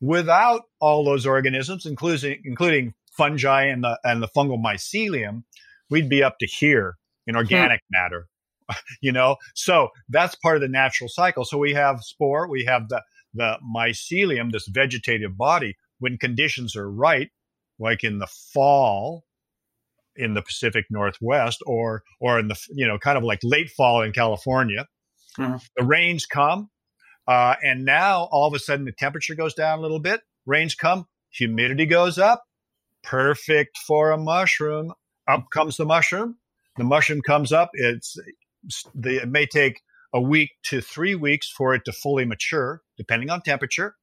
Without 0.00 0.62
all 0.80 1.04
those 1.04 1.26
organisms, 1.26 1.84
including, 1.84 2.40
including 2.44 2.94
fungi 3.16 3.64
and 3.64 3.82
the, 3.82 3.98
and 4.04 4.22
the 4.22 4.28
fungal 4.28 4.62
mycelium, 4.62 5.42
we'd 5.90 6.08
be 6.08 6.22
up 6.22 6.38
to 6.38 6.46
here 6.46 6.96
in 7.26 7.34
hmm. 7.34 7.38
organic 7.38 7.80
hmm. 7.80 8.02
matter. 8.02 8.28
you 9.00 9.12
know, 9.12 9.36
so 9.54 9.88
that's 10.08 10.34
part 10.36 10.56
of 10.56 10.62
the 10.62 10.68
natural 10.68 11.08
cycle. 11.08 11.44
So 11.44 11.58
we 11.58 11.74
have 11.74 12.02
spore, 12.02 12.48
we 12.48 12.64
have 12.64 12.88
the, 12.88 13.02
the 13.34 13.58
mycelium, 13.76 14.52
this 14.52 14.68
vegetative 14.68 15.36
body. 15.36 15.76
When 15.98 16.18
conditions 16.18 16.76
are 16.76 16.90
right, 16.90 17.30
like 17.78 18.04
in 18.04 18.18
the 18.18 18.26
fall, 18.26 19.24
in 20.16 20.34
the 20.34 20.42
Pacific 20.42 20.86
Northwest 20.90 21.62
or 21.66 22.02
or 22.20 22.38
in 22.38 22.48
the 22.48 22.56
you 22.74 22.86
know 22.86 22.98
kind 22.98 23.18
of 23.18 23.24
like 23.24 23.40
late 23.42 23.70
fall 23.70 24.02
in 24.02 24.12
California. 24.12 24.86
Mm-hmm. 25.38 25.56
The 25.76 25.84
rains 25.84 26.26
come, 26.26 26.70
uh, 27.28 27.56
and 27.62 27.84
now 27.84 28.28
all 28.30 28.48
of 28.48 28.54
a 28.54 28.58
sudden 28.58 28.84
the 28.84 28.92
temperature 28.92 29.34
goes 29.34 29.54
down 29.54 29.78
a 29.78 29.82
little 29.82 30.00
bit. 30.00 30.20
Rains 30.46 30.74
come, 30.74 31.06
humidity 31.30 31.86
goes 31.86 32.18
up. 32.18 32.44
Perfect 33.02 33.78
for 33.78 34.10
a 34.10 34.18
mushroom. 34.18 34.92
Up 35.28 35.46
comes 35.52 35.76
the 35.76 35.84
mushroom. 35.84 36.36
The 36.76 36.84
mushroom 36.84 37.22
comes 37.22 37.52
up. 37.52 37.70
It's 37.74 38.16
the, 38.94 39.22
it 39.22 39.28
may 39.28 39.46
take 39.46 39.80
a 40.12 40.20
week 40.20 40.50
to 40.64 40.80
three 40.80 41.14
weeks 41.14 41.50
for 41.50 41.74
it 41.74 41.82
to 41.84 41.92
fully 41.92 42.24
mature, 42.24 42.82
depending 42.96 43.30
on 43.30 43.42
temperature. 43.42 43.96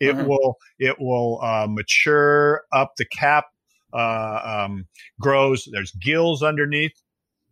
It 0.00 0.14
mm-hmm. 0.14 0.28
will 0.28 0.56
it 0.78 0.96
will 1.00 1.40
uh, 1.42 1.66
mature 1.68 2.62
up 2.72 2.92
the 2.96 3.04
cap 3.04 3.46
uh, 3.92 4.66
um, 4.66 4.86
grows. 5.20 5.68
There's 5.70 5.92
gills 5.92 6.42
underneath. 6.42 6.92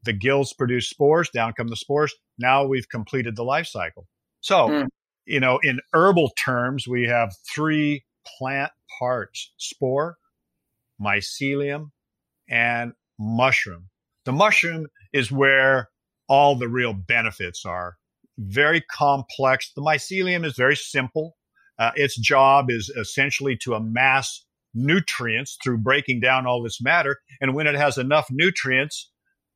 The 0.07 0.15
gills 0.15 0.55
produce 0.55 0.89
spores. 0.89 1.29
Down 1.31 1.53
come 1.53 1.69
the 1.69 1.77
spores. 1.77 2.15
Now 2.39 2.65
we've 2.65 2.89
completed 2.89 3.37
the 3.37 3.45
life 3.45 3.67
cycle. 3.67 4.07
So, 4.41 4.69
mm. 4.69 4.87
you 5.27 5.41
know, 5.41 5.59
in 5.63 5.81
herbal 5.93 6.33
terms, 6.43 6.89
we 6.89 7.09
have 7.09 7.35
three 7.55 8.05
plant 8.39 8.73
parts 8.99 9.53
spore, 9.59 10.17
mycelium, 11.01 11.91
and 12.49 12.93
mushroom. 13.19 13.89
The 14.25 14.33
mushroom 14.33 14.87
is 15.13 15.31
where 15.31 15.89
all 16.29 16.57
the 16.57 16.69
real 16.69 16.93
benefits 16.93 17.65
are. 17.65 17.97
Very 18.39 18.83
complex. 18.93 19.73
The 19.75 19.83
mycelium 19.83 20.45
is 20.45 20.55
very 20.57 20.77
simple. 20.77 21.37
Uh, 21.79 21.93
its 21.95 22.19
job 22.19 22.71
is 22.71 22.89
essentially 22.89 23.57
to 23.63 23.75
amass 23.75 24.45
nutrients 24.75 25.57
through 25.63 25.79
breaking 25.79 26.21
down 26.21 26.47
all 26.47 26.63
this 26.63 26.81
matter. 26.81 27.17
And 27.41 27.55
when 27.55 27.67
it 27.67 27.75
has 27.75 27.99
enough 27.99 28.27
nutrients, 28.31 29.11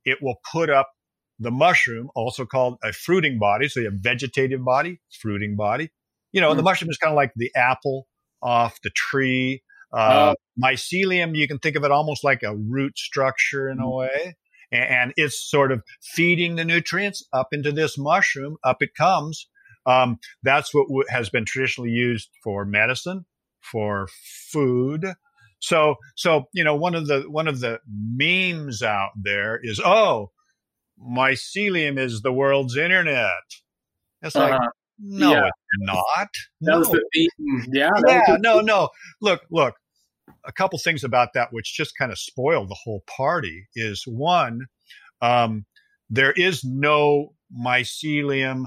it 0.05 0.19
will 0.21 0.35
put 0.51 0.69
up 0.69 0.89
the 1.39 1.51
mushroom, 1.51 2.09
also 2.15 2.45
called 2.45 2.77
a 2.83 2.93
fruiting 2.93 3.39
body. 3.39 3.67
So 3.67 3.79
you 3.79 3.87
have 3.87 3.99
vegetative 3.99 4.63
body, 4.63 5.01
fruiting 5.21 5.55
body. 5.55 5.89
You 6.31 6.41
know, 6.41 6.49
mm-hmm. 6.49 6.57
the 6.57 6.63
mushroom 6.63 6.89
is 6.91 6.97
kind 6.97 7.11
of 7.11 7.15
like 7.15 7.31
the 7.35 7.51
apple 7.55 8.07
off 8.41 8.79
the 8.83 8.91
tree. 8.91 9.63
Uh, 9.93 10.33
oh. 10.33 10.63
Mycelium, 10.63 11.35
you 11.35 11.47
can 11.47 11.59
think 11.59 11.75
of 11.75 11.83
it 11.83 11.91
almost 11.91 12.23
like 12.23 12.43
a 12.43 12.55
root 12.55 12.97
structure 12.97 13.69
in 13.69 13.77
mm-hmm. 13.77 13.85
a 13.85 13.89
way. 13.89 14.37
And 14.71 15.13
it's 15.17 15.49
sort 15.49 15.73
of 15.73 15.81
feeding 16.01 16.55
the 16.55 16.63
nutrients 16.63 17.27
up 17.33 17.47
into 17.51 17.73
this 17.73 17.97
mushroom. 17.97 18.55
Up 18.63 18.77
it 18.81 18.95
comes. 18.95 19.47
Um, 19.85 20.19
that's 20.43 20.73
what 20.73 20.87
w- 20.87 21.03
has 21.09 21.29
been 21.29 21.43
traditionally 21.43 21.89
used 21.89 22.29
for 22.43 22.63
medicine, 22.63 23.25
for 23.59 24.07
food. 24.51 25.05
So, 25.61 25.95
so 26.15 26.45
you 26.53 26.63
know, 26.63 26.75
one 26.75 26.95
of 26.95 27.07
the 27.07 27.21
one 27.29 27.47
of 27.47 27.61
the 27.61 27.79
memes 27.87 28.83
out 28.83 29.11
there 29.15 29.59
is, 29.63 29.79
oh, 29.79 30.31
mycelium 31.01 31.97
is 31.97 32.21
the 32.21 32.33
world's 32.33 32.75
internet. 32.75 33.31
It's 34.21 34.35
like, 34.35 34.53
uh-huh. 34.53 34.69
no, 34.99 35.31
yeah. 35.31 35.47
it's 35.47 35.53
not. 35.79 36.29
No. 36.59 36.83
yeah. 37.71 37.89
Yeah. 38.05 38.37
No, 38.39 38.59
no. 38.59 38.89
Look, 39.21 39.41
look. 39.49 39.75
A 40.43 40.51
couple 40.51 40.79
things 40.79 41.03
about 41.03 41.29
that 41.35 41.49
which 41.51 41.75
just 41.75 41.95
kind 41.97 42.11
of 42.11 42.17
spoil 42.17 42.65
the 42.65 42.77
whole 42.83 43.03
party 43.05 43.67
is 43.75 44.03
one, 44.07 44.61
um, 45.21 45.65
there 46.09 46.31
is 46.31 46.63
no 46.63 47.33
mycelium, 47.55 48.65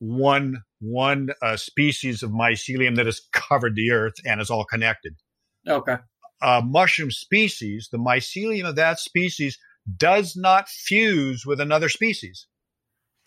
one 0.00 0.62
one 0.80 1.30
uh, 1.40 1.56
species 1.56 2.22
of 2.22 2.30
mycelium 2.30 2.96
that 2.96 3.06
has 3.06 3.22
covered 3.32 3.74
the 3.74 3.90
earth 3.90 4.14
and 4.26 4.40
is 4.40 4.50
all 4.50 4.64
connected. 4.64 5.14
Okay. 5.68 5.96
Uh, 6.42 6.60
mushroom 6.64 7.10
species, 7.10 7.88
the 7.90 7.98
mycelium 7.98 8.68
of 8.68 8.76
that 8.76 8.98
species 8.98 9.58
does 9.96 10.36
not 10.36 10.68
fuse 10.68 11.46
with 11.46 11.60
another 11.60 11.88
species. 11.88 12.46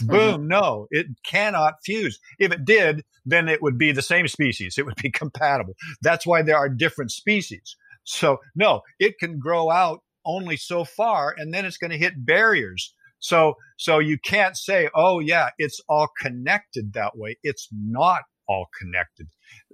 Mm-hmm. 0.01 0.12
Boom. 0.12 0.47
No, 0.47 0.88
it 0.91 1.08
cannot 1.26 1.76
fuse. 1.84 2.20
If 2.39 2.51
it 2.51 2.66
did, 2.66 3.03
then 3.26 3.47
it 3.47 3.62
would 3.62 3.78
be 3.78 3.91
the 3.91 4.01
same 4.01 4.28
species. 4.28 4.78
It 4.78 4.86
would 4.86 4.95
be 5.01 5.12
compatible. 5.12 5.74
That's 6.01 6.26
why 6.26 6.41
there 6.41 6.58
are 6.58 6.70
different 6.70 7.12
species. 7.12 7.76
So 8.03 8.38
no, 8.55 8.82
it 8.99 9.18
can 9.20 9.39
grow 9.39 9.70
out 9.70 9.99
only 10.26 10.58
so 10.58 10.84
far 10.84 11.34
and 11.38 11.53
then 11.53 11.66
it's 11.66 11.78
going 11.78 11.91
to 11.91 11.97
hit 11.97 12.26
barriers. 12.26 12.93
So, 13.20 13.55
so 13.78 13.99
you 13.99 14.18
can't 14.20 14.55
say, 14.55 14.89
oh 14.95 15.20
yeah, 15.20 15.49
it's 15.58 15.82
all 15.89 16.08
connected 16.22 16.93
that 16.93 17.18
way. 17.18 17.38
It's 17.43 17.68
not 17.72 18.22
all 18.47 18.68
connected. 18.80 19.28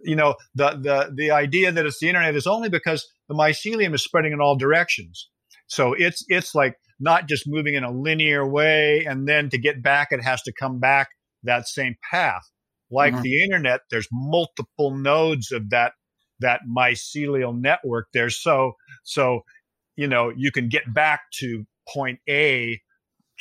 You 0.04 0.16
know, 0.16 0.36
the, 0.56 0.72
the, 0.72 1.14
the 1.16 1.32
idea 1.32 1.72
that 1.72 1.86
it's 1.86 2.00
the 2.00 2.10
internet 2.10 2.36
is 2.36 2.48
only 2.48 2.70
because 2.70 3.08
the 3.28 3.36
mycelium 3.36 3.94
is 3.94 4.04
spreading 4.04 4.34
in 4.34 4.42
all 4.42 4.56
directions. 4.56 5.30
So 5.68 5.94
it's 5.94 6.24
it's 6.28 6.54
like 6.54 6.76
not 7.00 7.28
just 7.28 7.48
moving 7.48 7.74
in 7.74 7.84
a 7.84 7.92
linear 7.92 8.48
way 8.48 9.06
and 9.06 9.28
then 9.28 9.50
to 9.50 9.58
get 9.58 9.82
back 9.82 10.10
it 10.12 10.24
has 10.24 10.42
to 10.44 10.54
come 10.54 10.80
back 10.80 11.10
that 11.44 11.68
same 11.68 11.96
path. 12.10 12.44
Like 12.92 13.14
mm-hmm. 13.14 13.24
the 13.24 13.44
internet, 13.44 13.82
there's 13.90 14.08
multiple 14.12 14.96
nodes 14.96 15.52
of 15.52 15.70
that 15.72 15.94
that 16.40 16.62
mycelial 16.70 17.60
network 17.60 18.08
there. 18.14 18.30
So 18.30 18.74
so 19.04 19.42
you 19.96 20.08
know 20.08 20.32
you 20.36 20.52
can 20.52 20.70
get 20.70 20.94
back 20.94 21.22
to 21.40 21.66
point 21.92 22.20
A 22.30 22.80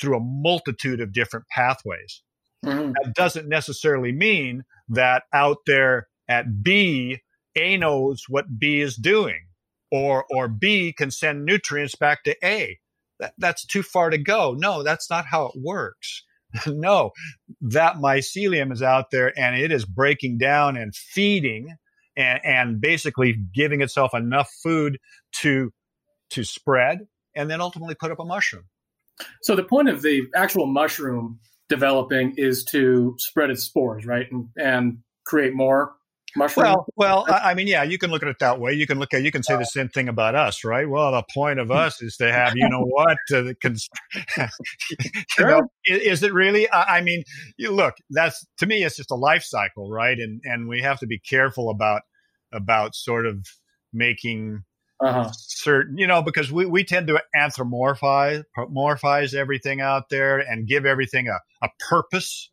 through 0.00 0.16
a 0.16 0.20
multitude 0.20 1.00
of 1.00 1.12
different 1.12 1.46
pathways. 1.54 2.22
Mm-hmm. 2.64 2.92
That 2.92 3.14
doesn't 3.14 3.48
necessarily 3.48 4.12
mean 4.12 4.62
that 4.88 5.24
out 5.34 5.58
there 5.66 6.08
at 6.28 6.62
B, 6.62 7.20
A 7.56 7.76
knows 7.76 8.24
what 8.28 8.58
B 8.58 8.80
is 8.80 8.96
doing 8.96 9.46
or 9.92 10.24
or 10.30 10.48
B 10.48 10.92
can 10.92 11.10
send 11.10 11.44
nutrients 11.44 11.94
back 11.94 12.24
to 12.24 12.34
A. 12.44 12.78
That, 13.20 13.34
that's 13.38 13.64
too 13.64 13.82
far 13.82 14.10
to 14.10 14.18
go. 14.18 14.56
No, 14.58 14.82
that's 14.82 15.08
not 15.10 15.26
how 15.26 15.46
it 15.46 15.52
works. 15.54 16.24
no, 16.66 17.12
that 17.60 17.96
mycelium 17.96 18.72
is 18.72 18.82
out 18.82 19.10
there 19.12 19.38
and 19.38 19.56
it 19.56 19.70
is 19.70 19.84
breaking 19.84 20.38
down 20.38 20.76
and 20.76 20.94
feeding 20.94 21.76
and, 22.16 22.40
and 22.44 22.80
basically 22.80 23.36
giving 23.54 23.80
itself 23.82 24.14
enough 24.14 24.50
food 24.62 24.98
to 25.40 25.70
to 26.30 26.42
spread 26.42 27.06
and 27.36 27.50
then 27.50 27.60
ultimately 27.60 27.94
put 27.94 28.10
up 28.10 28.18
a 28.18 28.24
mushroom. 28.24 28.64
So 29.42 29.54
the 29.54 29.62
point 29.62 29.88
of 29.88 30.02
the 30.02 30.22
actual 30.34 30.66
mushroom 30.66 31.38
developing 31.68 32.34
is 32.36 32.64
to 32.64 33.14
spread 33.18 33.50
its 33.50 33.62
spores, 33.62 34.06
right, 34.06 34.26
and, 34.30 34.48
and 34.56 34.98
create 35.24 35.54
more 35.54 35.92
mushroom? 36.36 36.66
Well, 36.66 36.86
well, 36.96 37.26
I 37.28 37.54
mean, 37.54 37.66
yeah, 37.66 37.82
you 37.82 37.98
can 37.98 38.10
look 38.10 38.22
at 38.22 38.28
it 38.28 38.38
that 38.40 38.60
way. 38.60 38.72
You 38.72 38.86
can 38.86 38.98
look 38.98 39.14
at, 39.14 39.22
you 39.22 39.30
can 39.30 39.42
say 39.42 39.56
the 39.56 39.64
same 39.64 39.88
thing 39.88 40.08
about 40.08 40.34
us, 40.34 40.64
right? 40.64 40.88
Well, 40.88 41.12
the 41.12 41.24
point 41.32 41.58
of 41.58 41.70
us 41.70 42.02
is 42.02 42.16
to 42.18 42.32
have, 42.32 42.54
you 42.56 42.68
know 42.68 42.84
what, 42.84 43.18
uh, 43.34 43.52
can, 43.60 43.76
you 45.38 45.46
know, 45.46 45.62
is 45.86 46.22
it 46.22 46.32
really? 46.32 46.68
I, 46.70 46.98
I 46.98 47.00
mean, 47.00 47.24
you 47.56 47.70
look, 47.70 47.94
that's 48.10 48.46
to 48.58 48.66
me, 48.66 48.84
it's 48.84 48.96
just 48.96 49.10
a 49.10 49.16
life 49.16 49.42
cycle, 49.42 49.90
right? 49.90 50.18
And 50.18 50.40
and 50.44 50.68
we 50.68 50.82
have 50.82 50.98
to 51.00 51.06
be 51.06 51.18
careful 51.18 51.70
about 51.70 52.02
about 52.52 52.94
sort 52.94 53.26
of 53.26 53.46
making 53.92 54.64
uh-huh. 55.02 55.30
certain, 55.32 55.98
you 55.98 56.06
know, 56.06 56.22
because 56.22 56.52
we, 56.52 56.64
we 56.64 56.84
tend 56.84 57.08
to 57.08 57.20
anthropomorphize 57.36 58.44
morphize 58.56 59.34
everything 59.34 59.80
out 59.80 60.08
there 60.10 60.38
and 60.38 60.66
give 60.66 60.86
everything 60.86 61.28
a, 61.28 61.40
a 61.64 61.68
purpose 61.88 62.50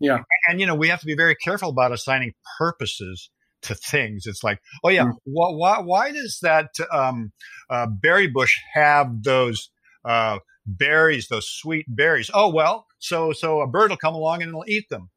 yeah. 0.00 0.18
And, 0.48 0.60
you 0.60 0.66
know, 0.66 0.74
we 0.74 0.88
have 0.88 1.00
to 1.00 1.06
be 1.06 1.16
very 1.16 1.34
careful 1.34 1.70
about 1.70 1.92
assigning 1.92 2.32
purposes 2.58 3.30
to 3.62 3.74
things. 3.74 4.26
It's 4.26 4.44
like, 4.44 4.60
oh 4.84 4.88
yeah, 4.88 5.04
mm. 5.04 5.14
why, 5.24 5.50
why, 5.50 5.80
why 5.80 6.12
does 6.12 6.38
that 6.42 6.70
um, 6.92 7.32
uh, 7.70 7.86
berry 7.86 8.26
bush 8.26 8.56
have 8.74 9.22
those 9.22 9.70
uh, 10.04 10.38
berries, 10.66 11.28
those 11.28 11.48
sweet 11.48 11.86
berries? 11.88 12.30
Oh 12.32 12.50
well, 12.50 12.86
so 12.98 13.32
so 13.32 13.60
a 13.60 13.66
bird 13.66 13.90
will 13.90 13.96
come 13.96 14.14
along 14.14 14.42
and 14.42 14.50
it'll 14.50 14.64
eat 14.66 14.88
them. 14.90 15.10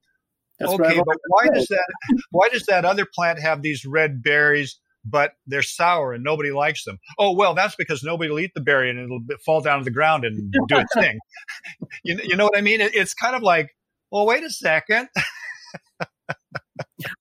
That's 0.59 0.71
okay, 0.71 1.01
but 1.05 1.17
why 1.27 1.47
does 1.53 1.67
that 1.67 1.85
why 2.31 2.49
does 2.49 2.65
that 2.67 2.85
other 2.85 3.05
plant 3.05 3.41
have 3.41 3.61
these 3.61 3.85
red 3.85 4.23
berries, 4.23 4.79
but 5.03 5.33
they're 5.47 5.61
sour 5.61 6.13
and 6.13 6.23
nobody 6.23 6.51
likes 6.51 6.85
them? 6.85 6.99
Oh 7.19 7.33
well, 7.33 7.53
that's 7.53 7.75
because 7.75 8.03
nobody 8.03 8.29
will 8.29 8.39
eat 8.39 8.53
the 8.53 8.61
berry 8.61 8.89
and 8.89 8.99
it'll 8.99 9.21
fall 9.45 9.61
down 9.61 9.79
to 9.79 9.85
the 9.85 9.91
ground 9.91 10.23
and 10.23 10.51
do 10.51 10.77
its 10.77 10.93
thing. 10.99 11.19
you, 12.03 12.19
you 12.23 12.35
know 12.35 12.45
what 12.45 12.57
I 12.57 12.61
mean? 12.61 12.79
It, 12.79 12.95
it's 12.95 13.13
kind 13.13 13.35
of 13.35 13.41
like 13.41 13.75
well, 14.11 14.25
wait 14.25 14.43
a 14.43 14.49
second. 14.49 15.09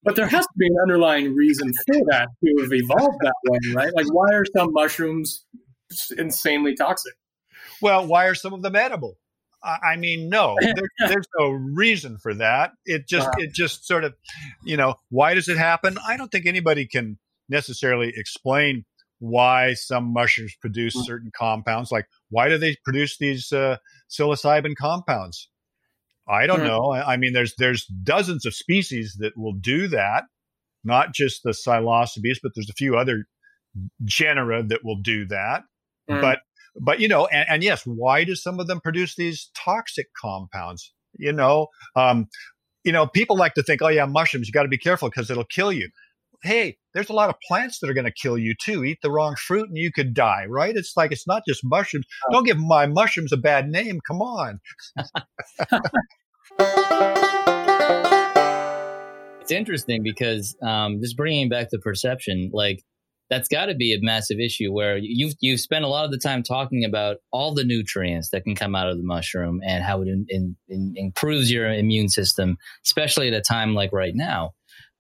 but 0.03 0.17
there 0.17 0.27
has 0.27 0.45
to 0.45 0.53
be 0.59 0.67
an 0.67 0.77
underlying 0.83 1.35
reason 1.35 1.73
for 1.87 1.97
that 2.11 2.29
to 2.45 2.63
have 2.63 2.73
evolved 2.73 3.19
that 3.21 3.35
way, 3.45 3.59
right? 3.75 3.93
Like, 3.95 4.13
why 4.13 4.35
are 4.35 4.45
some 4.57 4.73
mushrooms 4.73 5.45
insanely 6.17 6.75
toxic? 6.75 7.15
Well, 7.81 8.07
why 8.07 8.27
are 8.27 8.35
some 8.35 8.53
of 8.53 8.63
them 8.63 8.77
edible? 8.77 9.19
I 9.65 9.97
mean, 9.97 10.29
no, 10.29 10.57
there, 10.61 11.09
there's 11.09 11.27
no 11.39 11.49
reason 11.49 12.19
for 12.19 12.35
that. 12.35 12.73
It 12.85 13.09
just, 13.09 13.27
uh-huh. 13.27 13.39
it 13.39 13.55
just 13.55 13.87
sort 13.87 14.05
of, 14.05 14.15
you 14.63 14.77
know, 14.77 14.97
why 15.09 15.35
does 15.35 15.49
it 15.49 15.57
happen? 15.57 15.97
I 16.07 16.17
don't 16.17 16.31
think 16.31 16.47
anybody 16.47 16.87
can 16.87 17.19
necessarily 17.49 18.13
explain 18.15 18.85
why 19.21 19.73
some 19.73 20.13
mushrooms 20.13 20.55
produce 20.61 20.95
mm. 20.95 21.05
certain 21.05 21.31
compounds. 21.35 21.91
Like, 21.91 22.07
why 22.29 22.49
do 22.49 22.59
they 22.59 22.77
produce 22.85 23.17
these 23.17 23.53
uh, 23.53 23.79
psilocybin 24.11 24.75
compounds? 24.79 25.49
I 26.29 26.47
don't 26.47 26.65
know. 26.65 26.91
I, 26.91 27.15
I 27.15 27.17
mean, 27.17 27.33
there's 27.33 27.55
there's 27.57 27.85
dozens 27.87 28.47
of 28.47 28.55
species 28.55 29.17
that 29.21 29.37
will 29.37 29.53
do 29.53 29.89
that, 29.89 30.25
not 30.83 31.13
just 31.13 31.43
the 31.43 31.51
psilocybes, 31.51 32.39
but 32.43 32.53
there's 32.55 32.71
a 32.71 32.75
few 32.75 32.97
other 32.97 33.27
genera 34.05 34.63
that 34.63 34.85
will 34.85 35.01
do 35.03 35.27
that. 35.27 35.63
Mm. 36.11 36.21
But 36.21 36.41
but 36.81 37.01
you 37.01 37.09
know, 37.09 37.27
and, 37.27 37.47
and, 37.49 37.63
yes, 37.63 37.83
why 37.85 38.25
do 38.25 38.35
some 38.35 38.59
of 38.59 38.67
them 38.67 38.81
produce 38.81 39.15
these 39.15 39.51
toxic 39.55 40.07
compounds? 40.21 40.93
You 41.17 41.33
know, 41.33 41.69
um, 41.95 42.27
you 42.85 42.93
know, 42.93 43.07
people 43.07 43.37
like 43.37 43.55
to 43.55 43.63
think, 43.63 43.81
oh 43.83 43.89
yeah, 43.89 44.07
mushrooms, 44.07 44.49
you 44.49 44.53
got 44.53 44.65
to 44.65 44.69
be 44.69 44.79
careful 44.79 45.09
because 45.09 45.31
it'll 45.31 45.45
kill 45.45 45.73
you. 45.73 45.89
Hey, 46.45 46.77
there's 46.93 47.09
a 47.09 47.15
lot 47.15 47.31
of 47.31 47.37
plants 47.49 47.79
that 47.79 47.89
are 47.89 47.95
going 47.95 48.05
to 48.05 48.13
kill 48.13 48.37
you 48.37 48.55
too. 48.63 48.85
Eat 48.85 48.99
the 49.03 49.11
wrong 49.11 49.35
fruit 49.35 49.67
and 49.71 49.79
you 49.79 49.91
could 49.91 50.13
die, 50.13 50.45
right? 50.47 50.77
It's 50.77 50.93
like 50.95 51.11
it's 51.11 51.27
not 51.27 51.43
just 51.49 51.63
mushrooms. 51.65 52.05
Oh. 52.29 52.35
Don't 52.35 52.45
give 52.45 52.59
my 52.59 52.85
mushrooms 52.85 53.33
a 53.33 53.39
bad 53.39 53.67
name. 53.71 53.99
Come 54.07 54.21
on. 54.21 54.61
it's 59.41 59.51
interesting 59.51 60.03
because 60.03 60.55
um, 60.63 61.01
just 61.01 61.17
bringing 61.17 61.49
back 61.49 61.71
the 61.71 61.79
perception, 61.79 62.51
like 62.53 62.83
that's 63.31 63.49
got 63.49 63.67
to 63.67 63.75
be 63.75 63.95
a 63.95 63.99
massive 64.03 64.39
issue 64.39 64.71
where 64.71 64.99
you've 65.01 65.33
you've 65.41 65.61
spent 65.61 65.87
a 65.87 65.89
lot 65.89 66.05
of 66.05 66.11
the 66.11 66.19
time 66.19 66.43
talking 66.43 66.85
about 66.85 67.17
all 67.33 67.55
the 67.55 67.65
nutrients 67.65 68.29
that 68.33 68.45
can 68.45 68.55
come 68.55 68.75
out 68.75 68.91
of 68.91 68.99
the 68.99 69.03
mushroom 69.03 69.61
and 69.67 69.83
how 69.83 70.03
it 70.03 70.09
in, 70.09 70.27
in, 70.29 70.57
in 70.69 70.93
improves 70.95 71.51
your 71.51 71.73
immune 71.73 72.11
system, 72.11 72.59
especially 72.85 73.29
at 73.29 73.35
a 73.35 73.41
time 73.41 73.75
like 73.75 73.95
right 73.95 74.15
now. 74.15 74.51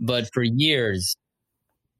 But 0.00 0.30
for 0.32 0.42
years, 0.42 1.14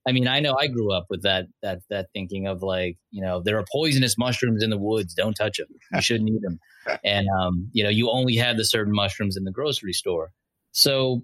I 0.06 0.12
mean, 0.12 0.28
I 0.28 0.40
know 0.40 0.56
I 0.58 0.66
grew 0.66 0.92
up 0.92 1.06
with 1.08 1.22
that 1.22 1.46
that 1.62 1.80
that 1.90 2.08
thinking 2.12 2.46
of 2.46 2.62
like, 2.62 2.96
you 3.10 3.22
know, 3.22 3.40
there 3.42 3.58
are 3.58 3.64
poisonous 3.72 4.18
mushrooms 4.18 4.62
in 4.62 4.70
the 4.70 4.78
woods. 4.78 5.14
Don't 5.14 5.34
touch 5.34 5.58
them. 5.58 5.68
You 5.92 6.00
shouldn't 6.00 6.28
eat 6.28 6.42
them. 6.42 6.58
And 7.02 7.26
um, 7.40 7.68
you 7.72 7.82
know, 7.82 7.90
you 7.90 8.10
only 8.10 8.36
have 8.36 8.56
the 8.56 8.64
certain 8.64 8.94
mushrooms 8.94 9.36
in 9.36 9.44
the 9.44 9.50
grocery 9.50 9.92
store. 9.92 10.30
So 10.72 11.22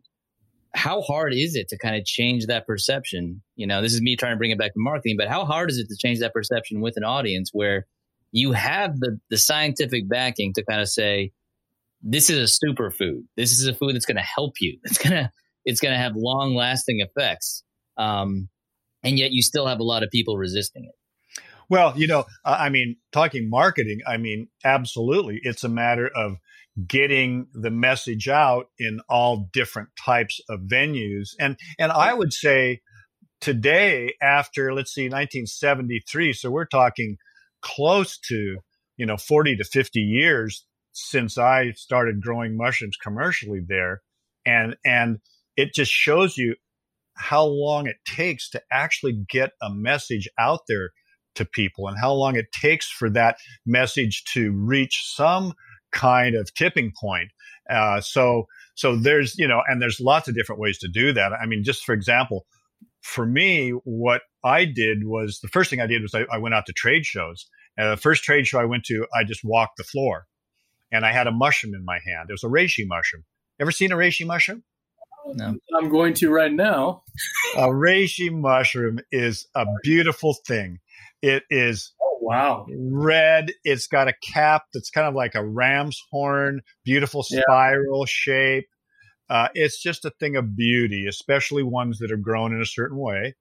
how 0.74 1.02
hard 1.02 1.34
is 1.34 1.56
it 1.56 1.68
to 1.68 1.78
kind 1.78 1.96
of 1.96 2.04
change 2.04 2.46
that 2.46 2.66
perception? 2.66 3.42
You 3.56 3.66
know, 3.66 3.82
this 3.82 3.92
is 3.92 4.00
me 4.00 4.16
trying 4.16 4.32
to 4.32 4.38
bring 4.38 4.50
it 4.50 4.58
back 4.58 4.72
to 4.72 4.80
marketing, 4.80 5.16
but 5.18 5.28
how 5.28 5.44
hard 5.44 5.70
is 5.70 5.78
it 5.78 5.88
to 5.88 5.96
change 5.96 6.20
that 6.20 6.32
perception 6.32 6.80
with 6.80 6.96
an 6.96 7.04
audience 7.04 7.50
where 7.52 7.86
you 8.32 8.52
have 8.52 8.98
the 9.00 9.18
the 9.28 9.36
scientific 9.36 10.08
backing 10.08 10.52
to 10.54 10.64
kind 10.64 10.80
of 10.80 10.88
say, 10.88 11.32
this 12.02 12.30
is 12.30 12.38
a 12.38 12.66
superfood. 12.66 13.24
This 13.36 13.52
is 13.52 13.66
a 13.66 13.74
food 13.74 13.94
that's 13.94 14.06
going 14.06 14.16
to 14.16 14.22
help 14.22 14.54
you. 14.60 14.78
It's 14.84 14.98
gonna 14.98 15.30
it's 15.64 15.80
going 15.80 15.92
to 15.92 15.98
have 15.98 16.12
long 16.16 16.54
lasting 16.54 17.00
effects. 17.00 17.62
Um, 17.96 18.48
and 19.02 19.18
yet 19.18 19.32
you 19.32 19.42
still 19.42 19.66
have 19.66 19.80
a 19.80 19.84
lot 19.84 20.02
of 20.02 20.10
people 20.10 20.36
resisting 20.36 20.84
it. 20.84 20.94
Well, 21.68 21.96
you 21.96 22.08
know, 22.08 22.24
I 22.44 22.68
mean, 22.68 22.96
talking 23.12 23.48
marketing, 23.48 24.00
I 24.06 24.16
mean, 24.16 24.48
absolutely, 24.64 25.38
it's 25.44 25.62
a 25.62 25.68
matter 25.68 26.10
of 26.14 26.36
getting 26.86 27.46
the 27.54 27.70
message 27.70 28.28
out 28.28 28.66
in 28.78 29.00
all 29.08 29.48
different 29.52 29.90
types 30.04 30.40
of 30.48 30.60
venues. 30.60 31.30
And 31.38 31.56
and 31.78 31.92
I 31.92 32.12
would 32.12 32.32
say 32.32 32.80
today, 33.40 34.14
after 34.20 34.74
let's 34.74 34.92
see, 34.92 35.04
1973, 35.04 36.32
so 36.32 36.50
we're 36.50 36.66
talking 36.66 37.16
close 37.62 38.18
to 38.28 38.56
you 38.96 39.06
know 39.06 39.16
40 39.16 39.56
to 39.56 39.64
50 39.64 40.00
years 40.00 40.66
since 40.92 41.38
I 41.38 41.72
started 41.76 42.20
growing 42.20 42.56
mushrooms 42.56 42.96
commercially 43.00 43.60
there, 43.66 44.00
and 44.44 44.76
and 44.84 45.18
it 45.56 45.72
just 45.72 45.92
shows 45.92 46.36
you 46.36 46.56
how 47.20 47.44
long 47.44 47.86
it 47.86 47.96
takes 48.06 48.48
to 48.50 48.62
actually 48.72 49.24
get 49.28 49.52
a 49.62 49.70
message 49.70 50.28
out 50.38 50.60
there 50.68 50.90
to 51.34 51.44
people 51.44 51.86
and 51.86 51.98
how 52.00 52.12
long 52.12 52.36
it 52.36 52.50
takes 52.50 52.90
for 52.90 53.10
that 53.10 53.36
message 53.66 54.24
to 54.24 54.52
reach 54.52 55.02
some 55.14 55.52
kind 55.92 56.34
of 56.34 56.52
tipping 56.54 56.92
point. 56.98 57.28
Uh, 57.68 58.00
so, 58.00 58.46
so 58.74 58.96
there's, 58.96 59.38
you 59.38 59.46
know, 59.46 59.62
and 59.68 59.80
there's 59.80 60.00
lots 60.00 60.28
of 60.28 60.34
different 60.34 60.60
ways 60.60 60.78
to 60.78 60.88
do 60.88 61.12
that. 61.12 61.32
I 61.32 61.46
mean, 61.46 61.62
just 61.62 61.84
for 61.84 61.92
example, 61.92 62.46
for 63.02 63.26
me, 63.26 63.70
what 63.84 64.22
I 64.42 64.64
did 64.64 65.04
was 65.04 65.40
the 65.40 65.48
first 65.48 65.70
thing 65.70 65.80
I 65.80 65.86
did 65.86 66.02
was 66.02 66.14
I, 66.14 66.24
I 66.32 66.38
went 66.38 66.54
out 66.54 66.66
to 66.66 66.72
trade 66.72 67.06
shows. 67.06 67.46
And 67.76 67.92
the 67.92 68.00
first 68.00 68.24
trade 68.24 68.46
show 68.46 68.58
I 68.58 68.64
went 68.64 68.84
to, 68.84 69.06
I 69.14 69.24
just 69.24 69.44
walked 69.44 69.76
the 69.76 69.84
floor 69.84 70.26
and 70.90 71.04
I 71.04 71.12
had 71.12 71.26
a 71.26 71.32
mushroom 71.32 71.74
in 71.74 71.84
my 71.84 71.98
hand. 72.04 72.28
It 72.28 72.32
was 72.32 72.44
a 72.44 72.48
reishi 72.48 72.86
mushroom. 72.86 73.24
Ever 73.60 73.70
seen 73.70 73.92
a 73.92 73.96
reishi 73.96 74.26
mushroom? 74.26 74.64
No. 75.26 75.56
I'm 75.76 75.88
going 75.88 76.14
to 76.14 76.30
right 76.30 76.52
now. 76.52 77.02
a 77.56 77.68
reishi 77.68 78.32
mushroom 78.32 79.00
is 79.12 79.46
a 79.54 79.66
beautiful 79.82 80.34
thing. 80.46 80.78
It 81.22 81.44
is 81.50 81.92
oh, 82.02 82.18
wow 82.20 82.66
red. 82.70 83.52
It's 83.64 83.86
got 83.86 84.08
a 84.08 84.14
cap 84.32 84.64
that's 84.72 84.90
kind 84.90 85.06
of 85.06 85.14
like 85.14 85.34
a 85.34 85.44
ram's 85.44 86.00
horn, 86.10 86.62
beautiful 86.84 87.22
spiral 87.22 88.00
yeah. 88.00 88.06
shape. 88.08 88.66
Uh, 89.28 89.48
it's 89.54 89.80
just 89.80 90.04
a 90.04 90.10
thing 90.18 90.36
of 90.36 90.56
beauty, 90.56 91.06
especially 91.06 91.62
ones 91.62 91.98
that 91.98 92.10
are 92.10 92.16
grown 92.16 92.52
in 92.52 92.60
a 92.60 92.66
certain 92.66 92.98
way. 92.98 93.36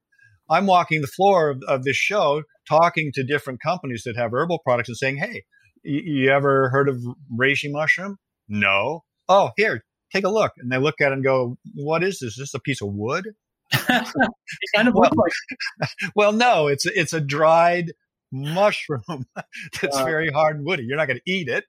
I'm 0.49 0.67
walking 0.67 1.01
the 1.01 1.07
floor 1.07 1.49
of, 1.49 1.63
of 1.67 1.83
this 1.83 1.95
show, 1.95 2.43
talking 2.67 3.11
to 3.15 3.23
different 3.23 3.61
companies 3.61 4.03
that 4.05 4.15
have 4.15 4.31
herbal 4.33 4.59
products 4.63 4.89
and 4.89 4.97
saying, 4.97 5.17
"Hey, 5.17 5.43
you, 5.83 6.01
you 6.05 6.31
ever 6.31 6.69
heard 6.69 6.89
of 6.89 7.01
reishi 7.35 7.71
mushroom? 7.71 8.17
No. 8.47 9.03
Oh, 9.27 9.51
here, 9.57 9.83
take 10.11 10.25
a 10.25 10.29
look. 10.29 10.53
And 10.57 10.71
they 10.71 10.77
look 10.77 11.01
at 11.01 11.11
it 11.11 11.15
and 11.15 11.23
go, 11.23 11.57
what 11.75 12.03
is 12.03 12.19
this? 12.19 12.33
Is 12.33 12.37
this 12.37 12.53
a 12.53 12.59
piece 12.59 12.81
of 12.81 12.89
wood? 12.89 13.25
kind 13.73 14.87
of 14.87 14.93
well, 14.95 15.11
like. 15.15 15.89
well, 16.15 16.31
no, 16.31 16.67
it's 16.67 16.85
it's 16.85 17.13
a 17.13 17.21
dried 17.21 17.93
mushroom 18.31 19.03
that's 19.81 19.97
uh, 19.97 20.03
very 20.05 20.29
hard 20.29 20.57
and 20.57 20.65
woody. 20.65 20.83
You're 20.83 20.97
not 20.97 21.07
going 21.07 21.19
to 21.23 21.31
eat 21.31 21.47
it. 21.47 21.65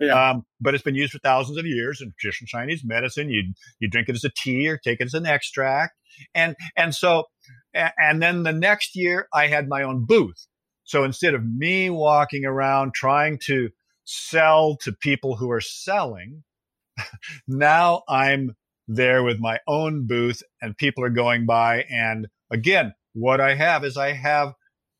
Yeah. 0.00 0.30
Um, 0.30 0.44
but 0.60 0.74
it's 0.74 0.82
been 0.82 0.96
used 0.96 1.12
for 1.12 1.20
thousands 1.20 1.56
of 1.56 1.66
years 1.66 2.00
in 2.00 2.12
traditional 2.18 2.48
Chinese 2.48 2.82
medicine. 2.84 3.30
You 3.30 3.52
you 3.78 3.88
drink 3.88 4.08
it 4.08 4.16
as 4.16 4.24
a 4.24 4.30
tea 4.36 4.68
or 4.68 4.78
take 4.78 5.00
it 5.00 5.04
as 5.04 5.14
an 5.14 5.26
extract, 5.26 5.94
and 6.34 6.56
and 6.76 6.94
so 6.94 7.24
and 7.74 8.22
then 8.22 8.42
the 8.42 8.52
next 8.52 8.96
year 8.96 9.28
I 9.32 9.46
had 9.46 9.68
my 9.68 9.82
own 9.82 10.04
booth. 10.04 10.46
So 10.84 11.04
instead 11.04 11.34
of 11.34 11.44
me 11.44 11.90
walking 11.90 12.44
around 12.44 12.94
trying 12.94 13.38
to 13.46 13.70
sell 14.04 14.76
to 14.82 14.92
people 14.92 15.36
who 15.36 15.50
are 15.50 15.60
selling, 15.60 16.42
now 17.48 18.02
I'm 18.08 18.56
there 18.88 19.22
with 19.22 19.38
my 19.40 19.58
own 19.66 20.06
booth 20.06 20.42
and 20.60 20.76
people 20.76 21.04
are 21.04 21.10
going 21.10 21.46
by. 21.46 21.84
And 21.90 22.28
again, 22.50 22.94
what 23.14 23.40
I 23.40 23.54
have 23.54 23.84
is 23.84 23.96
I 23.96 24.12
have, 24.12 24.52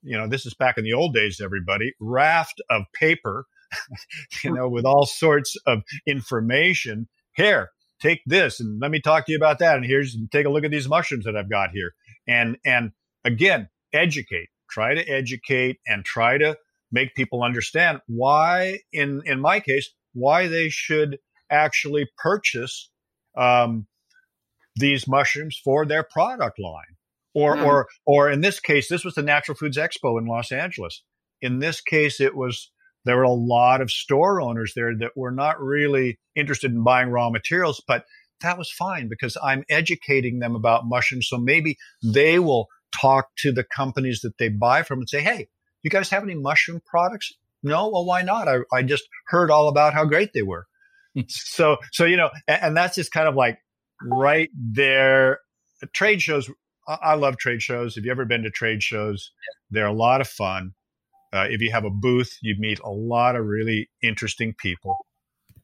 you 0.03 0.16
know, 0.16 0.28
this 0.28 0.47
is 0.47 0.55
back 0.55 0.78
in 0.78 0.84
the 0.84 0.92
old 0.92 1.14
days, 1.14 1.40
everybody, 1.42 1.92
raft 2.01 2.61
of 2.70 2.84
paper, 2.95 3.47
you 4.45 4.53
know, 4.53 4.68
with 4.68 4.84
all 4.84 5.07
sorts 5.07 5.57
of 5.66 5.82
information. 6.07 7.09
Here, 7.34 7.70
take 8.01 8.20
this 8.26 8.61
and 8.61 8.80
let 8.80 8.90
me 8.90 9.01
talk 9.01 9.26
to 9.26 9.32
you 9.32 9.38
about 9.38 9.59
that. 9.59 9.76
And 9.76 9.84
here's 9.84 10.16
take 10.30 10.47
a 10.47 10.51
look 10.51 10.64
at 10.64 10.70
these 10.70 10.88
mushrooms 10.88 11.24
that 11.24 11.36
I've 11.36 11.51
got 11.51 11.70
here. 11.70 11.92
And 12.26 12.57
and 12.64 12.92
again, 13.24 13.68
educate, 13.92 14.49
try 14.70 14.95
to 14.95 15.05
educate 15.09 15.78
and 15.86 16.05
try 16.05 16.38
to 16.38 16.57
make 16.92 17.14
people 17.14 17.42
understand 17.42 18.01
why 18.07 18.78
in 18.92 19.22
in 19.24 19.40
my 19.40 19.61
case, 19.61 19.90
why 20.12 20.47
they 20.47 20.68
should 20.68 21.18
actually 21.55 22.07
purchase 22.19 22.91
um, 23.37 23.87
these 24.77 25.07
mushrooms 25.07 25.61
for 25.63 25.87
their 25.87 26.03
product 26.03 26.59
line. 26.59 26.97
Or, 27.35 27.57
mm. 27.57 27.67
or, 27.67 27.89
or 28.07 28.31
in 28.31 28.41
this 28.41 28.61
case, 28.61 28.89
this 28.89 29.05
was 29.05 29.15
the 29.15 29.23
Natural 29.23 29.57
Foods 29.57 29.77
Expo 29.77 30.19
in 30.19 30.27
Los 30.27 30.53
Angeles. 30.53 31.03
In 31.43 31.59
this 31.59 31.81
case, 31.81 32.21
it 32.21 32.37
was 32.37 32.71
there 33.05 33.17
were 33.17 33.23
a 33.23 33.33
lot 33.33 33.81
of 33.81 33.91
store 33.91 34.41
owners 34.41 34.73
there 34.75 34.97
that 34.99 35.17
were 35.17 35.33
not 35.33 35.61
really 35.61 36.19
interested 36.35 36.71
in 36.71 36.85
buying 36.85 37.11
raw 37.11 37.31
materials, 37.31 37.83
but 37.87 38.05
that 38.41 38.57
was 38.57 38.71
fine 38.71 39.09
because 39.09 39.37
I'm 39.43 39.65
educating 39.69 40.39
them 40.39 40.55
about 40.55 40.87
mushrooms. 40.87 41.29
So 41.29 41.39
maybe 41.39 41.77
they 42.03 42.39
will 42.39 42.69
talk 42.99 43.29
to 43.39 43.53
the 43.53 43.65
companies 43.65 44.21
that 44.21 44.39
they 44.39 44.49
buy 44.49 44.83
from 44.83 45.01
and 45.01 45.09
say, 45.09 45.21
Hey, 45.21 45.49
you 45.83 45.91
guys 45.91 46.11
have 46.11 46.23
any 46.23 46.35
mushroom 46.35 46.81
products? 46.87 47.33
No, 47.63 47.89
well, 47.89 48.05
why 48.05 48.23
not? 48.23 48.49
I, 48.49 48.59
I 48.73 48.83
just 48.83 49.05
heard 49.27 49.51
all 49.51 49.69
about 49.69 49.95
how 49.95 50.05
great 50.05 50.33
they 50.33 50.43
were 50.43 50.67
so 51.29 51.77
so 51.93 52.05
you 52.05 52.17
know 52.17 52.31
and, 52.49 52.62
and, 52.62 52.77
that's 52.77 52.97
just 52.97 53.12
kind 53.12 53.29
of 53.29 53.35
like 53.35 53.59
right 54.03 54.51
there. 54.55 55.41
Trade 55.93 56.23
shows 56.23 56.51
i 56.87 57.15
love 57.15 57.37
trade 57.37 57.62
shows. 57.62 57.95
Have 57.95 58.05
you 58.05 58.11
ever 58.11 58.25
been 58.25 58.43
to 58.43 58.51
trade 58.51 58.83
shows 58.83 59.31
they're 59.71 59.87
a 59.87 59.93
lot 59.93 60.21
of 60.21 60.29
fun. 60.29 60.73
Uh, 61.33 61.47
if 61.51 61.61
you 61.61 61.71
have 61.71 61.85
a 61.85 61.91
booth 61.91 62.39
you 62.43 62.55
meet 62.59 62.79
a 62.81 62.91
lot 62.91 63.37
of 63.37 63.45
really 63.45 63.91
interesting 64.03 64.55
people 64.59 64.97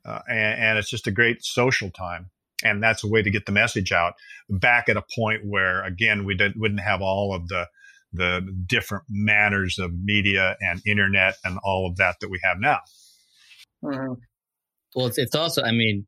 uh, 0.05 0.21
and, 0.29 0.63
and, 0.63 0.79
it's 0.79 0.91
just 0.91 1.07
a 1.07 1.11
great 1.11 1.45
social 1.45 1.91
time 1.91 2.31
and 2.65 2.83
that's 2.83 3.05
a 3.05 3.09
way 3.09 3.23
to 3.23 3.31
get 3.31 3.47
the 3.47 3.53
message 3.53 3.93
out. 3.93 4.15
Back 4.49 4.89
at 4.89 4.97
a 4.97 5.05
point 5.17 5.43
where 5.45 5.83
again 5.85 6.25
we 6.25 6.35
did, 6.35 6.53
wouldn't 6.57 6.81
have 6.81 7.01
all 7.01 7.35
of 7.35 7.49
the 7.49 7.67
the 8.13 8.41
different 8.67 9.05
manners 9.09 9.79
of 9.79 9.93
media 10.03 10.57
and 10.61 10.83
internet 10.87 11.37
and 11.45 11.59
all 11.63 11.89
of 11.89 11.97
that 11.97 12.17
that 12.21 12.29
we 12.29 12.41
have 12.43 12.59
now. 12.59 12.81
Mm-hmm. 13.85 14.15
Well, 14.95 15.07
it's 15.07 15.19
it's 15.19 15.35
also, 15.35 15.63
I 15.63 15.73
mean, 15.73 16.07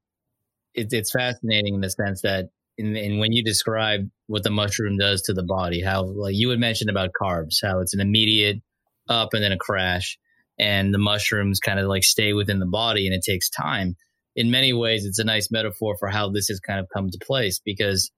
it's 0.74 0.92
it's 0.92 1.12
fascinating 1.12 1.74
in 1.74 1.80
the 1.80 1.90
sense 1.90 2.22
that 2.22 2.50
in, 2.78 2.96
in 2.96 3.18
when 3.18 3.32
you 3.32 3.44
describe 3.44 4.08
what 4.26 4.42
the 4.42 4.50
mushroom 4.50 4.98
does 4.98 5.22
to 5.22 5.34
the 5.34 5.42
body, 5.42 5.82
how 5.82 6.04
like 6.04 6.34
you 6.34 6.50
had 6.50 6.58
mentioned 6.58 6.90
about 6.90 7.10
carbs, 7.20 7.56
how 7.62 7.80
it's 7.80 7.94
an 7.94 8.00
immediate 8.00 8.58
up 9.08 9.34
and 9.34 9.42
then 9.42 9.52
a 9.52 9.58
crash, 9.58 10.18
and 10.58 10.92
the 10.92 10.98
mushrooms 10.98 11.60
kind 11.60 11.78
of 11.78 11.86
like 11.86 12.04
stay 12.04 12.32
within 12.32 12.58
the 12.58 12.66
body 12.66 13.06
and 13.06 13.14
it 13.14 13.22
takes 13.24 13.50
time. 13.50 13.96
In 14.34 14.50
many 14.50 14.72
ways, 14.72 15.04
it's 15.04 15.18
a 15.18 15.24
nice 15.24 15.50
metaphor 15.50 15.96
for 15.98 16.08
how 16.08 16.30
this 16.30 16.48
has 16.48 16.58
kind 16.58 16.80
of 16.80 16.86
come 16.94 17.10
to 17.10 17.18
place 17.18 17.60
because 17.64 18.10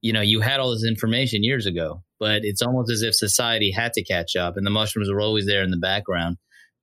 you 0.00 0.12
know 0.12 0.22
you 0.22 0.40
had 0.40 0.60
all 0.60 0.72
this 0.72 0.86
information 0.86 1.44
years 1.44 1.66
ago, 1.66 2.02
but 2.18 2.40
it's 2.44 2.62
almost 2.62 2.90
as 2.90 3.02
if 3.02 3.14
society 3.14 3.70
had 3.70 3.92
to 3.92 4.04
catch 4.04 4.34
up, 4.34 4.56
and 4.56 4.66
the 4.66 4.70
mushrooms 4.70 5.10
were 5.10 5.20
always 5.20 5.46
there 5.46 5.62
in 5.62 5.70
the 5.70 5.76
background 5.76 6.38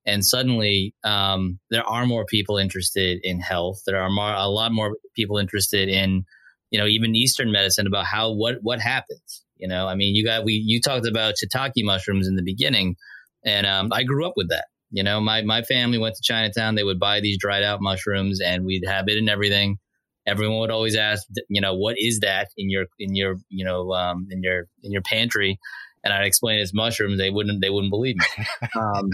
and 0.06 0.24
suddenly 0.24 0.94
um, 1.04 1.58
there 1.70 1.84
are 1.84 2.06
more 2.06 2.24
people 2.24 2.58
interested 2.58 3.18
in 3.22 3.40
health. 3.40 3.82
There 3.86 4.00
are 4.00 4.08
more, 4.08 4.32
a 4.32 4.48
lot 4.48 4.72
more 4.72 4.96
people 5.14 5.38
interested 5.38 5.88
in, 5.88 6.24
you 6.70 6.78
know, 6.78 6.86
even 6.86 7.16
Eastern 7.16 7.50
medicine 7.50 7.86
about 7.86 8.06
how 8.06 8.32
what 8.32 8.56
what 8.62 8.80
happens. 8.80 9.44
You 9.56 9.68
know, 9.68 9.86
I 9.86 9.94
mean, 9.94 10.14
you 10.14 10.24
got 10.24 10.44
we 10.44 10.52
you 10.52 10.80
talked 10.80 11.06
about 11.06 11.34
shiitake 11.34 11.72
mushrooms 11.78 12.28
in 12.28 12.36
the 12.36 12.42
beginning, 12.42 12.96
and 13.44 13.66
um, 13.66 13.88
I 13.92 14.04
grew 14.04 14.26
up 14.26 14.34
with 14.36 14.50
that. 14.50 14.66
You 14.90 15.02
know, 15.02 15.20
my 15.20 15.42
my 15.42 15.62
family 15.62 15.98
went 15.98 16.14
to 16.14 16.22
Chinatown. 16.22 16.74
They 16.74 16.84
would 16.84 17.00
buy 17.00 17.20
these 17.20 17.38
dried 17.38 17.64
out 17.64 17.80
mushrooms, 17.80 18.40
and 18.40 18.64
we'd 18.64 18.86
have 18.86 19.08
it 19.08 19.18
in 19.18 19.28
everything. 19.28 19.78
Everyone 20.26 20.58
would 20.58 20.70
always 20.70 20.96
ask, 20.96 21.24
you 21.48 21.60
know, 21.60 21.74
what 21.74 21.96
is 21.98 22.20
that 22.20 22.48
in 22.56 22.68
your 22.68 22.86
in 22.98 23.14
your 23.14 23.36
you 23.48 23.64
know 23.64 23.92
um, 23.92 24.28
in 24.30 24.42
your 24.42 24.66
in 24.82 24.92
your 24.92 25.02
pantry? 25.02 25.58
And 26.06 26.14
I'd 26.14 26.26
explain 26.26 26.60
it's 26.60 26.72
mushrooms, 26.72 27.18
they 27.18 27.30
wouldn't 27.30 27.60
they 27.60 27.70
wouldn't 27.70 27.90
believe 27.90 28.16
me. 28.16 28.46
Um, 28.76 29.10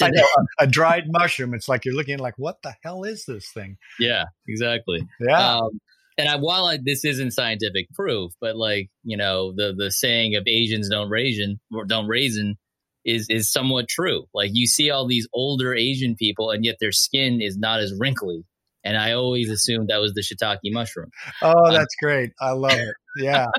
I 0.00 0.10
know 0.10 0.24
a 0.58 0.66
dried 0.66 1.04
mushroom. 1.08 1.54
It's 1.54 1.68
like 1.68 1.84
you're 1.84 1.94
looking 1.94 2.18
like, 2.18 2.34
what 2.36 2.56
the 2.62 2.74
hell 2.82 3.04
is 3.04 3.24
this 3.26 3.50
thing? 3.52 3.76
Yeah, 3.98 4.24
exactly. 4.48 5.06
Yeah. 5.20 5.58
Um, 5.58 5.80
and 6.18 6.28
I, 6.28 6.36
while 6.36 6.66
I, 6.66 6.78
this 6.82 7.04
isn't 7.04 7.32
scientific 7.32 7.90
proof, 7.92 8.32
but 8.40 8.56
like 8.56 8.90
you 9.04 9.16
know, 9.16 9.52
the 9.54 9.74
the 9.76 9.90
saying 9.90 10.34
of 10.36 10.44
Asians 10.46 10.88
don't 10.88 11.10
raisin 11.10 11.60
or 11.72 11.84
don't 11.84 12.08
raisin 12.08 12.56
is 13.04 13.26
is 13.28 13.52
somewhat 13.52 13.88
true. 13.88 14.24
Like 14.34 14.50
you 14.52 14.66
see 14.66 14.90
all 14.90 15.06
these 15.06 15.28
older 15.32 15.74
Asian 15.74 16.16
people, 16.16 16.50
and 16.50 16.64
yet 16.64 16.76
their 16.80 16.92
skin 16.92 17.40
is 17.40 17.56
not 17.56 17.80
as 17.80 17.92
wrinkly 17.98 18.44
and 18.84 18.96
I 18.96 19.12
always 19.12 19.50
assumed 19.50 19.88
that 19.88 20.00
was 20.00 20.14
the 20.14 20.22
shiitake 20.22 20.58
mushroom. 20.64 21.10
Oh, 21.42 21.66
um, 21.66 21.72
that's 21.72 21.94
um, 22.02 22.06
great! 22.06 22.32
I 22.40 22.52
love 22.52 22.72
it. 22.72 22.94
Yeah. 23.18 23.46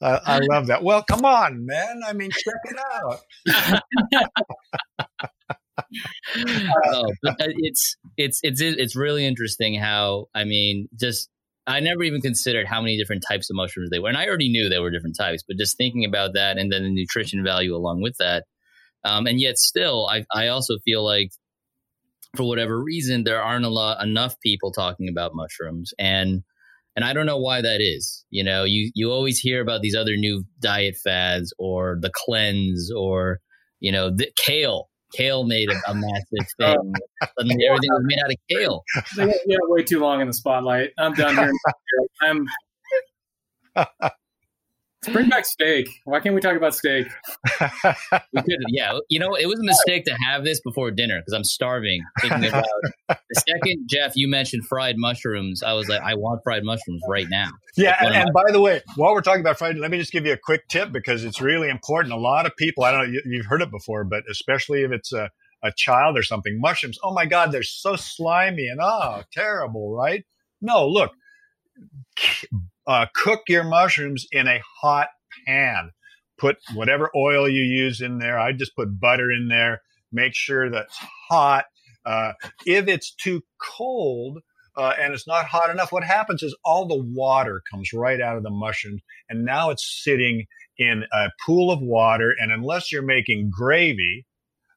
I, 0.00 0.20
I 0.24 0.38
love 0.50 0.66
that. 0.68 0.82
Well, 0.82 1.02
come 1.02 1.24
on, 1.24 1.66
man. 1.66 2.00
I 2.06 2.12
mean, 2.12 2.30
check 2.30 2.54
it 2.64 2.76
out. 2.94 3.82
oh, 6.86 7.04
uh, 7.26 7.34
it's 7.38 7.96
it's 8.16 8.40
it's 8.42 8.60
it's 8.60 8.96
really 8.96 9.26
interesting 9.26 9.74
how 9.74 10.26
I 10.34 10.44
mean, 10.44 10.88
just 10.98 11.28
I 11.66 11.80
never 11.80 12.02
even 12.02 12.20
considered 12.20 12.66
how 12.66 12.80
many 12.80 12.96
different 12.96 13.24
types 13.28 13.50
of 13.50 13.56
mushrooms 13.56 13.90
they 13.90 13.98
were, 13.98 14.08
and 14.08 14.18
I 14.18 14.26
already 14.26 14.50
knew 14.50 14.68
there 14.68 14.82
were 14.82 14.90
different 14.90 15.16
types, 15.18 15.42
but 15.46 15.58
just 15.58 15.76
thinking 15.76 16.04
about 16.04 16.34
that 16.34 16.58
and 16.58 16.72
then 16.72 16.82
the 16.82 16.90
nutrition 16.90 17.44
value 17.44 17.74
along 17.74 18.02
with 18.02 18.16
that, 18.18 18.44
um, 19.04 19.26
and 19.26 19.40
yet 19.40 19.58
still, 19.58 20.08
I 20.08 20.24
I 20.34 20.48
also 20.48 20.78
feel 20.84 21.04
like 21.04 21.30
for 22.36 22.44
whatever 22.44 22.80
reason 22.80 23.24
there 23.24 23.42
aren't 23.42 23.64
a 23.64 23.70
lot 23.70 24.02
enough 24.02 24.38
people 24.40 24.70
talking 24.72 25.08
about 25.08 25.34
mushrooms 25.34 25.92
and 25.98 26.44
and 26.96 27.04
I 27.04 27.12
don't 27.12 27.26
know 27.26 27.38
why 27.38 27.60
that 27.62 27.80
is. 27.80 28.24
You 28.30 28.44
know, 28.44 28.64
you 28.64 28.90
you 28.94 29.10
always 29.10 29.38
hear 29.38 29.60
about 29.60 29.82
these 29.82 29.94
other 29.94 30.16
new 30.16 30.44
diet 30.60 30.96
fads 31.02 31.52
or 31.58 31.98
the 32.00 32.10
cleanse 32.14 32.90
or 32.96 33.38
you 33.80 33.92
know 33.92 34.10
the 34.10 34.30
kale 34.44 34.90
kale 35.12 35.44
made 35.44 35.70
a, 35.70 35.90
a 35.90 35.94
massive 35.94 36.46
oh. 36.60 36.74
thing. 36.74 36.92
Suddenly 37.38 37.66
everything 37.66 37.90
was 37.90 38.04
made 38.04 38.18
out 38.24 38.30
of 38.30 38.36
kale. 38.48 38.82
Get 39.16 39.58
way 39.68 39.82
too 39.82 40.00
long 40.00 40.20
in 40.20 40.26
the 40.26 40.32
spotlight. 40.32 40.90
I'm 40.98 41.14
done 41.14 41.36
here. 41.36 41.52
I'm. 43.76 44.06
Let's 45.02 45.14
bring 45.14 45.30
back 45.30 45.46
steak. 45.46 45.88
Why 46.04 46.20
can't 46.20 46.34
we 46.34 46.42
talk 46.42 46.56
about 46.56 46.74
steak? 46.74 47.06
we 48.32 48.42
could, 48.42 48.58
yeah. 48.68 48.98
You 49.08 49.18
know, 49.18 49.34
it 49.34 49.46
was 49.46 49.58
a 49.58 49.64
mistake 49.64 50.04
to 50.04 50.16
have 50.28 50.44
this 50.44 50.60
before 50.60 50.90
dinner 50.90 51.20
because 51.20 51.32
I'm 51.32 51.44
starving. 51.44 52.02
Thinking 52.20 52.44
about 52.46 52.66
the 53.08 53.42
second, 53.48 53.88
Jeff, 53.88 54.12
you 54.14 54.28
mentioned 54.28 54.66
fried 54.66 54.96
mushrooms. 54.98 55.62
I 55.62 55.72
was 55.72 55.88
like, 55.88 56.02
I 56.02 56.16
want 56.16 56.42
fried 56.44 56.64
mushrooms 56.64 57.00
right 57.08 57.26
now. 57.30 57.48
Yeah, 57.78 57.96
and, 58.00 58.14
and 58.14 58.30
by 58.34 58.52
the 58.52 58.60
way, 58.60 58.82
while 58.96 59.14
we're 59.14 59.22
talking 59.22 59.40
about 59.40 59.56
fried, 59.56 59.78
let 59.78 59.90
me 59.90 59.96
just 59.96 60.12
give 60.12 60.26
you 60.26 60.34
a 60.34 60.38
quick 60.38 60.68
tip 60.68 60.92
because 60.92 61.24
it's 61.24 61.40
really 61.40 61.70
important. 61.70 62.12
A 62.12 62.18
lot 62.18 62.44
of 62.44 62.54
people, 62.56 62.84
I 62.84 62.92
don't 62.92 63.10
know, 63.10 63.20
you, 63.24 63.38
have 63.38 63.46
heard 63.46 63.62
it 63.62 63.70
before, 63.70 64.04
but 64.04 64.24
especially 64.30 64.82
if 64.82 64.92
it's 64.92 65.14
a, 65.14 65.30
a 65.62 65.72
child 65.74 66.18
or 66.18 66.22
something, 66.22 66.60
mushrooms. 66.60 66.98
Oh 67.02 67.14
my 67.14 67.24
God, 67.24 67.52
they're 67.52 67.62
so 67.62 67.96
slimy 67.96 68.68
and 68.68 68.80
oh, 68.82 69.22
terrible, 69.32 69.94
right? 69.94 70.26
No, 70.60 70.86
look, 70.86 71.12
uh, 72.90 73.06
cook 73.14 73.42
your 73.48 73.62
mushrooms 73.62 74.26
in 74.32 74.48
a 74.48 74.60
hot 74.82 75.08
pan. 75.46 75.92
Put 76.36 76.56
whatever 76.74 77.08
oil 77.14 77.48
you 77.48 77.62
use 77.62 78.00
in 78.00 78.18
there. 78.18 78.36
I 78.38 78.50
just 78.52 78.74
put 78.74 78.98
butter 78.98 79.30
in 79.30 79.48
there. 79.48 79.82
Make 80.10 80.34
sure 80.34 80.68
that's 80.70 80.98
hot. 81.28 81.66
Uh, 82.04 82.32
if 82.66 82.88
it's 82.88 83.14
too 83.14 83.42
cold 83.60 84.40
uh, 84.76 84.94
and 84.98 85.14
it's 85.14 85.28
not 85.28 85.44
hot 85.44 85.70
enough, 85.70 85.92
what 85.92 86.02
happens 86.02 86.42
is 86.42 86.56
all 86.64 86.88
the 86.88 87.00
water 87.14 87.62
comes 87.70 87.92
right 87.92 88.20
out 88.20 88.36
of 88.36 88.42
the 88.42 88.50
mushrooms, 88.50 89.02
and 89.28 89.44
now 89.44 89.70
it's 89.70 90.02
sitting 90.02 90.46
in 90.76 91.04
a 91.12 91.28
pool 91.46 91.70
of 91.70 91.80
water. 91.80 92.34
And 92.40 92.50
unless 92.50 92.90
you're 92.90 93.02
making 93.02 93.50
gravy, 93.56 94.26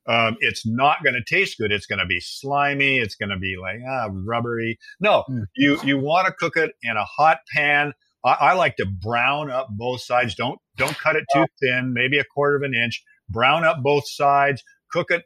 um, 0.06 0.38
it's 0.42 0.68
not 0.68 1.04
going 1.04 1.16
to 1.16 1.36
taste 1.36 1.58
good. 1.58 1.72
It's 1.72 1.86
going 1.86 2.00
to 2.00 2.06
be 2.06 2.20
slimy. 2.20 2.98
It's 2.98 3.16
going 3.16 3.30
to 3.30 3.38
be 3.38 3.56
like 3.60 3.80
ah, 3.90 4.10
rubbery. 4.12 4.78
No, 5.00 5.24
mm. 5.30 5.46
you 5.56 5.80
you 5.84 5.98
want 5.98 6.28
to 6.28 6.34
cook 6.34 6.58
it 6.58 6.72
in 6.84 6.98
a 6.98 7.06
hot 7.06 7.40
pan. 7.56 7.94
I, 8.24 8.32
I, 8.32 8.54
like 8.54 8.78
to 8.78 8.86
brown 8.86 9.52
up 9.52 9.68
both 9.70 10.02
sides. 10.02 10.36
Don't 10.36 10.60
don't 10.78 10.98
cut 10.98 11.16
it 11.16 11.26
too 11.34 11.46
thin. 11.62 11.94
Maybe 11.94 12.20
a 12.20 12.24
quarter 12.24 12.56
of 12.56 12.64
an 12.64 12.74
inch. 12.74 13.04
Brown 13.30 13.64
up 13.64 13.82
both 13.82 14.08
sides. 14.08 14.64
Cook 14.92 15.12
it 15.12 15.24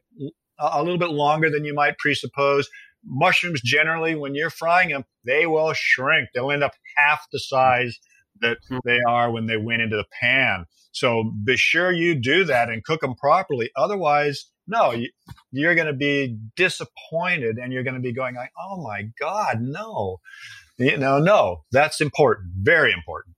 a, 0.59 0.69
a 0.73 0.83
little 0.83 0.97
bit 0.97 1.09
longer 1.09 1.49
than 1.49 1.65
you 1.65 1.73
might 1.73 1.97
presuppose. 1.97 2.67
Mushrooms 3.03 3.61
generally, 3.63 4.15
when 4.15 4.35
you're 4.35 4.49
frying 4.49 4.89
them, 4.89 5.05
they 5.25 5.45
will 5.45 5.73
shrink. 5.73 6.29
They'll 6.33 6.51
end 6.51 6.63
up 6.63 6.73
half 6.97 7.25
the 7.31 7.39
size 7.39 7.99
that 8.41 8.57
hmm. 8.67 8.77
they 8.85 8.99
are 9.07 9.31
when 9.31 9.45
they 9.45 9.57
went 9.57 9.81
into 9.81 9.95
the 9.95 10.05
pan. 10.19 10.65
So 10.91 11.31
be 11.43 11.57
sure 11.57 11.91
you 11.91 12.15
do 12.15 12.45
that 12.45 12.69
and 12.69 12.83
cook 12.83 13.01
them 13.01 13.15
properly. 13.15 13.69
Otherwise, 13.75 14.45
no, 14.67 14.93
you're 15.51 15.75
going 15.75 15.87
to 15.87 15.93
be 15.93 16.37
disappointed 16.55 17.57
and 17.57 17.71
you're 17.71 17.83
going 17.83 17.95
to 17.95 18.01
be 18.01 18.13
going 18.13 18.35
like, 18.35 18.51
oh 18.59 18.81
my 18.81 19.09
God, 19.19 19.61
no. 19.61 20.17
You 20.78 20.97
know, 20.97 21.19
no, 21.19 21.63
that's 21.71 22.01
important. 22.01 22.51
Very 22.61 22.91
important. 22.91 23.36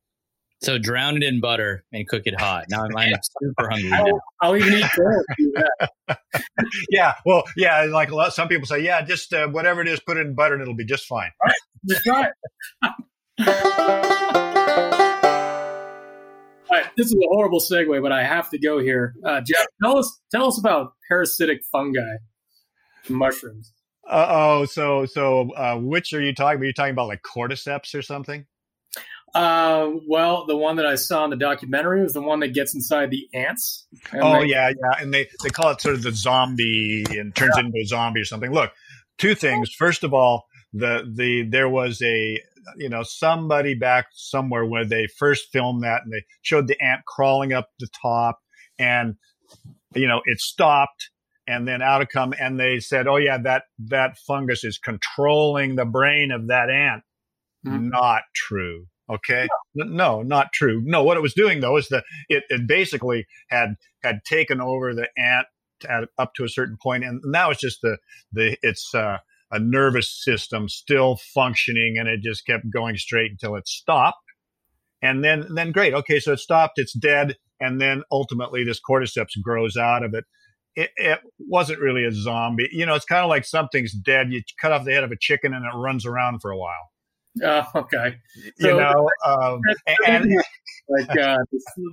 So 0.62 0.78
drown 0.78 1.16
it 1.16 1.24
in 1.24 1.40
butter 1.40 1.86
and 1.94 2.06
cook 2.06 2.24
it 2.26 2.38
hot. 2.40 2.66
Now 2.70 2.84
I'm, 2.84 2.98
I'm 2.98 3.14
super 3.42 3.70
hungry. 3.70 3.92
I'll, 3.94 4.22
I'll, 4.42 4.58
even 4.58 4.74
eat 4.74 4.82
that. 4.82 5.90
yeah, 6.90 7.14
well, 7.26 7.44
yeah, 7.56 7.84
like 7.84 8.12
a 8.12 8.16
lot. 8.16 8.34
Some 8.34 8.50
people 8.50 8.68
say, 8.68 8.80
yeah, 8.82 9.02
just 9.02 9.34
uh, 9.34 9.48
whatever 9.48 9.82
it 9.82 9.88
is, 9.88 10.02
put 10.02 10.18
it 10.18 10.28
in 10.28 10.36
butter 10.36 10.56
and 10.56 10.62
it'll 10.62 10.76
be 10.76 10.84
just 10.86 11.06
fine. 11.06 11.32
All 11.42 11.48
right, 11.48 11.56
that's 11.84 12.08
right. 12.08 12.32
All 16.72 16.78
right, 16.78 16.86
this 16.98 17.08
is 17.08 17.14
a 17.14 17.28
horrible 17.30 17.62
segue, 17.62 18.02
but 18.02 18.12
I 18.12 18.24
have 18.24 18.50
to 18.50 18.60
go 18.60 18.80
here. 18.80 19.16
Uh, 19.24 19.40
Jeff, 19.40 19.66
tell 19.82 19.98
us 19.98 20.20
tell 20.30 20.48
us 20.48 20.60
about 20.60 20.92
parasitic 21.10 21.62
fungi, 21.72 22.18
mushrooms. 23.08 23.72
Uh, 24.10 24.28
oh, 24.30 24.66
so 24.66 25.06
so 25.06 25.52
uh, 25.52 25.78
which 25.78 26.14
are 26.14 26.22
you 26.22 26.34
talking? 26.34 26.62
Are 26.62 26.66
you 26.66 26.74
talking 26.74 26.94
about 26.94 27.08
like 27.08 27.22
cordyceps 27.22 27.94
or 27.94 28.02
something? 28.02 28.46
Uh, 29.36 29.92
well, 30.08 30.48
the 30.48 30.58
one 30.58 30.78
that 30.78 30.88
I 30.88 30.96
saw 30.96 31.24
in 31.24 31.30
the 31.30 31.36
documentary 31.36 32.02
was 32.02 32.14
the 32.14 32.22
one 32.22 32.40
that 32.40 32.54
gets 32.54 32.74
inside 32.74 33.12
the 33.12 33.28
ants. 33.34 33.88
Oh 34.14 34.42
they- 34.42 34.48
yeah, 34.48 34.70
yeah, 34.70 35.02
and 35.02 35.14
they 35.14 35.28
they 35.44 35.50
call 35.50 35.70
it 35.70 35.82
sort 35.82 35.94
of 35.94 36.02
the 36.02 36.12
zombie 36.12 37.06
and 37.10 37.36
turns 37.36 37.54
yeah. 37.56 37.66
into 37.66 37.78
a 37.80 37.86
zombie 37.86 38.22
or 38.22 38.26
something. 38.26 38.52
Look, 38.52 38.72
two 39.20 39.36
things. 39.36 39.72
First 39.72 40.04
of 40.04 40.14
all, 40.14 40.46
the 40.74 41.08
the 41.16 41.44
there 41.44 41.70
was 41.70 42.02
a 42.02 42.42
you 42.78 42.90
know 42.90 43.04
somebody 43.04 43.76
back 43.76 44.08
somewhere 44.14 44.66
where 44.66 44.86
they 44.86 45.08
first 45.18 45.52
filmed 45.52 45.84
that 45.84 46.02
and 46.04 46.12
they 46.12 46.24
showed 46.42 46.68
the 46.68 46.82
ant 46.82 47.06
crawling 47.06 47.54
up 47.54 47.70
the 47.80 47.88
top 48.02 48.40
and 48.78 49.16
you 49.96 50.08
know 50.08 50.22
it 50.26 50.40
stopped 50.40 51.10
and 51.50 51.68
then 51.68 51.82
out 51.82 52.02
of 52.02 52.10
come 52.10 52.34
and 52.40 52.60
they 52.60 52.80
said 52.80 53.08
oh 53.08 53.18
yeah 53.18 53.38
that 53.38 53.64
that 53.78 54.18
fungus 54.28 54.64
is 54.64 54.78
controlling 54.78 55.76
the 55.76 55.86
brain 55.86 56.32
of 56.32 56.48
that 56.48 56.70
ant 56.70 57.04
mm-hmm. 57.66 57.90
not 57.90 58.22
true 58.36 58.86
okay 59.10 59.48
no. 59.76 59.86
no 59.86 60.22
not 60.22 60.54
true 60.54 60.82
no 60.86 61.04
what 61.04 61.18
it 61.18 61.22
was 61.22 61.34
doing 61.34 61.60
though 61.60 61.78
is 61.78 61.88
that 61.90 62.04
it, 62.30 62.44
it 62.50 62.68
basically 62.68 63.26
had 63.50 63.76
had 64.04 64.20
taken 64.26 64.62
over 64.62 64.94
the 64.94 65.08
ant 65.18 65.48
at, 65.90 66.10
up 66.18 66.34
to 66.36 66.44
a 66.44 66.50
certain 66.50 66.78
point 66.82 67.04
and 67.04 67.22
now 67.26 67.50
it's 67.50 67.62
just 67.62 67.80
the 67.82 67.98
the 68.32 68.56
it's 68.62 68.94
uh 68.94 69.18
a 69.52 69.60
nervous 69.60 70.24
system 70.24 70.70
still 70.70 71.18
functioning 71.34 71.98
and 71.98 72.08
it 72.08 72.22
just 72.22 72.46
kept 72.46 72.70
going 72.72 72.96
straight 72.98 73.32
until 73.32 73.56
it 73.56 73.68
stopped. 73.68 74.18
And 75.02 75.24
then, 75.24 75.48
then 75.54 75.72
great. 75.72 75.94
Okay. 75.94 76.20
So 76.20 76.34
it 76.34 76.40
stopped. 76.40 76.74
It's 76.76 76.94
dead. 76.94 77.38
And 77.60 77.82
then 77.82 78.04
ultimately 78.12 78.64
this 78.64 78.80
cordyceps 78.80 79.42
grows 79.42 79.76
out 79.76 80.04
of 80.04 80.14
it. 80.14 80.26
It, 80.76 80.92
it 80.96 81.20
wasn't 81.40 81.80
really 81.80 82.06
a 82.06 82.12
zombie. 82.12 82.70
You 82.72 82.86
know, 82.86 82.96
it's 82.96 83.06
kind 83.06 83.24
of 83.24 83.30
like 83.30 83.46
something's 83.46 83.94
dead. 83.94 84.32
You 84.32 84.42
cut 84.62 84.72
off 84.72 84.86
the 84.86 84.92
head 84.92 85.04
of 85.04 85.12
a 85.12 85.18
chicken 85.20 85.54
and 85.54 85.66
it 85.66 85.76
runs 85.76 86.06
around 86.06 86.40
for 86.42 86.52
a 86.52 86.58
while. 86.58 86.92
Oh, 87.44 87.66
okay. 87.76 88.18
So, 88.58 88.68
you 88.68 88.78
know, 88.78 89.10
um, 89.26 89.62
and, 90.08 90.32
like 90.90 91.18
uh, 91.18 91.38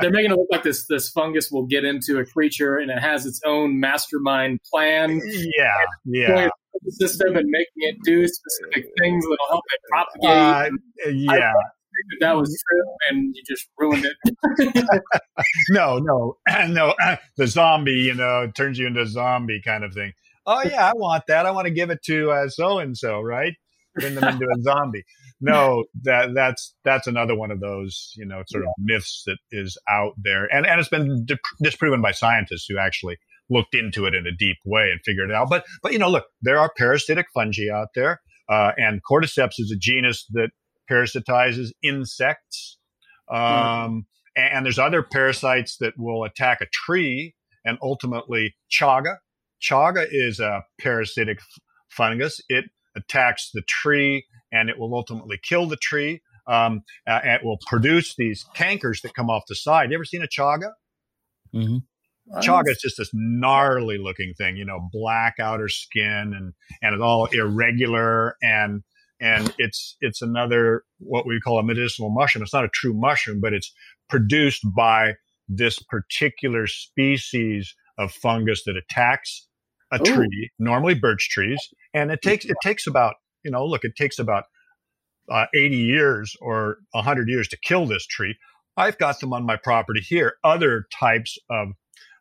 they're 0.01 0.11
making 0.11 0.31
it 0.31 0.37
look 0.37 0.49
like 0.51 0.63
this 0.63 0.87
this 0.87 1.11
fungus 1.11 1.51
will 1.51 1.67
get 1.67 1.85
into 1.85 2.19
a 2.19 2.25
creature 2.25 2.77
and 2.77 2.91
it 2.91 2.99
has 2.99 3.27
its 3.27 3.41
own 3.45 3.79
mastermind 3.79 4.61
plan. 4.73 5.21
Yeah, 5.25 5.85
yeah 6.07 6.49
system 6.89 7.37
and 7.37 7.47
making 7.49 7.67
it 7.77 7.97
do 8.05 8.27
specific 8.27 8.91
things 9.01 9.25
that'll 9.25 9.49
help 9.49 9.65
it 9.73 9.81
propagate. 9.89 10.73
Uh, 11.07 11.11
yeah. 11.11 11.53
That, 11.97 12.27
that 12.27 12.37
was 12.37 12.49
true, 12.49 12.83
and 13.09 13.35
you 13.35 13.43
just 13.47 13.69
ruined 13.79 14.05
it. 14.05 15.01
no, 15.71 15.99
no, 15.99 16.37
no. 16.69 16.95
The 17.37 17.47
zombie, 17.47 17.93
you 17.93 18.15
know, 18.15 18.51
turns 18.57 18.79
you 18.79 18.87
into 18.87 19.03
a 19.03 19.07
zombie 19.07 19.61
kind 19.65 19.85
of 19.85 19.93
thing. 19.93 20.13
Oh 20.47 20.63
yeah, 20.63 20.89
I 20.89 20.93
want 20.95 21.25
that. 21.29 21.45
I 21.45 21.51
want 21.51 21.67
to 21.67 21.73
give 21.73 21.91
it 21.91 22.03
to 22.07 22.49
so 22.49 22.79
and 22.79 22.97
so, 22.97 23.21
right? 23.21 23.53
Turn 24.01 24.15
them 24.15 24.25
into 24.25 24.45
a 24.45 24.63
zombie. 24.63 25.05
No, 25.41 25.85
that 26.03 26.35
that's 26.35 26.75
that's 26.85 27.07
another 27.07 27.35
one 27.35 27.51
of 27.51 27.61
those, 27.61 28.13
you 28.17 28.25
know, 28.25 28.43
sort 28.47 28.65
of 28.65 28.71
myths 28.79 29.23
that 29.27 29.39
is 29.51 29.77
out 29.89 30.13
there, 30.17 30.47
and 30.53 30.67
and 30.67 30.81
it's 30.81 30.89
been 30.89 31.25
di- 31.27 31.37
disproven 31.63 32.01
by 32.01 32.13
scientists 32.13 32.67
who 32.69 32.79
actually 32.79 33.19
looked 33.51 33.75
into 33.75 34.07
it 34.07 34.15
in 34.15 34.27
a 34.27 34.33
deep 34.33 34.57
way 34.65 34.91
and 34.91 35.01
figured 35.05 35.31
it 35.31 35.37
out. 35.37 35.49
But, 35.49 35.65
but 35.83 35.93
you 35.93 35.99
know, 35.99 36.09
look, 36.09 36.25
there 36.43 36.59
are 36.59 36.73
parasitic 36.77 37.27
fungi 37.35 37.71
out 37.73 37.89
there, 37.95 38.21
uh, 38.49 38.73
and 38.77 39.01
cordyceps 39.09 39.55
is 39.59 39.73
a 39.75 39.79
genus 39.79 40.27
that 40.31 40.51
parasitizes 40.91 41.71
insects. 41.83 42.79
Um, 43.31 43.39
mm. 43.39 44.03
and, 44.37 44.55
and 44.55 44.67
there's 44.67 44.79
other 44.79 45.03
parasites 45.03 45.77
that 45.79 45.95
will 45.97 46.25
attack 46.25 46.61
a 46.61 46.67
tree 46.73 47.35
and 47.65 47.79
ultimately 47.83 48.55
chaga. 48.71 49.17
Chaga 49.63 50.07
is 50.11 50.39
a 50.41 50.63
parasitic 50.81 51.39
f- 51.39 51.47
fungus. 51.91 52.41
It 52.49 52.67
attacks 52.95 53.51
the 53.53 53.63
tree 53.67 54.27
and 54.53 54.71
it 54.71 54.79
will 54.79 54.95
ultimately 54.95 55.39
kill 55.43 55.67
the 55.67 55.77
tree. 55.77 56.23
Um, 56.47 56.83
uh, 57.09 57.21
it 57.25 57.45
will 57.45 57.59
produce 57.67 58.15
these 58.17 58.45
cankers 58.57 59.03
that 59.03 59.15
come 59.15 59.29
off 59.29 59.43
the 59.49 59.57
side. 59.57 59.91
You 59.91 59.97
ever 59.97 60.05
seen 60.05 60.23
a 60.23 60.29
chaga? 60.29 60.71
Mm-hmm. 61.55 61.79
Chaga 62.41 62.71
is 62.71 62.79
just 62.81 62.97
this 62.99 63.11
gnarly 63.13 63.99
looking 63.99 64.35
thing, 64.37 64.57
you 64.57 64.65
know, 64.65 64.89
black 64.93 65.35
outer 65.41 65.69
skin 65.69 66.33
and, 66.37 66.53
and 66.83 66.95
it's 66.95 67.03
all 67.03 67.27
irregular. 67.27 68.37
And, 68.43 68.83
and 69.21 69.55
it's 69.59 69.97
it's 70.01 70.23
another 70.23 70.85
what 70.99 71.27
we 71.27 71.41
call 71.41 71.59
a 71.59 71.63
medicinal 71.63 72.11
mushroom. 72.11 72.43
It's 72.43 72.53
not 72.53 72.65
a 72.65 72.71
true 72.73 72.95
mushroom, 72.95 73.41
but 73.41 73.53
it's 73.53 73.73
produced 74.09 74.63
by 74.77 75.15
this 75.49 75.79
particular 75.79 76.67
species 76.67 77.75
of 77.99 78.13
fungus 78.13 78.65
that 78.65 78.77
attacks 78.77 79.47
a 79.93 80.01
Ooh. 80.01 80.05
tree, 80.05 80.51
normally 80.59 80.95
birch 80.95 81.31
trees, 81.31 81.61
and 81.95 82.11
it 82.11 82.21
takes 82.23 82.45
it 82.45 82.57
takes 82.63 82.87
about 82.87 83.15
you 83.45 83.51
know 83.51 83.65
look 83.65 83.85
it 83.85 83.97
takes 83.97 84.19
about 84.19 84.45
uh, 85.31 85.47
80 85.55 85.77
years 85.77 86.37
or 86.41 86.79
100 86.93 87.29
years 87.29 87.49
to 87.49 87.57
kill 87.57 87.87
this 87.87 88.07
tree. 88.07 88.37
I've 88.77 88.99
got 88.99 89.21
them 89.21 89.33
on 89.33 89.45
my 89.45 89.57
property 89.57 90.01
here. 90.01 90.35
Other 90.45 90.87
types 90.99 91.39
of 91.51 91.69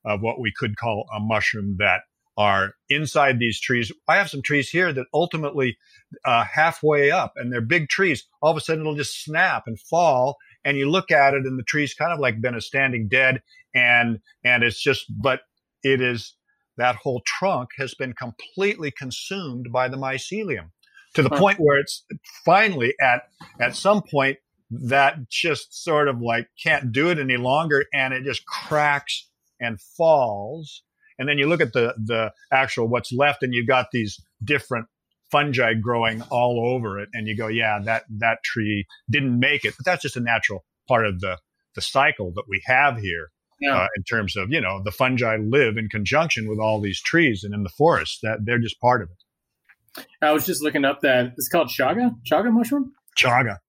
of 0.06 0.22
what 0.22 0.40
we 0.40 0.54
could 0.56 0.78
call 0.78 1.06
a 1.16 1.20
mushroom 1.20 1.76
that 1.80 2.02
are 2.38 2.74
inside 2.90 3.40
these 3.40 3.60
trees. 3.60 3.92
I 4.08 4.18
have 4.18 4.30
some 4.30 4.42
trees 4.42 4.70
here 4.70 4.92
that 4.92 5.08
ultimately 5.14 5.78
uh, 6.26 6.44
halfway 6.44 7.12
up, 7.12 7.34
and 7.36 7.52
they're 7.52 7.62
big 7.62 7.90
trees. 7.90 8.26
All 8.42 8.52
of 8.52 8.58
a 8.58 8.62
sudden, 8.62 8.82
it'll 8.82 8.96
just 8.96 9.24
snap 9.24 9.64
and 9.68 9.80
fall, 9.80 10.38
and 10.64 10.78
you 10.78 10.90
look 10.90 11.12
at 11.12 11.34
it, 11.34 11.46
and 11.46 11.58
the 11.58 11.64
tree's 11.64 11.94
kind 11.94 12.12
of 12.12 12.20
like 12.20 12.42
been 12.42 12.56
a 12.56 12.62
standing 12.62 13.08
dead, 13.08 13.42
and 13.74 14.20
and 14.44 14.64
it's 14.64 14.82
just, 14.82 15.06
but 15.10 15.42
it 15.84 16.02
is 16.02 16.36
that 16.78 16.98
whole 16.98 17.22
trunk 17.26 17.70
has 17.78 17.94
been 17.94 18.14
completely 18.14 18.92
consumed 18.92 19.68
by 19.72 19.88
the 19.88 19.98
mycelium 19.98 20.72
to 21.14 21.24
the 21.24 21.30
point 21.30 21.58
where 21.60 21.80
it's 21.80 22.04
finally 22.44 22.94
at 23.02 23.24
at 23.60 23.76
some 23.76 24.02
point 24.02 24.38
that 24.70 25.30
just 25.30 25.84
sort 25.84 26.10
of 26.10 26.20
like 26.22 26.50
can't 26.62 26.92
do 26.92 27.10
it 27.10 27.20
any 27.20 27.38
longer, 27.38 27.86
and 27.94 28.14
it 28.14 28.24
just 28.24 28.46
cracks 28.46 29.30
and 29.60 29.80
falls 29.80 30.84
and 31.18 31.28
then 31.28 31.38
you 31.38 31.48
look 31.48 31.62
at 31.62 31.74
the 31.74 31.94
the 31.98 32.32
actual 32.52 32.88
what's 32.88 33.12
left, 33.12 33.44
and 33.44 33.54
you've 33.54 33.68
got 33.68 33.88
these 33.92 34.20
different 34.44 34.88
fungi 35.32 35.74
growing 35.74 36.22
all 36.24 36.74
over 36.74 37.00
it, 37.00 37.10
and 37.14 37.28
you 37.28 37.36
go, 37.36 37.48
yeah, 37.48 37.80
that 37.84 38.04
that 38.18 38.40
tree 38.44 38.86
didn't 39.10 39.40
make 39.40 39.66
it, 39.66 39.74
but 39.78 39.86
that's 39.86 40.02
just 40.02 40.18
a 40.18 40.22
natural 40.22 40.64
part 40.88 41.06
of 41.06 41.20
the 41.20 41.38
the 41.76 41.82
cycle 41.82 42.32
that 42.36 42.46
we 42.48 42.62
have 42.66 42.98
here. 42.98 43.32
Yeah. 43.62 43.78
Uh, 43.78 43.88
in 43.96 44.04
terms 44.04 44.36
of 44.36 44.52
you 44.52 44.60
know 44.60 44.82
the 44.84 44.92
fungi 44.92 45.38
live 45.38 45.78
in 45.78 45.88
conjunction 45.88 46.50
with 46.50 46.60
all 46.60 46.82
these 46.82 47.02
trees 47.02 47.46
and 47.46 47.54
in 47.54 47.64
the 47.64 47.70
forest 47.70 48.20
that 48.22 48.40
they're 48.44 48.60
just 48.60 48.82
part 48.82 49.02
of 49.02 49.10
it. 49.10 50.06
I 50.22 50.34
was 50.34 50.46
just 50.46 50.62
looking 50.62 50.84
up 50.84 51.02
that 51.02 51.34
it's 51.38 51.48
called 51.48 51.70
chaga? 51.70 52.14
Chaga 52.30 52.52
mushroom? 52.52 52.92
Chaga. 53.18 53.60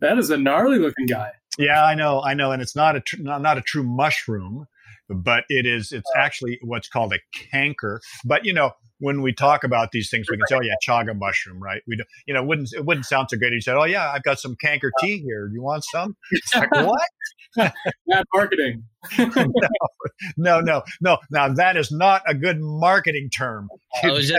That 0.00 0.16
is 0.18 0.30
a 0.30 0.38
gnarly 0.38 0.78
looking 0.78 1.04
guy. 1.04 1.32
Yeah 1.58 1.84
i 1.84 1.94
know 1.94 2.22
i 2.22 2.32
know. 2.32 2.52
And 2.52 2.62
it's 2.62 2.74
not 2.74 2.96
a 2.96 3.00
tr- 3.00 3.20
not, 3.20 3.42
not 3.42 3.58
a 3.58 3.60
true 3.60 3.82
mushroom 3.82 4.66
but 5.08 5.44
it 5.48 5.66
is 5.66 5.92
it's 5.92 6.10
actually 6.16 6.58
what's 6.62 6.88
called 6.88 7.12
a 7.12 7.18
canker. 7.50 8.00
But 8.24 8.44
you 8.44 8.52
know, 8.52 8.72
when 8.98 9.22
we 9.22 9.32
talk 9.32 9.64
about 9.64 9.90
these 9.92 10.08
things, 10.10 10.26
we 10.30 10.36
can 10.36 10.46
say, 10.46 10.56
"Oh 10.56 10.62
yeah, 10.62 10.74
chaga 10.86 11.16
mushroom," 11.16 11.62
right? 11.62 11.82
We, 11.86 11.96
don't—you 11.96 12.34
know, 12.34 12.42
wouldn't 12.42 12.70
it 12.72 12.84
wouldn't 12.84 13.06
sound 13.06 13.28
so 13.30 13.36
good. 13.36 13.52
He 13.52 13.60
said, 13.60 13.76
"Oh 13.76 13.84
yeah, 13.84 14.10
I've 14.10 14.22
got 14.22 14.38
some 14.38 14.56
canker 14.60 14.90
tea 15.00 15.18
here. 15.18 15.48
Do 15.48 15.54
you 15.54 15.62
want 15.62 15.84
some?" 15.84 16.16
It's 16.30 16.54
like 16.54 16.70
what? 16.72 17.08
Bad 17.56 18.24
marketing. 18.34 18.84
no, 20.36 20.60
no, 20.60 20.82
no, 21.00 21.18
Now 21.30 21.48
that 21.52 21.76
is 21.76 21.92
not 21.92 22.22
a 22.26 22.34
good 22.34 22.58
marketing 22.60 23.30
term. 23.30 23.68
so 24.02 24.14
it's 24.14 24.30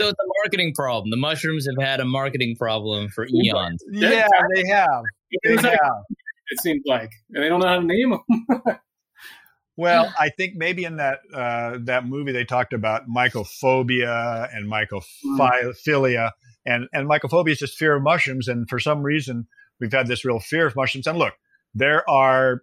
a 0.00 0.14
marketing 0.42 0.72
problem. 0.74 1.10
The 1.10 1.16
mushrooms 1.16 1.66
have 1.66 1.84
had 1.84 2.00
a 2.00 2.04
marketing 2.04 2.56
problem 2.58 3.08
for 3.08 3.26
eons. 3.26 3.82
Yeah, 3.90 4.26
they 4.54 4.66
have. 4.68 5.02
They 5.44 5.56
have 5.56 6.04
it 6.50 6.60
seems 6.60 6.82
like, 6.86 7.10
and 7.30 7.42
they 7.42 7.48
don't 7.48 7.60
know 7.60 7.68
how 7.68 7.80
to 7.80 7.86
name 7.86 8.10
them. 8.10 8.78
well, 9.76 10.12
I 10.18 10.30
think 10.30 10.54
maybe 10.56 10.84
in 10.84 10.96
that 10.96 11.20
uh, 11.32 11.78
that 11.84 12.06
movie 12.06 12.32
they 12.32 12.44
talked 12.44 12.72
about 12.72 13.08
mycophobia 13.08 14.48
and 14.54 14.70
mycophilia, 14.70 16.32
and 16.66 16.88
and 16.92 17.08
mycophobia 17.08 17.52
is 17.52 17.58
just 17.58 17.76
fear 17.76 17.96
of 17.96 18.02
mushrooms, 18.02 18.48
and 18.48 18.68
for 18.68 18.78
some 18.78 19.02
reason 19.02 19.46
we've 19.80 19.92
had 19.92 20.06
this 20.06 20.24
real 20.24 20.40
fear 20.40 20.66
of 20.66 20.76
mushrooms. 20.76 21.06
And 21.06 21.18
look, 21.18 21.34
there 21.74 22.08
are 22.08 22.62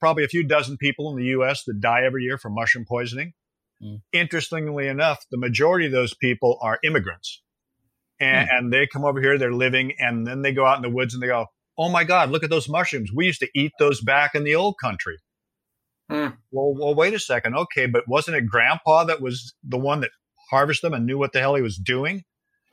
probably 0.00 0.24
a 0.24 0.28
few 0.28 0.44
dozen 0.44 0.76
people 0.76 1.10
in 1.10 1.16
the 1.16 1.28
U.S. 1.30 1.64
that 1.64 1.80
die 1.80 2.02
every 2.04 2.24
year 2.24 2.38
from 2.38 2.54
mushroom 2.54 2.84
poisoning. 2.88 3.32
Mm. 3.82 4.00
Interestingly 4.12 4.88
enough, 4.88 5.24
the 5.30 5.38
majority 5.38 5.86
of 5.86 5.92
those 5.92 6.14
people 6.14 6.58
are 6.62 6.78
immigrants. 6.82 7.42
And, 8.18 8.48
mm. 8.48 8.58
and, 8.58 8.72
they 8.72 8.86
come 8.86 9.04
over 9.04 9.20
here, 9.20 9.36
they're 9.38 9.52
living, 9.52 9.92
and 9.98 10.26
then 10.26 10.42
they 10.42 10.52
go 10.52 10.64
out 10.64 10.76
in 10.76 10.82
the 10.82 10.90
woods 10.90 11.12
and 11.12 11.22
they 11.22 11.26
go, 11.26 11.46
oh 11.78 11.88
my 11.88 12.04
God, 12.04 12.30
look 12.30 12.44
at 12.44 12.50
those 12.50 12.68
mushrooms. 12.68 13.10
We 13.14 13.26
used 13.26 13.40
to 13.40 13.48
eat 13.54 13.72
those 13.78 14.00
back 14.00 14.34
in 14.34 14.44
the 14.44 14.54
old 14.54 14.76
country. 14.82 15.18
Hmm. 16.10 16.28
Well, 16.52 16.74
well, 16.74 16.94
wait 16.94 17.14
a 17.14 17.18
second. 17.18 17.56
Okay, 17.56 17.86
but 17.86 18.06
wasn't 18.06 18.36
it 18.36 18.46
grandpa 18.46 19.04
that 19.04 19.20
was 19.20 19.54
the 19.64 19.78
one 19.78 20.00
that 20.00 20.10
harvested 20.50 20.86
them 20.86 20.94
and 20.94 21.06
knew 21.06 21.18
what 21.18 21.32
the 21.32 21.40
hell 21.40 21.54
he 21.54 21.62
was 21.62 21.76
doing? 21.76 22.22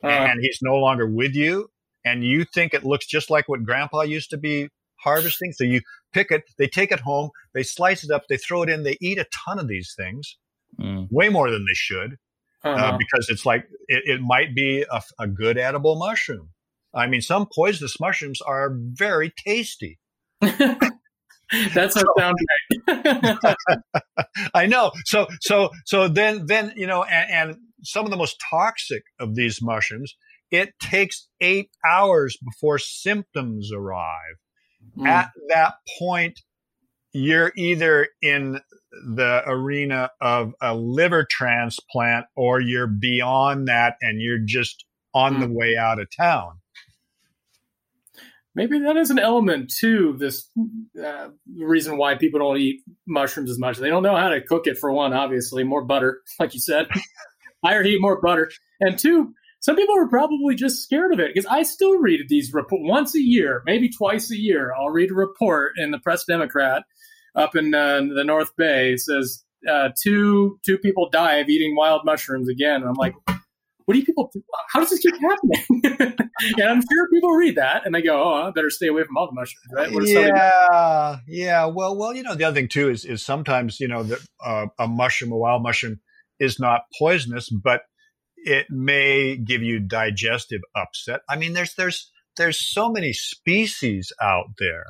Uh, 0.02 0.08
and 0.08 0.40
he's 0.40 0.58
no 0.62 0.76
longer 0.76 1.06
with 1.06 1.34
you. 1.34 1.70
And 2.04 2.22
you 2.22 2.44
think 2.44 2.74
it 2.74 2.84
looks 2.84 3.06
just 3.06 3.30
like 3.30 3.48
what 3.48 3.64
grandpa 3.64 4.02
used 4.02 4.30
to 4.30 4.36
be 4.36 4.68
harvesting. 5.00 5.52
So 5.52 5.64
you 5.64 5.80
pick 6.12 6.30
it, 6.30 6.44
they 6.58 6.68
take 6.68 6.92
it 6.92 7.00
home, 7.00 7.30
they 7.54 7.62
slice 7.62 8.04
it 8.04 8.10
up, 8.10 8.24
they 8.28 8.36
throw 8.36 8.62
it 8.62 8.68
in, 8.68 8.82
they 8.82 8.98
eat 9.00 9.18
a 9.18 9.26
ton 9.46 9.58
of 9.58 9.66
these 9.66 9.94
things, 9.96 10.36
mm. 10.78 11.08
way 11.10 11.30
more 11.30 11.50
than 11.50 11.64
they 11.64 11.74
should. 11.74 12.16
Uh, 12.64 12.68
uh-huh. 12.68 12.86
Uh, 12.86 12.98
because 12.98 13.28
it's 13.28 13.44
like 13.44 13.68
it, 13.88 14.02
it 14.06 14.20
might 14.22 14.54
be 14.54 14.86
a, 14.90 15.02
a, 15.18 15.26
good 15.26 15.58
edible 15.58 15.96
mushroom. 15.96 16.48
I 16.94 17.06
mean, 17.06 17.20
some 17.20 17.46
poisonous 17.52 17.98
mushrooms 18.00 18.40
are 18.40 18.72
very 18.74 19.32
tasty. 19.44 19.98
That's 21.74 21.96
a 21.96 22.02
sound 22.18 22.36
right. 22.88 23.56
I 24.54 24.66
know. 24.66 24.92
So, 25.04 25.26
so, 25.40 25.70
so 25.84 26.08
then, 26.08 26.46
then 26.46 26.72
you 26.76 26.86
know, 26.86 27.04
and, 27.04 27.50
and 27.50 27.56
some 27.82 28.04
of 28.04 28.10
the 28.10 28.16
most 28.16 28.36
toxic 28.50 29.02
of 29.20 29.34
these 29.34 29.60
mushrooms, 29.62 30.16
it 30.50 30.74
takes 30.80 31.28
eight 31.40 31.70
hours 31.88 32.36
before 32.44 32.78
symptoms 32.78 33.70
arrive. 33.74 34.36
Mm. 34.98 35.06
At 35.06 35.30
that 35.48 35.74
point, 35.98 36.40
you're 37.12 37.52
either 37.56 38.08
in 38.22 38.60
the 39.14 39.42
arena 39.46 40.10
of 40.20 40.52
a 40.60 40.74
liver 40.74 41.26
transplant 41.28 42.26
or 42.36 42.60
you're 42.60 42.86
beyond 42.86 43.68
that 43.68 43.96
and 44.00 44.20
you're 44.20 44.38
just 44.44 44.84
on 45.14 45.36
mm. 45.36 45.40
the 45.40 45.48
way 45.48 45.76
out 45.76 46.00
of 46.00 46.08
town 46.16 46.60
maybe 48.54 48.80
that 48.80 48.96
is 48.96 49.10
an 49.10 49.18
element 49.18 49.72
to 49.80 50.16
this 50.18 50.48
uh, 51.02 51.28
reason 51.56 51.96
why 51.96 52.14
people 52.14 52.40
don't 52.40 52.58
eat 52.58 52.82
mushrooms 53.06 53.50
as 53.50 53.58
much. 53.58 53.78
They 53.78 53.88
don't 53.88 54.02
know 54.02 54.16
how 54.16 54.28
to 54.28 54.40
cook 54.40 54.66
it 54.66 54.78
for 54.78 54.92
one, 54.92 55.12
obviously, 55.12 55.64
more 55.64 55.84
butter, 55.84 56.20
like 56.38 56.54
you 56.54 56.60
said, 56.60 56.86
higher 57.64 57.82
heat, 57.82 58.00
more 58.00 58.20
butter, 58.20 58.50
and 58.80 58.98
two, 58.98 59.32
some 59.60 59.76
people 59.76 59.96
are 59.96 60.08
probably 60.08 60.54
just 60.54 60.82
scared 60.82 61.12
of 61.14 61.20
it 61.20 61.32
because 61.32 61.46
I 61.46 61.62
still 61.62 61.98
read 61.98 62.20
these 62.28 62.52
reports 62.52 62.82
once 62.84 63.14
a 63.14 63.20
year, 63.20 63.62
maybe 63.64 63.88
twice 63.88 64.30
a 64.30 64.36
year. 64.36 64.74
I'll 64.78 64.90
read 64.90 65.10
a 65.10 65.14
report 65.14 65.72
in 65.78 65.90
the 65.90 65.98
Press 65.98 66.24
Democrat 66.26 66.82
up 67.34 67.56
in 67.56 67.74
uh, 67.74 68.02
the 68.14 68.24
North 68.24 68.50
Bay. 68.58 68.92
It 68.92 69.00
says 69.00 69.42
uh, 69.66 69.88
two 70.02 70.58
two 70.66 70.76
people 70.76 71.08
die 71.08 71.36
of 71.36 71.48
eating 71.48 71.74
wild 71.74 72.02
mushrooms 72.04 72.50
again, 72.50 72.82
and 72.82 72.88
I'm 72.90 72.94
like 72.94 73.14
what 73.84 73.94
do 73.94 74.00
you 74.00 74.06
people 74.06 74.30
do? 74.32 74.42
How 74.72 74.80
does 74.80 74.90
this 74.90 75.00
keep 75.00 75.14
happening? 75.20 76.16
and 76.40 76.68
I'm 76.68 76.80
sure 76.80 77.08
people 77.12 77.30
read 77.32 77.56
that 77.56 77.86
and 77.86 77.94
they 77.94 78.02
go, 78.02 78.22
oh, 78.22 78.34
I 78.34 78.50
better 78.50 78.70
stay 78.70 78.88
away 78.88 79.04
from 79.04 79.16
all 79.16 79.26
the 79.26 79.34
mushrooms, 79.34 79.66
right? 79.72 79.90
yeah, 80.08 81.18
yeah. 81.28 81.66
Well, 81.66 81.96
well, 81.96 82.14
you 82.14 82.22
know, 82.22 82.34
the 82.34 82.44
other 82.44 82.54
thing 82.54 82.68
too 82.68 82.90
is 82.90 83.04
is 83.04 83.24
sometimes 83.24 83.78
you 83.80 83.88
know 83.88 84.02
that 84.02 84.18
uh, 84.44 84.66
a 84.78 84.88
mushroom, 84.88 85.32
a 85.32 85.36
wild 85.36 85.62
mushroom, 85.62 86.00
is 86.40 86.58
not 86.58 86.82
poisonous, 86.98 87.48
but 87.48 87.82
it 88.36 88.66
may 88.68 89.36
give 89.36 89.62
you 89.62 89.78
digestive 89.80 90.60
upset. 90.76 91.20
I 91.28 91.36
mean, 91.36 91.52
there's 91.52 91.74
there's 91.74 92.10
there's 92.36 92.58
so 92.58 92.90
many 92.90 93.12
species 93.12 94.12
out 94.20 94.46
there 94.58 94.84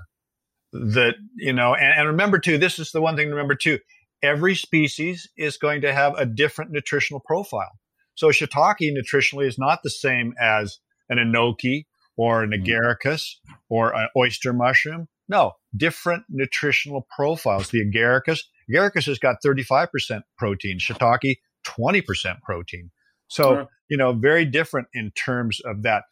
that 0.72 1.14
you 1.36 1.52
know, 1.52 1.74
and, 1.74 1.98
and 1.98 2.08
remember 2.08 2.38
too, 2.38 2.58
this 2.58 2.78
is 2.78 2.92
the 2.92 3.02
one 3.02 3.16
thing 3.16 3.26
to 3.28 3.34
remember 3.34 3.54
too. 3.54 3.78
Every 4.22 4.54
species 4.54 5.28
is 5.36 5.58
going 5.58 5.82
to 5.82 5.92
have 5.92 6.14
a 6.16 6.24
different 6.24 6.70
nutritional 6.70 7.20
profile. 7.26 7.72
So 8.14 8.28
shiitake 8.28 8.90
nutritionally 8.94 9.46
is 9.46 9.58
not 9.58 9.80
the 9.82 9.90
same 9.90 10.32
as 10.40 10.78
an 11.08 11.18
enoki 11.18 11.84
or 12.16 12.42
an 12.42 12.50
mm. 12.50 12.64
agaricus 12.64 13.34
or 13.68 13.94
an 13.94 14.08
oyster 14.16 14.52
mushroom. 14.52 15.08
No, 15.28 15.52
different 15.76 16.24
nutritional 16.28 17.06
profiles. 17.14 17.70
The 17.70 17.84
agaricus, 17.84 18.40
agaricus 18.70 19.06
has 19.06 19.18
got 19.18 19.36
35% 19.44 19.88
protein, 20.36 20.78
shiitake 20.78 21.36
20% 21.66 22.40
protein. 22.42 22.90
So, 23.28 23.68
you 23.88 23.96
know, 23.96 24.12
very 24.12 24.44
different 24.44 24.88
in 24.92 25.10
terms 25.12 25.60
of 25.64 25.82
that. 25.82 26.04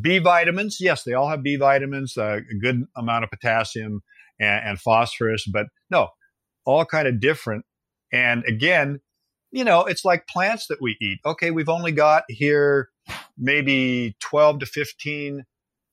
B 0.00 0.18
vitamins, 0.18 0.78
yes, 0.80 1.02
they 1.02 1.14
all 1.14 1.28
have 1.28 1.42
B 1.42 1.56
vitamins, 1.56 2.16
uh, 2.16 2.38
a 2.50 2.58
good 2.60 2.84
amount 2.96 3.24
of 3.24 3.30
potassium 3.30 4.02
and, 4.40 4.68
and 4.68 4.80
phosphorus, 4.80 5.46
but 5.46 5.66
no, 5.90 6.08
all 6.64 6.84
kind 6.84 7.08
of 7.08 7.20
different. 7.20 7.64
And 8.12 8.44
again, 8.46 9.00
you 9.54 9.62
know, 9.62 9.84
it's 9.84 10.04
like 10.04 10.26
plants 10.26 10.66
that 10.66 10.82
we 10.82 10.96
eat. 11.00 11.20
Okay, 11.24 11.52
we've 11.52 11.68
only 11.68 11.92
got 11.92 12.24
here 12.28 12.88
maybe 13.38 14.16
12 14.20 14.58
to 14.58 14.66
15 14.66 15.44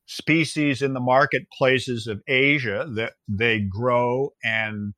species 0.08 0.82
in 0.82 0.94
the 0.94 1.00
marketplaces 1.00 2.08
of 2.08 2.24
Asia 2.28 2.88
that 2.96 3.14
they 3.28 3.60
grow 3.60 4.34
and 4.44 4.94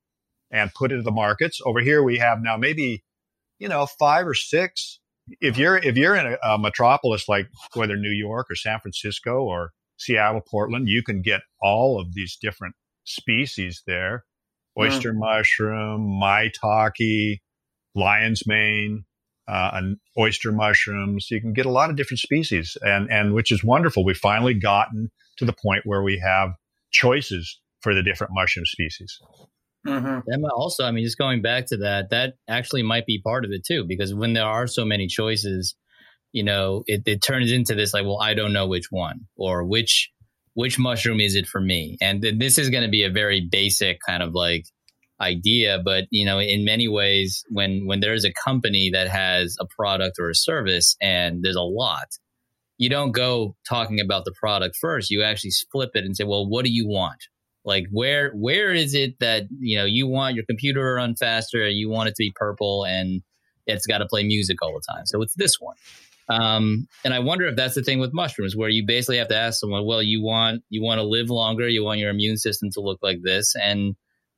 and 0.50 0.74
put 0.74 0.94
into 0.94 1.04
the 1.04 1.12
markets. 1.12 1.60
Over 1.66 1.82
here 1.82 2.02
we 2.02 2.20
have 2.20 2.42
now 2.42 2.56
maybe, 2.56 3.04
you 3.60 3.68
know, 3.68 3.86
five 3.86 4.26
or 4.26 4.34
six 4.34 5.02
if 5.42 5.58
you're 5.58 5.78
if 5.78 5.98
you're 5.98 6.16
in 6.16 6.26
a, 6.26 6.54
a 6.54 6.58
metropolis 6.58 7.28
like 7.28 7.50
whether 7.74 7.98
New 7.98 8.12
York 8.12 8.48
or 8.50 8.56
San 8.56 8.80
Francisco 8.80 9.44
or 9.44 9.72
Seattle, 9.98 10.42
Portland, 10.50 10.88
you 10.88 11.04
can 11.04 11.22
get 11.22 11.42
all 11.62 12.00
of 12.00 12.14
these 12.14 12.38
different 12.42 12.76
species 13.04 13.84
there: 13.86 14.24
oyster 14.80 15.12
mm. 15.14 15.18
mushroom, 15.18 16.20
maitake, 16.22 17.42
lion's 17.96 18.44
mane, 18.46 19.06
uh, 19.48 19.72
and 19.74 19.98
oyster 20.18 20.52
mushrooms. 20.52 21.28
You 21.30 21.42
can 21.42 21.54
get 21.54 21.66
a 21.66 21.72
lot 21.72 21.90
of 21.90 21.96
different 21.96 22.20
species, 22.20 22.78
and 22.82 23.12
and 23.12 23.34
which 23.34 23.52
is 23.52 23.64
wonderful. 23.64 24.06
We've 24.06 24.18
finally 24.18 24.54
gotten 24.54 25.12
to 25.38 25.46
the 25.46 25.54
point 25.54 25.82
where 25.86 26.02
we 26.02 26.20
have 26.20 26.52
choices 26.92 27.60
for 27.82 27.94
the 27.94 28.04
different 28.04 28.34
mushroom 28.34 28.66
species. 28.66 29.20
Mm-hmm. 29.86 30.46
also, 30.56 30.86
I 30.86 30.92
mean, 30.92 31.04
just 31.04 31.18
going 31.18 31.42
back 31.42 31.66
to 31.68 31.78
that, 31.78 32.12
that 32.12 32.36
actually 32.48 32.84
might 32.84 33.06
be 33.06 33.22
part 33.22 33.44
of 33.44 33.52
it 33.52 33.66
too, 33.66 33.84
because 33.86 34.14
when 34.14 34.32
there 34.32 34.46
are 34.46 34.66
so 34.66 34.86
many 34.86 35.08
choices, 35.08 35.76
you 36.32 36.44
know, 36.44 36.84
it, 36.88 37.02
it 37.06 37.22
turns 37.22 37.52
into 37.52 37.76
this 37.76 37.94
like, 37.94 38.06
well, 38.06 38.22
I 38.22 38.34
don't 38.34 38.54
know 38.54 38.68
which 38.68 38.86
one 38.90 39.28
or 39.36 39.66
which 39.66 40.10
which 40.54 40.78
mushroom 40.78 41.20
is 41.20 41.36
it 41.36 41.48
for 41.48 41.60
me, 41.60 41.98
and 42.00 42.22
th- 42.22 42.36
this 42.38 42.58
is 42.58 42.70
going 42.70 42.84
to 42.84 42.90
be 42.90 43.04
a 43.04 43.10
very 43.10 43.42
basic 43.52 44.00
kind 44.08 44.24
of 44.24 44.34
like 44.34 44.66
idea, 45.24 45.82
but 45.84 46.06
you 46.12 46.26
know, 46.26 46.40
in 46.40 46.66
many 46.66 46.88
ways, 46.88 47.44
when 47.50 47.88
when 47.88 48.00
there 48.00 48.14
is 48.14 48.26
a 48.26 48.34
company 48.46 48.92
that 48.94 49.08
has 49.08 49.58
a 49.60 49.66
product 49.66 50.18
or 50.20 50.30
a 50.30 50.36
service, 50.36 50.96
and 51.02 51.42
there's 51.42 51.56
a 51.56 51.62
lot, 51.62 52.08
you 52.78 52.90
don't 52.90 53.12
go 53.12 53.56
talking 53.68 54.00
about 54.00 54.26
the 54.26 54.34
product 54.40 54.76
first. 54.80 55.10
You 55.10 55.24
actually 55.24 55.52
flip 55.72 55.92
it 55.96 56.06
and 56.06 56.16
say, 56.16 56.26
well, 56.26 56.48
what 56.48 56.66
do 56.66 56.72
you 56.72 56.88
want? 56.88 57.22
Like 57.66 57.86
where 57.92 58.32
where 58.32 58.74
is 58.74 58.94
it 58.94 59.20
that 59.20 59.44
you 59.60 59.78
know 59.78 59.86
you 59.86 60.08
want 60.08 60.36
your 60.36 60.46
computer 60.46 60.82
to 60.82 60.94
run 60.96 61.16
faster 61.16 61.64
and 61.64 61.76
you 61.76 61.90
want 61.90 62.10
it 62.10 62.16
to 62.16 62.24
be 62.24 62.34
purple 62.36 62.86
and 62.86 63.22
it's 63.66 63.88
got 63.88 64.00
to 64.00 64.06
play 64.06 64.24
music 64.24 64.62
all 64.62 64.74
the 64.74 64.94
time? 64.94 65.06
So 65.06 65.22
it's 65.22 65.36
this 65.36 65.56
one. 65.60 65.76
Um, 66.30 66.88
and 67.04 67.14
I 67.14 67.20
wonder 67.20 67.46
if 67.48 67.56
that's 67.56 67.76
the 67.76 67.84
thing 67.84 68.00
with 68.00 68.14
mushrooms, 68.14 68.56
where 68.56 68.70
you 68.70 68.86
basically 68.86 69.18
have 69.18 69.28
to 69.30 69.36
ask 69.36 69.60
someone, 69.60 69.86
well, 69.86 70.02
you 70.02 70.22
want 70.22 70.64
you 70.70 70.82
want 70.82 71.00
to 71.00 71.04
live 71.04 71.30
longer, 71.30 71.68
you 71.68 71.84
want 71.84 72.00
your 72.00 72.10
immune 72.10 72.38
system 72.38 72.70
to 72.72 72.82
look 72.82 73.00
like 73.02 73.20
this, 73.24 73.54
and 73.62 73.96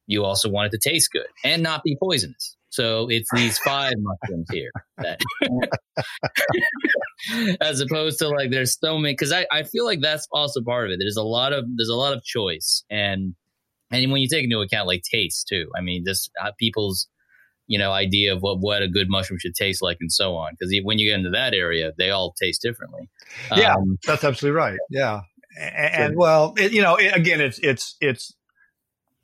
you 0.07 0.23
also 0.23 0.49
want 0.49 0.67
it 0.67 0.79
to 0.79 0.89
taste 0.89 1.11
good 1.11 1.27
and 1.43 1.63
not 1.63 1.83
be 1.83 1.97
poisonous. 2.01 2.55
So 2.69 3.07
it's 3.09 3.29
these 3.33 3.57
five 3.65 3.93
mushrooms 3.97 4.47
here 4.51 4.71
that, 4.97 5.19
as 7.61 7.79
opposed 7.79 8.19
to 8.19 8.29
like 8.29 8.51
there's 8.51 8.77
so 8.77 8.97
many. 8.97 9.13
Because 9.13 9.31
I, 9.31 9.47
I 9.51 9.63
feel 9.63 9.85
like 9.85 10.01
that's 10.01 10.27
also 10.31 10.61
part 10.61 10.85
of 10.85 10.91
it. 10.91 10.97
There's 10.99 11.17
a 11.17 11.23
lot 11.23 11.53
of 11.53 11.65
there's 11.77 11.89
a 11.89 11.95
lot 11.95 12.13
of 12.13 12.23
choice, 12.23 12.83
and 12.89 13.35
and 13.91 14.11
when 14.11 14.21
you 14.21 14.27
take 14.27 14.43
into 14.43 14.59
account 14.59 14.87
like 14.87 15.03
taste 15.09 15.47
too. 15.47 15.69
I 15.75 15.81
mean, 15.81 16.03
just 16.05 16.29
uh, 16.41 16.51
people's 16.59 17.07
you 17.67 17.79
know 17.79 17.91
idea 17.91 18.33
of 18.33 18.41
what 18.41 18.59
what 18.59 18.83
a 18.83 18.87
good 18.87 19.09
mushroom 19.09 19.39
should 19.39 19.55
taste 19.55 19.81
like 19.81 19.97
and 20.01 20.11
so 20.11 20.35
on. 20.35 20.53
Because 20.59 20.75
when 20.83 20.99
you 20.99 21.09
get 21.09 21.17
into 21.17 21.31
that 21.31 21.53
area, 21.53 21.93
they 21.97 22.11
all 22.11 22.33
taste 22.39 22.61
differently. 22.61 23.09
Yeah, 23.55 23.75
um, 23.75 23.97
that's 24.05 24.23
absolutely 24.23 24.57
right. 24.57 24.77
Yeah, 24.89 25.21
and, 25.57 25.93
and 25.93 26.17
well, 26.17 26.53
it, 26.57 26.73
you 26.73 26.81
know, 26.81 26.97
it, 26.97 27.15
again, 27.15 27.39
it's 27.39 27.59
it's 27.59 27.95
it's 28.01 28.33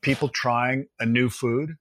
people 0.01 0.29
trying 0.29 0.85
a 0.99 1.05
new 1.05 1.29
food 1.29 1.75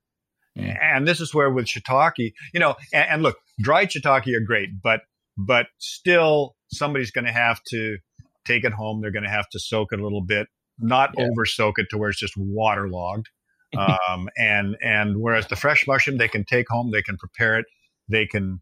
Mm. 0.58 0.76
And 0.82 1.08
this 1.08 1.20
is 1.20 1.34
where 1.34 1.50
with 1.50 1.66
shiitake, 1.66 2.32
you 2.52 2.60
know, 2.60 2.76
and, 2.92 3.08
and 3.10 3.22
look, 3.22 3.38
dried 3.60 3.90
shiitake 3.90 4.34
are 4.34 4.44
great, 4.44 4.82
but 4.82 5.02
but 5.36 5.66
still 5.78 6.56
somebody's 6.72 7.10
going 7.10 7.24
to 7.24 7.32
have 7.32 7.60
to 7.70 7.98
take 8.44 8.64
it 8.64 8.72
home. 8.72 9.00
They're 9.00 9.12
going 9.12 9.24
to 9.24 9.30
have 9.30 9.48
to 9.50 9.58
soak 9.60 9.92
it 9.92 10.00
a 10.00 10.02
little 10.02 10.24
bit, 10.24 10.48
not 10.78 11.10
yeah. 11.16 11.24
over 11.24 11.46
soak 11.46 11.78
it 11.78 11.86
to 11.90 11.98
where 11.98 12.10
it's 12.10 12.18
just 12.18 12.34
waterlogged. 12.36 13.28
um, 13.76 14.28
and 14.36 14.76
and 14.82 15.16
whereas 15.18 15.46
the 15.46 15.56
fresh 15.56 15.86
mushroom 15.86 16.18
they 16.18 16.28
can 16.28 16.44
take 16.44 16.66
home, 16.68 16.90
they 16.90 17.02
can 17.02 17.16
prepare 17.16 17.58
it, 17.58 17.66
they 18.08 18.26
can 18.26 18.60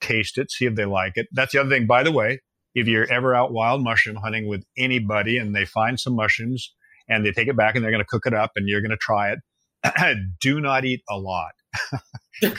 taste 0.00 0.38
it, 0.38 0.50
see 0.50 0.66
if 0.66 0.74
they 0.74 0.84
like 0.84 1.12
it. 1.16 1.26
That's 1.32 1.52
the 1.52 1.60
other 1.60 1.70
thing, 1.70 1.86
by 1.86 2.02
the 2.02 2.12
way. 2.12 2.40
If 2.72 2.86
you're 2.86 3.10
ever 3.10 3.34
out 3.34 3.52
wild 3.52 3.82
mushroom 3.82 4.16
hunting 4.16 4.46
with 4.46 4.62
anybody 4.78 5.38
and 5.38 5.56
they 5.56 5.64
find 5.64 5.98
some 5.98 6.14
mushrooms 6.14 6.72
and 7.10 7.26
they 7.26 7.32
take 7.32 7.48
it 7.48 7.56
back 7.56 7.74
and 7.74 7.84
they're 7.84 7.90
going 7.90 8.02
to 8.02 8.08
cook 8.08 8.24
it 8.24 8.32
up 8.32 8.52
and 8.56 8.68
you're 8.68 8.80
going 8.80 8.90
to 8.90 8.96
try 8.96 9.32
it, 9.32 10.16
do 10.40 10.60
not 10.60 10.84
eat 10.84 11.02
a 11.10 11.18
lot. 11.18 11.52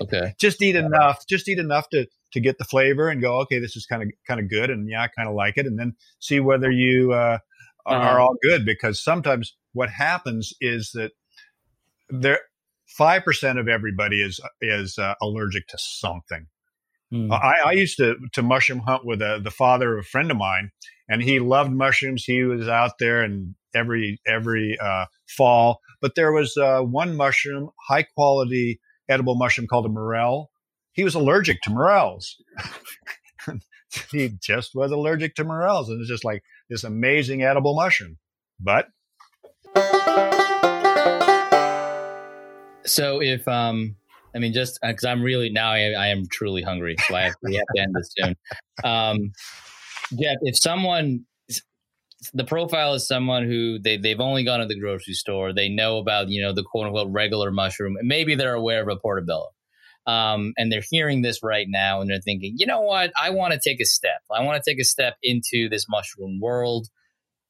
okay. 0.00 0.34
Just 0.38 0.62
eat 0.62 0.76
enough. 0.76 1.26
Just 1.28 1.48
eat 1.48 1.58
enough 1.58 1.88
to 1.90 2.06
to 2.32 2.40
get 2.40 2.58
the 2.58 2.64
flavor 2.64 3.08
and 3.08 3.20
go, 3.20 3.40
okay, 3.40 3.58
this 3.58 3.76
is 3.76 3.86
kind 3.86 4.02
of 4.02 4.08
kind 4.26 4.40
of 4.40 4.48
good, 4.48 4.70
and 4.70 4.88
yeah, 4.88 5.02
I 5.02 5.08
kind 5.08 5.28
of 5.28 5.34
like 5.34 5.54
it, 5.56 5.66
and 5.66 5.78
then 5.78 5.94
see 6.20 6.40
whether 6.40 6.70
you 6.70 7.12
uh, 7.12 7.38
are, 7.86 7.96
uh-huh. 7.96 8.22
all 8.22 8.36
good. 8.42 8.64
Because 8.64 9.02
sometimes 9.02 9.56
what 9.72 9.90
happens 9.90 10.52
is 10.60 10.92
that 10.94 11.12
there 12.08 12.40
five 12.86 13.24
percent 13.24 13.58
of 13.58 13.68
everybody 13.68 14.22
is 14.22 14.40
is 14.60 14.98
uh, 14.98 15.14
allergic 15.20 15.66
to 15.68 15.78
something. 15.78 16.46
Mm. 17.12 17.32
I, 17.32 17.70
I, 17.70 17.72
used 17.72 17.96
to 17.96 18.14
to 18.34 18.42
mushroom 18.42 18.82
hunt 18.86 19.04
with 19.04 19.20
a, 19.20 19.40
the 19.42 19.50
father 19.50 19.98
of 19.98 20.04
a 20.04 20.08
friend 20.08 20.30
of 20.30 20.36
mine, 20.36 20.70
and 21.08 21.20
he 21.20 21.40
loved 21.40 21.72
mushrooms. 21.72 22.22
He 22.24 22.44
was 22.44 22.68
out 22.68 22.92
there 23.00 23.22
and 23.22 23.56
every 23.74 24.20
every 24.26 24.78
uh, 24.78 25.06
fall. 25.28 25.80
But 26.00 26.14
there 26.14 26.32
was 26.32 26.56
uh, 26.56 26.80
one 26.80 27.16
mushroom, 27.16 27.70
high 27.88 28.04
quality 28.04 28.80
edible 29.08 29.34
mushroom 29.34 29.66
called 29.66 29.86
a 29.86 29.88
morel. 29.88 30.50
He 30.92 31.04
was 31.04 31.14
allergic 31.14 31.60
to 31.62 31.70
morels. 31.70 32.36
he 34.10 34.30
just 34.40 34.74
was 34.74 34.90
allergic 34.90 35.34
to 35.36 35.44
morels, 35.44 35.88
and 35.88 36.00
it's 36.00 36.08
just 36.08 36.24
like 36.24 36.42
this 36.68 36.84
amazing 36.84 37.42
edible 37.42 37.74
mushroom. 37.74 38.18
But 38.58 38.88
so 42.84 43.20
if 43.20 43.46
um 43.46 43.96
I 44.34 44.38
mean, 44.38 44.52
just 44.52 44.78
because 44.82 45.04
uh, 45.04 45.08
I'm 45.08 45.22
really 45.22 45.50
now 45.50 45.70
I, 45.70 45.90
I, 45.90 46.06
am 46.08 46.26
truly 46.30 46.62
hungry, 46.62 46.94
so 47.08 47.16
I 47.16 47.22
have, 47.22 47.34
we 47.42 47.56
have 47.56 47.64
to 47.74 47.82
end 47.82 47.94
this 47.96 48.14
soon. 48.16 48.36
Um, 48.84 49.32
Jeff, 50.12 50.36
if 50.42 50.56
someone 50.56 51.24
the 52.34 52.44
profile 52.44 52.94
is 52.94 53.06
someone 53.06 53.44
who 53.44 53.78
they, 53.78 53.96
they've 53.96 54.20
only 54.20 54.44
gone 54.44 54.60
to 54.60 54.66
the 54.66 54.78
grocery 54.78 55.14
store. 55.14 55.52
They 55.52 55.68
know 55.68 55.98
about, 55.98 56.28
you 56.28 56.42
know, 56.42 56.52
the 56.52 56.62
quote 56.62 56.86
unquote 56.86 57.08
regular 57.10 57.50
mushroom. 57.50 57.96
Maybe 58.02 58.34
they're 58.34 58.54
aware 58.54 58.82
of 58.82 58.88
a 58.88 58.96
portobello. 58.96 59.48
Um, 60.06 60.54
and 60.56 60.72
they're 60.72 60.82
hearing 60.88 61.22
this 61.22 61.42
right 61.42 61.66
now 61.68 62.00
and 62.00 62.10
they're 62.10 62.20
thinking, 62.20 62.54
you 62.56 62.66
know 62.66 62.80
what? 62.80 63.12
I 63.20 63.30
want 63.30 63.52
to 63.52 63.60
take 63.62 63.80
a 63.80 63.84
step. 63.84 64.20
I 64.30 64.42
want 64.42 64.62
to 64.62 64.70
take 64.70 64.80
a 64.80 64.84
step 64.84 65.16
into 65.22 65.68
this 65.68 65.86
mushroom 65.88 66.40
world. 66.40 66.88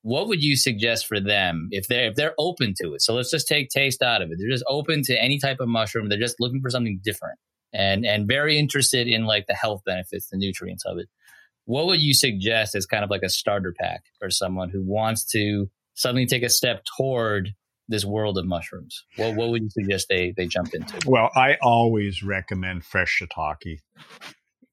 What 0.02 0.28
would 0.28 0.42
you 0.42 0.56
suggest 0.56 1.06
for 1.06 1.20
them 1.20 1.68
if 1.70 1.86
they're 1.86 2.08
if 2.08 2.16
they're 2.16 2.34
open 2.38 2.74
to 2.82 2.94
it? 2.94 3.02
So 3.02 3.14
let's 3.14 3.30
just 3.30 3.48
take 3.48 3.68
taste 3.68 4.02
out 4.02 4.22
of 4.22 4.30
it. 4.30 4.38
They're 4.38 4.50
just 4.50 4.64
open 4.68 5.02
to 5.04 5.20
any 5.20 5.38
type 5.38 5.58
of 5.60 5.68
mushroom. 5.68 6.08
They're 6.08 6.18
just 6.18 6.40
looking 6.40 6.60
for 6.60 6.70
something 6.70 7.00
different 7.04 7.38
and 7.72 8.04
and 8.04 8.26
very 8.26 8.58
interested 8.58 9.06
in 9.06 9.26
like 9.26 9.46
the 9.46 9.54
health 9.54 9.82
benefits, 9.84 10.28
the 10.28 10.38
nutrients 10.38 10.84
of 10.86 10.98
it 10.98 11.08
what 11.70 11.86
would 11.86 12.00
you 12.00 12.12
suggest 12.12 12.74
as 12.74 12.84
kind 12.84 13.04
of 13.04 13.10
like 13.10 13.22
a 13.22 13.28
starter 13.28 13.72
pack 13.78 14.02
for 14.18 14.28
someone 14.28 14.70
who 14.70 14.82
wants 14.82 15.24
to 15.24 15.70
suddenly 15.94 16.26
take 16.26 16.42
a 16.42 16.48
step 16.48 16.82
toward 16.96 17.50
this 17.86 18.04
world 18.04 18.38
of 18.38 18.44
mushrooms? 18.44 19.04
What 19.16 19.36
what 19.36 19.50
would 19.50 19.62
you 19.62 19.70
suggest 19.70 20.08
they 20.10 20.34
they 20.36 20.48
jump 20.48 20.74
into? 20.74 20.98
Well, 21.06 21.30
I 21.36 21.58
always 21.62 22.24
recommend 22.24 22.84
fresh 22.84 23.22
shiitake. 23.22 23.78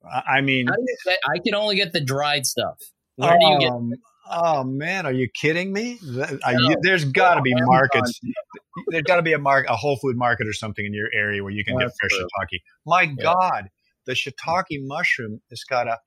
I 0.04 0.42
mean, 0.42 0.70
I 0.70 1.38
can 1.46 1.54
only 1.54 1.76
get 1.76 1.94
the 1.94 2.02
dried 2.02 2.48
stuff. 2.48 2.80
Where 3.18 3.34
um, 3.34 3.40
do 3.40 3.46
you 3.46 3.60
get? 3.60 3.72
Um, 3.72 3.94
oh 4.32 4.64
man, 4.64 5.06
are 5.06 5.14
you 5.14 5.30
kidding 5.40 5.72
me? 5.72 6.00
No, 6.02 6.26
you, 6.50 6.78
there's 6.82 7.06
got 7.06 7.36
to 7.36 7.44
be 7.44 7.54
markets. 7.56 8.20
There's 8.88 9.04
got 9.04 9.18
to 9.18 9.22
be 9.22 9.34
a 9.34 9.40
market, 9.40 9.72
a 9.72 9.76
Whole 9.76 9.98
Food 9.98 10.18
market 10.18 10.48
or 10.48 10.54
something 10.54 10.84
in 10.84 10.96
your 10.96 11.10
area 11.14 11.44
where 11.44 11.54
you 11.54 11.64
can 11.64 11.78
get 11.78 11.92
fresh 12.00 12.10
true. 12.10 12.26
shiitake. 12.26 12.60
My 12.88 13.04
yeah. 13.04 13.14
God, 13.22 13.70
the 14.08 14.14
shiitake 14.14 14.80
mushroom 14.82 15.42
has 15.52 15.64
got 15.64 15.88
a 15.88 15.98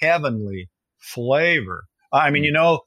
heavenly 0.00 0.68
flavor. 0.98 1.84
I 2.12 2.30
mean, 2.30 2.44
you 2.44 2.52
know, 2.52 2.80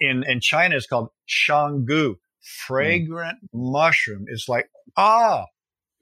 in, 0.00 0.24
in 0.26 0.40
China, 0.40 0.76
it's 0.76 0.86
called 0.86 1.08
shangu, 1.28 2.16
fragrant 2.40 3.38
mm. 3.42 3.72
mushroom. 3.72 4.26
It's 4.28 4.48
like, 4.48 4.68
ah, 4.96 5.46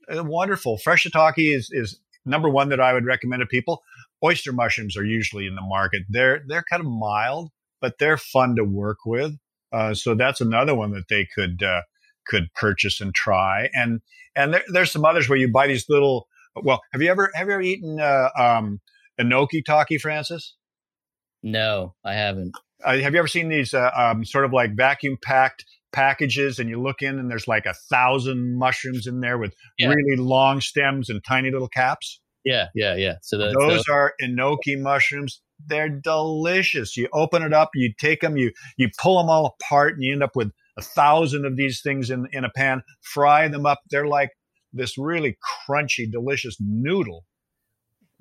wonderful. 0.08 0.78
Fresh 0.78 1.06
shiitake 1.06 1.54
is, 1.54 1.70
is 1.72 1.98
number 2.26 2.48
one 2.48 2.68
that 2.70 2.80
I 2.80 2.92
would 2.92 3.06
recommend 3.06 3.40
to 3.40 3.46
people. 3.46 3.82
Oyster 4.22 4.52
mushrooms 4.52 4.96
are 4.96 5.04
usually 5.04 5.46
in 5.46 5.54
the 5.54 5.62
market. 5.62 6.02
They're, 6.08 6.42
they're 6.46 6.64
kind 6.68 6.80
of 6.80 6.90
mild, 6.90 7.50
but 7.80 7.98
they're 7.98 8.18
fun 8.18 8.56
to 8.56 8.64
work 8.64 8.98
with. 9.06 9.32
Uh, 9.72 9.94
so 9.94 10.14
that's 10.14 10.40
another 10.40 10.74
one 10.74 10.92
that 10.92 11.08
they 11.08 11.26
could, 11.34 11.62
uh, 11.62 11.82
could 12.26 12.52
purchase 12.54 13.00
and 13.00 13.14
try. 13.14 13.68
And, 13.72 14.00
and 14.36 14.54
there, 14.54 14.62
there's 14.68 14.90
some 14.90 15.04
others 15.04 15.28
where 15.28 15.38
you 15.38 15.50
buy 15.50 15.66
these 15.66 15.88
little, 15.88 16.28
well, 16.56 16.80
have 16.92 17.02
you 17.02 17.10
ever, 17.10 17.30
have 17.34 17.48
you 17.48 17.52
ever 17.54 17.62
eaten, 17.62 18.00
uh, 18.00 18.28
um, 18.38 18.80
enokitake, 19.20 20.00
Francis? 20.00 20.56
No, 21.42 21.94
I 22.04 22.14
haven't. 22.14 22.52
Uh, 22.82 22.98
have 22.98 23.12
you 23.12 23.18
ever 23.18 23.28
seen 23.28 23.48
these 23.48 23.74
uh, 23.74 23.90
um, 23.96 24.24
sort 24.24 24.44
of 24.44 24.52
like 24.52 24.76
vacuum 24.76 25.18
packed 25.22 25.64
packages 25.92 26.58
and 26.58 26.68
you 26.68 26.82
look 26.82 27.02
in 27.02 27.18
and 27.18 27.30
there's 27.30 27.46
like 27.46 27.66
a 27.66 27.74
thousand 27.90 28.58
mushrooms 28.58 29.06
in 29.06 29.20
there 29.20 29.38
with 29.38 29.54
yeah. 29.78 29.88
really 29.88 30.16
long 30.16 30.60
stems 30.60 31.08
and 31.08 31.22
tiny 31.24 31.50
little 31.50 31.68
caps? 31.68 32.20
Yeah, 32.44 32.66
yeah, 32.74 32.94
yeah. 32.96 33.14
So 33.22 33.38
the, 33.38 33.54
those 33.58 33.84
are 33.88 34.12
enoki 34.22 34.78
mushrooms. 34.78 35.40
They're 35.66 35.88
delicious. 35.88 36.96
You 36.96 37.08
open 37.12 37.42
it 37.42 37.54
up, 37.54 37.70
you 37.74 37.94
take 37.98 38.20
them, 38.20 38.36
you 38.36 38.52
you 38.76 38.88
pull 39.00 39.18
them 39.18 39.30
all 39.30 39.56
apart, 39.60 39.94
and 39.94 40.02
you 40.02 40.12
end 40.12 40.22
up 40.22 40.34
with 40.34 40.50
a 40.76 40.82
thousand 40.82 41.46
of 41.46 41.56
these 41.56 41.80
things 41.80 42.10
in 42.10 42.26
in 42.32 42.44
a 42.44 42.50
pan. 42.50 42.82
Fry 43.00 43.48
them 43.48 43.64
up. 43.64 43.80
They're 43.90 44.06
like 44.06 44.30
this 44.72 44.98
really 44.98 45.38
crunchy, 45.68 46.10
delicious 46.10 46.56
noodle 46.60 47.24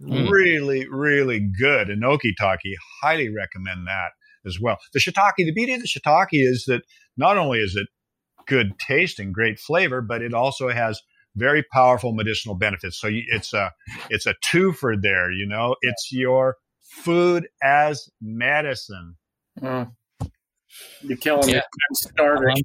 Mm. 0.01 0.29
Really, 0.29 0.87
really 0.89 1.39
good. 1.39 1.87
Enokitake, 1.87 2.73
highly 3.01 3.29
recommend 3.29 3.87
that 3.87 4.11
as 4.45 4.59
well. 4.59 4.77
The 4.93 4.99
shiitake, 4.99 5.37
the 5.37 5.53
beauty 5.53 5.73
of 5.73 5.81
the 5.81 5.87
shiitake 5.87 6.27
is 6.31 6.65
that 6.67 6.81
not 7.17 7.37
only 7.37 7.59
is 7.59 7.75
it 7.75 7.87
good 8.47 8.77
taste 8.79 9.19
and 9.19 9.33
great 9.33 9.59
flavor, 9.59 10.01
but 10.01 10.21
it 10.21 10.33
also 10.33 10.69
has 10.69 11.01
very 11.35 11.63
powerful 11.73 12.13
medicinal 12.13 12.55
benefits. 12.55 12.99
So 12.99 13.09
it's 13.11 13.53
a 13.53 13.71
it's 14.09 14.25
a 14.25 14.35
twofer 14.45 14.95
there. 15.01 15.31
You 15.31 15.47
know, 15.47 15.75
it's 15.81 16.09
your 16.11 16.57
food 16.81 17.47
as 17.61 18.09
medicine. 18.21 19.15
Mm. 19.59 19.91
You're 21.01 21.17
killing 21.17 21.49
yeah. 21.49 21.55
me. 21.55 21.61
I'm 21.61 21.95
starving. 21.95 22.55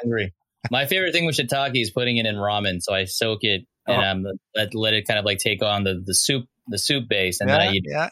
hungry. 0.00 0.34
My 0.70 0.86
favorite 0.86 1.12
thing 1.12 1.24
with 1.24 1.36
shiitake 1.36 1.80
is 1.80 1.90
putting 1.90 2.16
it 2.16 2.26
in 2.26 2.34
ramen. 2.34 2.80
So 2.80 2.92
I 2.92 3.04
soak 3.04 3.40
it 3.42 3.62
and 3.88 4.26
oh. 4.26 4.30
um, 4.30 4.38
let, 4.54 4.74
let 4.74 4.94
it 4.94 5.06
kind 5.06 5.18
of 5.18 5.24
like 5.24 5.38
take 5.38 5.62
on 5.62 5.84
the, 5.84 6.02
the 6.04 6.14
soup 6.14 6.44
the 6.68 6.78
soup 6.78 7.08
base, 7.08 7.40
and 7.40 7.48
yeah, 7.48 7.58
then 7.58 7.68
I 7.68 7.72
eat. 7.72 7.84
Yeah, 7.86 8.08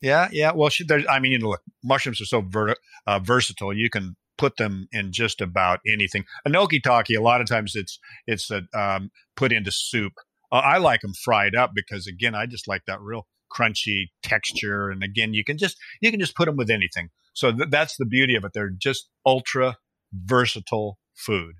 yeah, 0.00 0.28
yeah. 0.30 0.52
Well, 0.54 0.70
there's, 0.86 1.04
I 1.08 1.18
mean, 1.18 1.32
you 1.32 1.38
know, 1.38 1.48
look, 1.48 1.62
mushrooms 1.82 2.20
are 2.20 2.26
so 2.26 2.40
ver- 2.40 2.76
uh, 3.06 3.18
versatile. 3.18 3.74
You 3.76 3.90
can 3.90 4.16
put 4.38 4.56
them 4.56 4.86
in 4.92 5.12
just 5.12 5.40
about 5.40 5.80
anything. 5.90 6.24
Enokitake, 6.46 7.16
a 7.16 7.22
lot 7.22 7.40
of 7.40 7.48
times 7.48 7.72
it's 7.74 7.98
it's 8.26 8.50
uh, 8.50 8.60
um, 8.74 9.10
put 9.36 9.52
into 9.52 9.70
soup. 9.72 10.12
Uh, 10.52 10.56
I 10.56 10.78
like 10.78 11.00
them 11.00 11.12
fried 11.24 11.56
up 11.56 11.72
because 11.74 12.06
again, 12.06 12.34
I 12.34 12.46
just 12.46 12.68
like 12.68 12.82
that 12.86 13.00
real 13.00 13.26
crunchy 13.52 14.04
texture. 14.22 14.90
And 14.90 15.02
again, 15.02 15.34
you 15.34 15.44
can 15.44 15.58
just 15.58 15.76
you 16.00 16.10
can 16.10 16.20
just 16.20 16.36
put 16.36 16.46
them 16.46 16.56
with 16.56 16.70
anything. 16.70 17.08
So 17.34 17.52
th- 17.52 17.70
that's 17.70 17.96
the 17.98 18.06
beauty 18.06 18.34
of 18.36 18.44
it. 18.44 18.52
They're 18.54 18.70
just 18.70 19.08
ultra 19.24 19.76
versatile 20.12 20.98
food. 21.14 21.54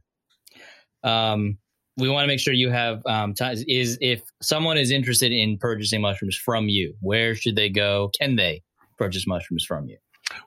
Um, 1.02 1.58
we 1.96 2.08
want 2.08 2.24
to 2.24 2.26
make 2.26 2.40
sure 2.40 2.52
you 2.52 2.70
have 2.70 3.02
um, 3.06 3.34
t- 3.34 3.64
is 3.68 3.98
if 4.00 4.22
someone 4.42 4.76
is 4.76 4.90
interested 4.90 5.32
in 5.32 5.58
purchasing 5.58 6.00
mushrooms 6.00 6.36
from 6.36 6.68
you, 6.68 6.94
where 7.00 7.34
should 7.34 7.56
they 7.56 7.68
go? 7.68 8.10
Can 8.18 8.36
they 8.36 8.62
purchase 8.98 9.26
mushrooms 9.26 9.64
from 9.64 9.88
you? 9.88 9.96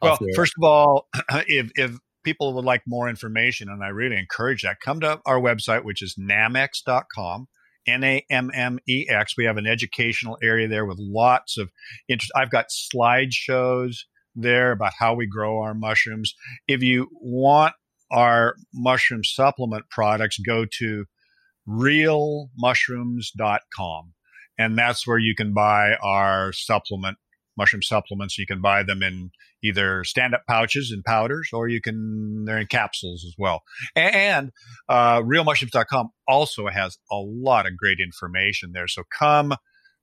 Well, 0.02 0.18
first 0.36 0.54
of 0.58 0.64
all, 0.64 1.08
if 1.48 1.72
if 1.76 1.98
people 2.24 2.54
would 2.54 2.66
like 2.66 2.84
more 2.86 3.10
information, 3.10 3.70
and 3.70 3.84
I 3.84 3.88
really 3.88 4.18
encourage 4.18 4.64
that, 4.64 4.80
come 4.80 5.00
to 5.00 5.20
our 5.26 5.40
website, 5.40 5.84
which 5.84 6.02
is 6.02 6.16
nammex.com. 6.20 7.48
N 7.88 8.04
A 8.04 8.24
M 8.30 8.52
M 8.54 8.78
E 8.88 9.08
X. 9.10 9.36
We 9.36 9.46
have 9.46 9.58
an 9.58 9.66
educational 9.66 10.38
area 10.44 10.68
there 10.68 10.86
with 10.86 10.98
lots 11.00 11.58
of 11.58 11.72
interest. 12.08 12.32
I've 12.36 12.52
got 12.52 12.68
slideshows 12.70 13.96
there 14.36 14.72
about 14.72 14.94
how 15.00 15.16
we 15.16 15.26
grow 15.26 15.62
our 15.62 15.74
mushrooms. 15.74 16.36
If 16.68 16.84
you 16.84 17.08
want 17.14 17.74
our 18.12 18.56
mushroom 18.74 19.24
supplement 19.24 19.90
products, 19.90 20.38
go 20.40 20.66
to 20.80 21.06
realmushrooms.com. 21.70 24.14
And 24.58 24.78
that's 24.78 25.08
where 25.08 25.20
you 25.20 25.36
can 25.36 25.54
buy 25.54 25.94
our 26.04 26.52
supplement, 26.52 27.18
mushroom 27.58 27.82
supplements. 27.82 28.38
You 28.38 28.46
can 28.46 28.60
buy 28.62 28.84
them 28.84 29.02
in 29.02 29.32
either 29.64 30.04
stand 30.04 30.34
up 30.34 30.42
pouches 30.48 30.92
and 30.92 31.02
powders, 31.04 31.50
or 31.54 31.70
you 31.70 31.82
can, 31.82 32.46
they're 32.46 32.60
in 32.60 32.68
capsules 32.68 33.26
as 33.26 33.34
well. 33.38 33.64
And 33.96 34.52
uh, 34.88 35.22
realmushrooms.com 35.22 36.10
also 36.28 36.68
has 36.68 36.98
a 37.12 37.18
lot 37.18 37.66
of 37.66 37.76
great 37.78 37.98
information 38.04 38.72
there. 38.74 38.88
So 38.88 39.04
come 39.18 39.54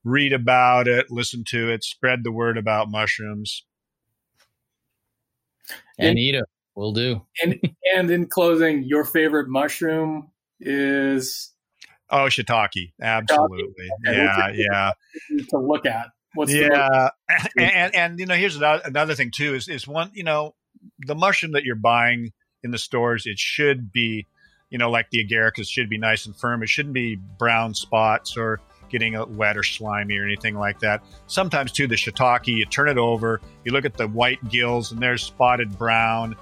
read 0.04 0.32
about 0.32 0.88
it, 0.88 1.06
listen 1.10 1.44
to 1.48 1.70
it, 1.70 1.84
spread 1.84 2.20
the 2.22 2.32
word 2.32 2.56
about 2.56 2.90
mushrooms. 2.90 3.64
And 5.98 6.18
eat 6.18 6.34
it. 6.34 6.44
Will 6.76 6.92
do. 6.92 7.22
and 7.42 7.58
and 7.96 8.10
in 8.10 8.26
closing, 8.26 8.84
your 8.84 9.04
favorite 9.04 9.48
mushroom 9.48 10.30
is 10.60 11.52
Oh, 12.10 12.26
shiitake, 12.26 12.92
absolutely. 13.00 13.88
Okay. 14.06 14.16
Yeah, 14.16 14.52
yeah. 14.54 14.92
To 15.50 15.58
look 15.58 15.86
at. 15.86 16.08
What's 16.34 16.52
yeah, 16.52 17.08
and, 17.56 17.72
and, 17.72 17.94
and 17.94 18.18
you 18.20 18.26
know, 18.26 18.34
here's 18.34 18.56
another, 18.56 18.82
another 18.84 19.14
thing 19.14 19.30
too 19.30 19.54
is 19.54 19.68
is 19.68 19.88
one 19.88 20.10
you 20.12 20.22
know 20.22 20.54
the 20.98 21.14
mushroom 21.14 21.52
that 21.52 21.64
you're 21.64 21.74
buying 21.74 22.32
in 22.62 22.70
the 22.70 22.78
stores 22.78 23.26
it 23.26 23.38
should 23.38 23.90
be 23.90 24.26
you 24.68 24.76
know 24.76 24.90
like 24.90 25.08
the 25.10 25.24
agaricus 25.24 25.66
should 25.68 25.88
be 25.88 25.98
nice 25.98 26.26
and 26.26 26.36
firm. 26.36 26.62
It 26.62 26.68
shouldn't 26.68 26.94
be 26.94 27.16
brown 27.16 27.74
spots 27.74 28.36
or 28.36 28.60
getting 28.90 29.16
wet 29.36 29.56
or 29.56 29.62
slimy 29.62 30.18
or 30.18 30.24
anything 30.24 30.56
like 30.56 30.78
that. 30.80 31.02
Sometimes 31.26 31.72
too 31.72 31.86
the 31.86 31.96
shiitake 31.96 32.48
you 32.48 32.66
turn 32.66 32.88
it 32.88 32.98
over, 32.98 33.40
you 33.64 33.72
look 33.72 33.86
at 33.86 33.94
the 33.94 34.06
white 34.06 34.46
gills 34.50 34.92
and 34.92 35.00
there's 35.00 35.22
spotted 35.22 35.76
brown. 35.78 36.36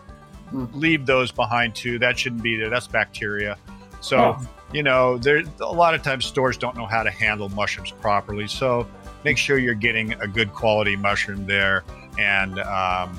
Mm. 0.53 0.75
Leave 0.75 1.07
those 1.07 1.31
behind 1.31 1.75
too. 1.75 2.01
That 2.01 2.19
shouldn't 2.19 2.43
be 2.43 2.57
there. 2.57 2.69
That's 2.69 2.89
bacteria. 2.89 3.57
So. 4.01 4.19
Oh 4.19 4.49
you 4.73 4.83
know, 4.83 5.19
there 5.19 5.43
a 5.61 5.65
lot 5.67 5.95
of 5.95 6.03
times 6.03 6.27
stores 6.27 6.57
don't 6.57 6.77
know 6.77 6.87
how 6.87 7.03
to 7.03 7.11
handle 7.11 7.49
mushrooms 7.51 7.91
properly. 7.91 8.49
So 8.49 8.87
make 9.25 9.39
sure 9.39 9.59
you're 9.59 9.75
getting 9.75 10.13
a 10.15 10.27
good 10.27 10.53
quality 10.53 10.97
mushroom 10.97 11.47
there, 11.47 11.85
and 12.19 12.59
um, 12.61 13.19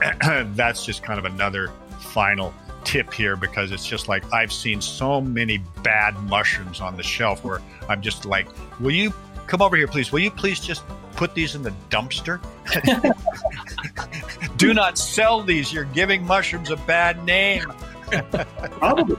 that's 0.54 0.84
just 0.84 1.02
kind 1.02 1.18
of 1.18 1.24
another 1.24 1.70
final 2.00 2.52
tip 2.84 3.12
here 3.12 3.36
because 3.36 3.70
it's 3.70 3.86
just 3.86 4.08
like 4.08 4.24
I've 4.32 4.52
seen 4.52 4.80
so 4.80 5.20
many 5.20 5.58
bad 5.82 6.16
mushrooms 6.24 6.80
on 6.80 6.96
the 6.96 7.02
shelf 7.02 7.44
where 7.44 7.60
I'm 7.88 8.02
just 8.02 8.24
like, 8.24 8.48
will 8.80 8.90
you 8.90 9.12
come 9.46 9.62
over 9.62 9.76
here, 9.76 9.88
please? 9.88 10.12
Will 10.12 10.20
you 10.20 10.30
please 10.30 10.60
just 10.60 10.82
put 11.16 11.34
these 11.34 11.54
in 11.54 11.62
the 11.62 11.72
dumpster? 11.90 12.40
Do 14.56 14.74
not 14.74 14.98
sell 14.98 15.42
these. 15.42 15.72
You're 15.72 15.84
giving 15.84 16.26
mushrooms 16.26 16.70
a 16.70 16.76
bad 16.76 17.24
name. 17.24 17.72
Probably. 18.78 19.16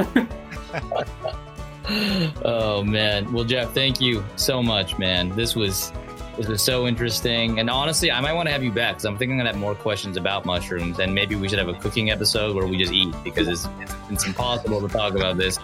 oh 2.44 2.82
man. 2.84 3.32
Well, 3.32 3.44
Jeff, 3.44 3.72
thank 3.72 4.00
you 4.00 4.24
so 4.36 4.62
much, 4.62 4.98
man. 4.98 5.30
This 5.30 5.56
was 5.56 5.92
this 6.36 6.48
was 6.48 6.62
so 6.62 6.86
interesting, 6.86 7.58
and 7.58 7.68
honestly, 7.68 8.10
I 8.10 8.20
might 8.20 8.32
want 8.32 8.48
to 8.48 8.52
have 8.52 8.62
you 8.62 8.72
back 8.72 8.94
because 8.94 9.04
I'm 9.04 9.18
thinking 9.18 9.32
I'm 9.32 9.40
gonna 9.40 9.50
have 9.50 9.58
more 9.58 9.74
questions 9.74 10.16
about 10.16 10.46
mushrooms, 10.46 10.98
and 10.98 11.14
maybe 11.14 11.34
we 11.34 11.48
should 11.48 11.58
have 11.58 11.68
a 11.68 11.74
cooking 11.74 12.10
episode 12.10 12.56
where 12.56 12.66
we 12.66 12.78
just 12.78 12.92
eat 12.92 13.14
because 13.24 13.48
it's 13.48 13.68
it's 14.10 14.26
impossible 14.26 14.80
to 14.80 14.88
talk 14.88 15.14
about 15.14 15.36
this 15.36 15.58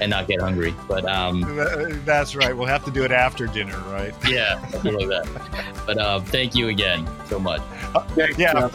and 0.00 0.10
not 0.10 0.28
get 0.28 0.40
hungry. 0.40 0.74
But 0.86 1.04
um, 1.06 1.42
that's 2.04 2.34
right. 2.34 2.56
We'll 2.56 2.66
have 2.66 2.84
to 2.84 2.90
do 2.90 3.04
it 3.04 3.12
after 3.12 3.46
dinner, 3.46 3.78
right? 3.88 4.14
Yeah, 4.28 4.60
like 4.84 5.08
that. 5.08 5.82
But 5.86 5.98
uh, 5.98 6.20
thank 6.20 6.54
you 6.54 6.68
again 6.68 7.08
so 7.26 7.38
much. 7.38 7.62
Uh, 7.94 8.04
yeah, 8.36 8.68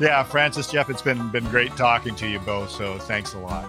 yeah, 0.00 0.22
Francis, 0.22 0.70
Jeff. 0.70 0.90
It's 0.90 1.02
been 1.02 1.30
been 1.30 1.44
great 1.46 1.76
talking 1.76 2.14
to 2.16 2.28
you 2.28 2.38
both. 2.40 2.70
So 2.70 2.98
thanks 2.98 3.34
a 3.34 3.38
lot. 3.38 3.68